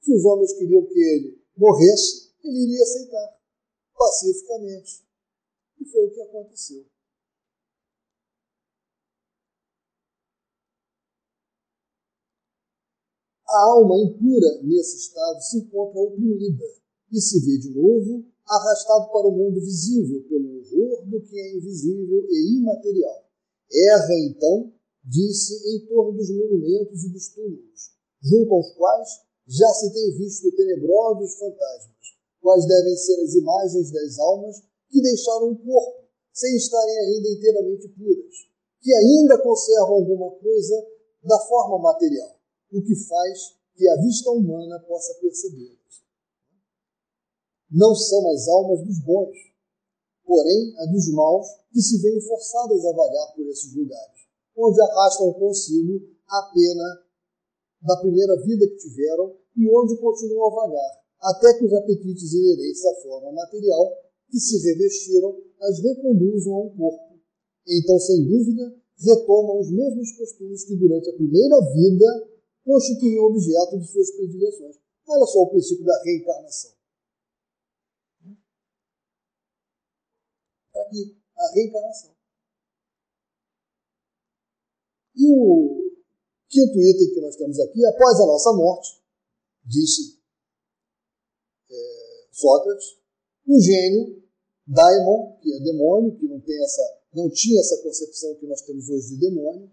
Se 0.00 0.12
os 0.12 0.24
homens 0.24 0.52
queriam 0.54 0.84
que 0.86 0.98
ele 0.98 1.42
morresse, 1.56 2.32
ele 2.42 2.64
iria 2.64 2.82
aceitar, 2.82 3.38
pacificamente. 3.96 5.04
E 5.80 5.84
foi 5.84 6.06
o 6.06 6.10
que 6.10 6.20
aconteceu. 6.22 6.84
A 13.56 13.72
alma 13.72 13.96
impura, 13.96 14.60
nesse 14.64 14.98
estado, 14.98 15.40
se 15.40 15.56
encontra 15.56 15.98
oprimida 15.98 16.66
e 17.10 17.18
se 17.18 17.40
vê 17.40 17.56
de 17.56 17.70
novo 17.70 18.22
arrastado 18.46 19.10
para 19.10 19.28
o 19.28 19.32
mundo 19.32 19.58
visível 19.62 20.22
pelo 20.28 20.58
horror 20.58 21.06
do 21.06 21.22
que 21.22 21.40
é 21.40 21.56
invisível 21.56 22.26
e 22.28 22.58
imaterial. 22.58 23.24
Erra, 23.72 24.14
então, 24.28 24.74
disse 25.02 25.54
em 25.72 25.86
torno 25.86 26.18
dos 26.18 26.28
monumentos 26.36 27.02
e 27.02 27.08
dos 27.08 27.28
túmulos, 27.30 27.96
junto 28.20 28.52
aos 28.52 28.72
quais 28.72 29.08
já 29.46 29.68
se 29.68 29.90
tem 29.90 30.18
visto 30.18 30.54
tenebrosos 30.54 31.38
fantasmas, 31.38 31.96
quais 32.42 32.66
devem 32.66 32.94
ser 32.94 33.22
as 33.22 33.34
imagens 33.36 33.90
das 33.90 34.18
almas 34.18 34.56
que 34.90 35.00
deixaram 35.00 35.52
o 35.52 35.56
corpo, 35.56 36.04
sem 36.30 36.54
estarem 36.56 36.98
ainda 36.98 37.28
inteiramente 37.30 37.88
puras, 37.88 38.34
que 38.82 38.92
ainda 38.92 39.38
conservam 39.38 39.94
alguma 39.94 40.30
coisa 40.32 40.76
da 41.24 41.38
forma 41.48 41.78
material, 41.78 42.35
o 42.72 42.82
que 42.82 42.94
faz 42.94 43.56
que 43.76 43.88
a 43.88 43.96
vista 43.96 44.30
humana 44.30 44.78
possa 44.80 45.14
percebê-las. 45.20 45.76
Não 47.70 47.94
são 47.94 48.30
as 48.30 48.48
almas 48.48 48.84
dos 48.84 48.98
bons, 49.00 49.36
porém 50.24 50.74
a 50.78 50.86
dos 50.86 51.12
maus 51.12 51.46
que 51.72 51.80
se 51.80 52.00
veem 52.00 52.20
forçadas 52.20 52.84
a 52.84 52.92
vagar 52.92 53.34
por 53.34 53.46
esses 53.48 53.74
lugares, 53.74 54.20
onde 54.56 54.80
arrastam 54.80 55.32
consigo 55.34 56.00
a 56.28 56.42
pena 56.54 57.06
da 57.82 57.96
primeira 57.98 58.36
vida 58.42 58.66
que 58.68 58.76
tiveram 58.76 59.36
e 59.56 59.70
onde 59.70 59.96
continuam 59.98 60.48
a 60.48 60.66
vagar, 60.66 61.04
até 61.20 61.58
que 61.58 61.64
os 61.64 61.72
apetites 61.72 62.32
inerentes 62.32 62.84
à 62.84 62.94
forma 63.02 63.32
material 63.32 64.06
que 64.30 64.38
se 64.38 64.58
revestiram 64.68 65.36
as 65.60 65.80
reconduzam 65.80 66.54
a 66.54 66.66
um 66.66 66.76
corpo 66.76 67.20
Então, 67.66 67.98
sem 67.98 68.26
dúvida, 68.26 68.74
retomam 68.98 69.60
os 69.60 69.70
mesmos 69.70 70.12
costumes 70.12 70.64
que 70.64 70.76
durante 70.76 71.08
a 71.10 71.14
primeira 71.14 71.60
vida 71.72 72.35
constituíam 72.66 73.26
objeto 73.26 73.78
de 73.78 73.86
suas 73.86 74.10
predileções. 74.16 74.76
Olha 75.06 75.24
só 75.24 75.38
o 75.38 75.50
princípio 75.50 75.84
da 75.84 76.02
reencarnação. 76.02 76.72
Está 80.66 80.82
aqui, 80.82 81.16
a 81.36 81.52
reencarnação. 81.54 82.16
E 85.14 85.30
o 85.30 85.92
quinto 86.48 86.78
item 86.78 87.14
que 87.14 87.20
nós 87.20 87.36
temos 87.36 87.58
aqui, 87.60 87.86
após 87.86 88.20
a 88.20 88.26
nossa 88.26 88.52
morte, 88.52 89.00
disse 89.64 90.20
é, 91.70 92.28
Sócrates, 92.32 92.98
o 93.46 93.60
gênio, 93.60 94.28
daimon, 94.66 95.38
que 95.38 95.54
é 95.54 95.60
demônio, 95.60 96.18
que 96.18 96.26
não, 96.26 96.40
tem 96.40 96.62
essa, 96.62 96.82
não 97.14 97.30
tinha 97.30 97.60
essa 97.60 97.80
concepção 97.82 98.34
que 98.34 98.46
nós 98.46 98.60
temos 98.62 98.88
hoje 98.88 99.14
de 99.14 99.20
demônio, 99.20 99.70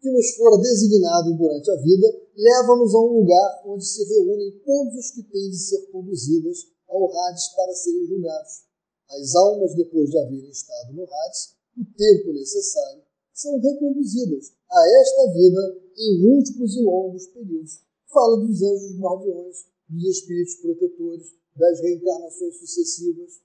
que 0.00 0.10
nos 0.10 0.34
fora 0.36 0.58
designado 0.58 1.36
durante 1.36 1.70
a 1.70 1.76
vida, 1.76 2.06
leva-nos 2.36 2.94
a 2.94 2.98
um 2.98 3.18
lugar 3.18 3.62
onde 3.66 3.84
se 3.84 4.04
reúnem 4.04 4.60
todos 4.64 4.94
os 4.94 5.10
que 5.10 5.22
têm 5.24 5.50
de 5.50 5.58
ser 5.58 5.90
conduzidas 5.90 6.68
ao 6.88 7.10
Hades 7.12 7.48
para 7.54 7.74
serem 7.74 8.06
julgados. 8.06 8.68
As 9.10 9.34
almas, 9.34 9.74
depois 9.74 10.08
de 10.10 10.18
haverem 10.18 10.50
estado 10.50 10.92
no 10.94 11.02
Hades, 11.02 11.54
o 11.76 11.84
tempo 11.96 12.32
necessário, 12.32 13.02
são 13.34 13.58
reconduzidas 13.58 14.52
a 14.70 15.00
esta 15.00 15.32
vida 15.32 15.88
em 15.96 16.22
múltiplos 16.22 16.76
e 16.76 16.82
longos 16.82 17.26
períodos. 17.28 17.80
Fala 18.08 18.38
dos 18.38 18.62
anjos 18.62 18.98
guardiões, 18.98 19.56
dos 19.88 20.04
espíritos 20.04 20.56
protetores, 20.56 21.34
das 21.56 21.80
reencarnações 21.80 22.56
sucessivas. 22.58 23.40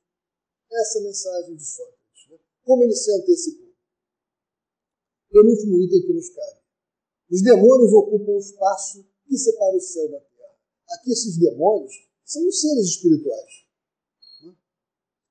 Essa 0.72 1.01
mensagem 1.01 1.56
de 1.56 1.66
Sócrates. 1.66 2.30
Né? 2.32 2.38
Como 2.64 2.84
ele 2.84 2.95
se 2.95 3.12
antecipou. 3.12 3.62
Penúltimo 5.34 5.82
item 5.82 6.02
que 6.06 6.14
nos 6.14 6.30
cabe. 6.30 6.62
Os 7.32 7.42
demônios 7.42 7.92
ocupam 7.92 8.34
o 8.34 8.38
espaço 8.38 9.04
que 9.26 9.36
separa 9.36 9.76
o 9.76 9.82
céu 9.82 10.12
da 10.12 10.20
terra. 10.20 10.56
Aqui, 10.92 11.12
esses 11.12 11.40
demônios 11.40 11.92
são 12.24 12.48
os 12.48 12.62
seres 12.62 12.86
espirituais. 12.86 13.66
Né? 14.44 14.54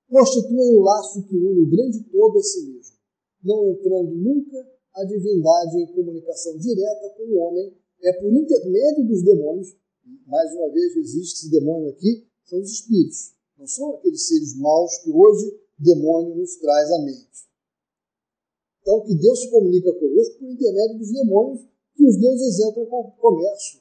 Constituem 0.08 0.76
o 0.76 0.80
laço 0.80 1.22
que 1.22 1.36
une 1.36 1.60
o 1.62 1.70
grande 1.70 2.02
todo 2.10 2.36
a 2.36 2.42
si 2.42 2.66
mesmo, 2.66 2.96
não 3.44 3.70
entrando 3.70 4.10
nunca 4.16 4.68
a 4.92 5.04
divindade 5.04 5.78
em 5.78 5.94
comunicação 5.94 6.58
direta 6.58 7.08
com 7.16 7.22
o 7.22 7.36
homem. 7.38 7.72
É 8.02 8.12
por 8.14 8.32
intermédio 8.32 9.06
dos 9.06 9.22
demônios, 9.22 9.68
mais 10.26 10.52
uma 10.52 10.68
vez 10.72 10.96
existe 10.96 11.34
esse 11.34 11.50
demônio 11.52 11.90
aqui, 11.90 12.26
são 12.42 12.60
os 12.60 12.72
espíritos. 12.72 13.36
Não 13.56 13.68
são 13.68 13.94
aqueles 13.94 14.26
seres 14.26 14.58
maus 14.58 14.98
que 14.98 15.12
hoje 15.12 15.60
demônio 15.78 16.34
nos 16.34 16.56
traz 16.56 16.90
à 16.90 16.98
mente. 17.04 17.51
Então, 18.82 19.00
que 19.06 19.14
Deus 19.14 19.40
se 19.40 19.50
comunica 19.50 19.92
conosco 19.94 20.38
por 20.38 20.50
intermédio 20.50 20.98
dos 20.98 21.12
demônios 21.12 21.62
que 21.94 22.04
os 22.04 22.16
deuses 22.16 22.58
entram 22.66 22.84
com 22.86 23.12
comércio. 23.12 23.80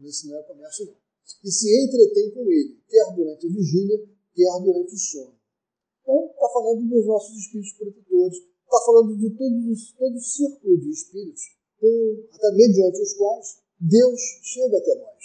Esse 0.00 0.26
não 0.26 0.38
é 0.38 0.42
comércio, 0.44 0.86
não. 0.86 0.96
E 1.44 1.50
se 1.50 1.84
entretém 1.84 2.30
com 2.32 2.50
ele, 2.50 2.80
quer 2.88 3.14
durante 3.14 3.46
a 3.46 3.50
vigília, 3.50 3.98
quer 4.34 4.60
durante 4.64 4.94
o 4.94 4.98
sono. 4.98 5.38
Então, 6.00 6.30
está 6.32 6.48
falando 6.48 6.88
dos 6.88 7.06
nossos 7.06 7.36
espíritos 7.36 7.72
protetores, 7.74 8.38
está 8.38 8.80
falando 8.86 9.16
de 9.18 9.30
todos, 9.36 9.92
todo 9.92 10.16
o 10.16 10.20
círculo 10.20 10.80
de 10.80 10.90
espíritos, 10.90 11.42
com, 11.78 12.26
até 12.32 12.50
mediante 12.52 13.02
os 13.02 13.14
quais 13.14 13.58
Deus 13.78 14.20
chega 14.42 14.78
até 14.78 14.94
nós. 14.94 15.24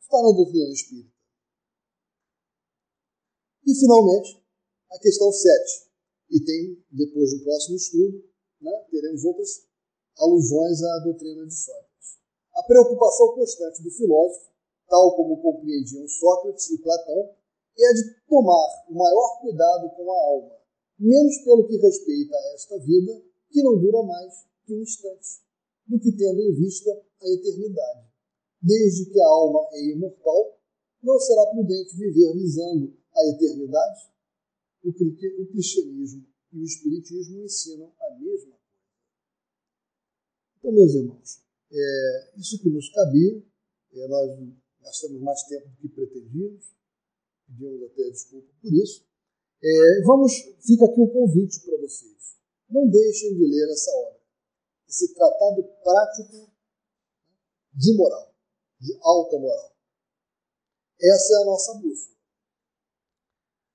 Está 0.00 0.22
na 0.22 0.30
doutrina 0.30 0.72
espírita. 0.72 1.10
E, 3.66 3.74
finalmente, 3.74 4.44
a 4.90 4.98
questão 4.98 5.32
7. 5.32 5.93
E 6.30 6.40
tem, 6.40 6.84
depois 6.90 7.30
do 7.32 7.44
próximo 7.44 7.76
estudo, 7.76 8.24
né, 8.60 8.72
teremos 8.90 9.24
outras 9.24 9.66
alusões 10.18 10.82
à 10.82 10.98
doutrina 11.04 11.46
de 11.46 11.54
Sócrates. 11.54 12.18
A 12.54 12.62
preocupação 12.62 13.34
constante 13.34 13.82
do 13.82 13.90
filósofo, 13.90 14.50
tal 14.88 15.16
como 15.16 15.42
compreendiam 15.42 16.08
Sócrates 16.08 16.70
e 16.70 16.78
Platão, 16.78 17.30
é 17.76 17.86
a 17.86 17.92
de 17.92 18.26
tomar 18.28 18.84
o 18.88 18.94
maior 18.94 19.40
cuidado 19.40 19.90
com 19.96 20.12
a 20.12 20.16
alma, 20.16 20.56
menos 20.98 21.38
pelo 21.38 21.66
que 21.66 21.76
respeita 21.76 22.36
a 22.36 22.54
esta 22.54 22.78
vida, 22.78 23.22
que 23.50 23.62
não 23.62 23.78
dura 23.78 24.02
mais 24.04 24.32
que 24.64 24.74
um 24.74 24.80
instante, 24.80 25.42
do 25.86 25.98
que 25.98 26.12
tendo 26.12 26.40
em 26.40 26.54
vista 26.54 26.90
a 26.90 27.28
eternidade. 27.28 28.08
Desde 28.62 29.10
que 29.10 29.20
a 29.20 29.26
alma 29.26 29.68
é 29.72 29.90
imortal, 29.90 30.58
não 31.02 31.18
será 31.18 31.46
prudente 31.46 31.96
viver 31.96 32.32
visando 32.32 32.96
a 33.14 33.26
eternidade? 33.26 34.13
O 34.84 35.46
cristianismo 35.46 36.26
e 36.52 36.60
o 36.60 36.64
espiritismo 36.64 37.42
ensinam 37.42 37.92
a 37.98 38.18
mesma 38.20 38.54
então, 40.64 40.72
meus 40.72 40.94
irmãos, 40.94 41.42
é, 41.70 42.30
isso 42.38 42.58
que 42.62 42.70
nos 42.70 42.88
cabia, 42.88 43.36
é, 43.92 44.08
nós 44.08 44.30
gastamos 44.80 45.20
mais 45.20 45.42
tempo 45.42 45.68
do 45.68 45.76
que 45.76 45.88
pretendíamos, 45.90 46.74
pedimos 47.46 47.82
até 47.82 48.08
desculpa 48.08 48.48
por 48.62 48.72
isso. 48.72 49.06
É, 49.62 50.02
vamos, 50.06 50.32
fica 50.64 50.86
aqui 50.86 50.98
um 50.98 51.12
convite 51.12 51.60
para 51.66 51.76
vocês. 51.76 52.38
Não 52.70 52.88
deixem 52.88 53.34
de 53.34 53.46
ler 53.46 53.70
essa 53.70 53.90
obra, 53.90 54.22
esse 54.88 55.12
tratado 55.12 55.64
prático 55.82 56.50
de 57.74 57.94
moral, 57.94 58.34
de 58.80 58.98
alta 59.02 59.38
moral. 59.38 59.76
Essa 60.98 61.34
é 61.34 61.42
a 61.42 61.44
nossa 61.44 61.74
busca. 61.74 62.13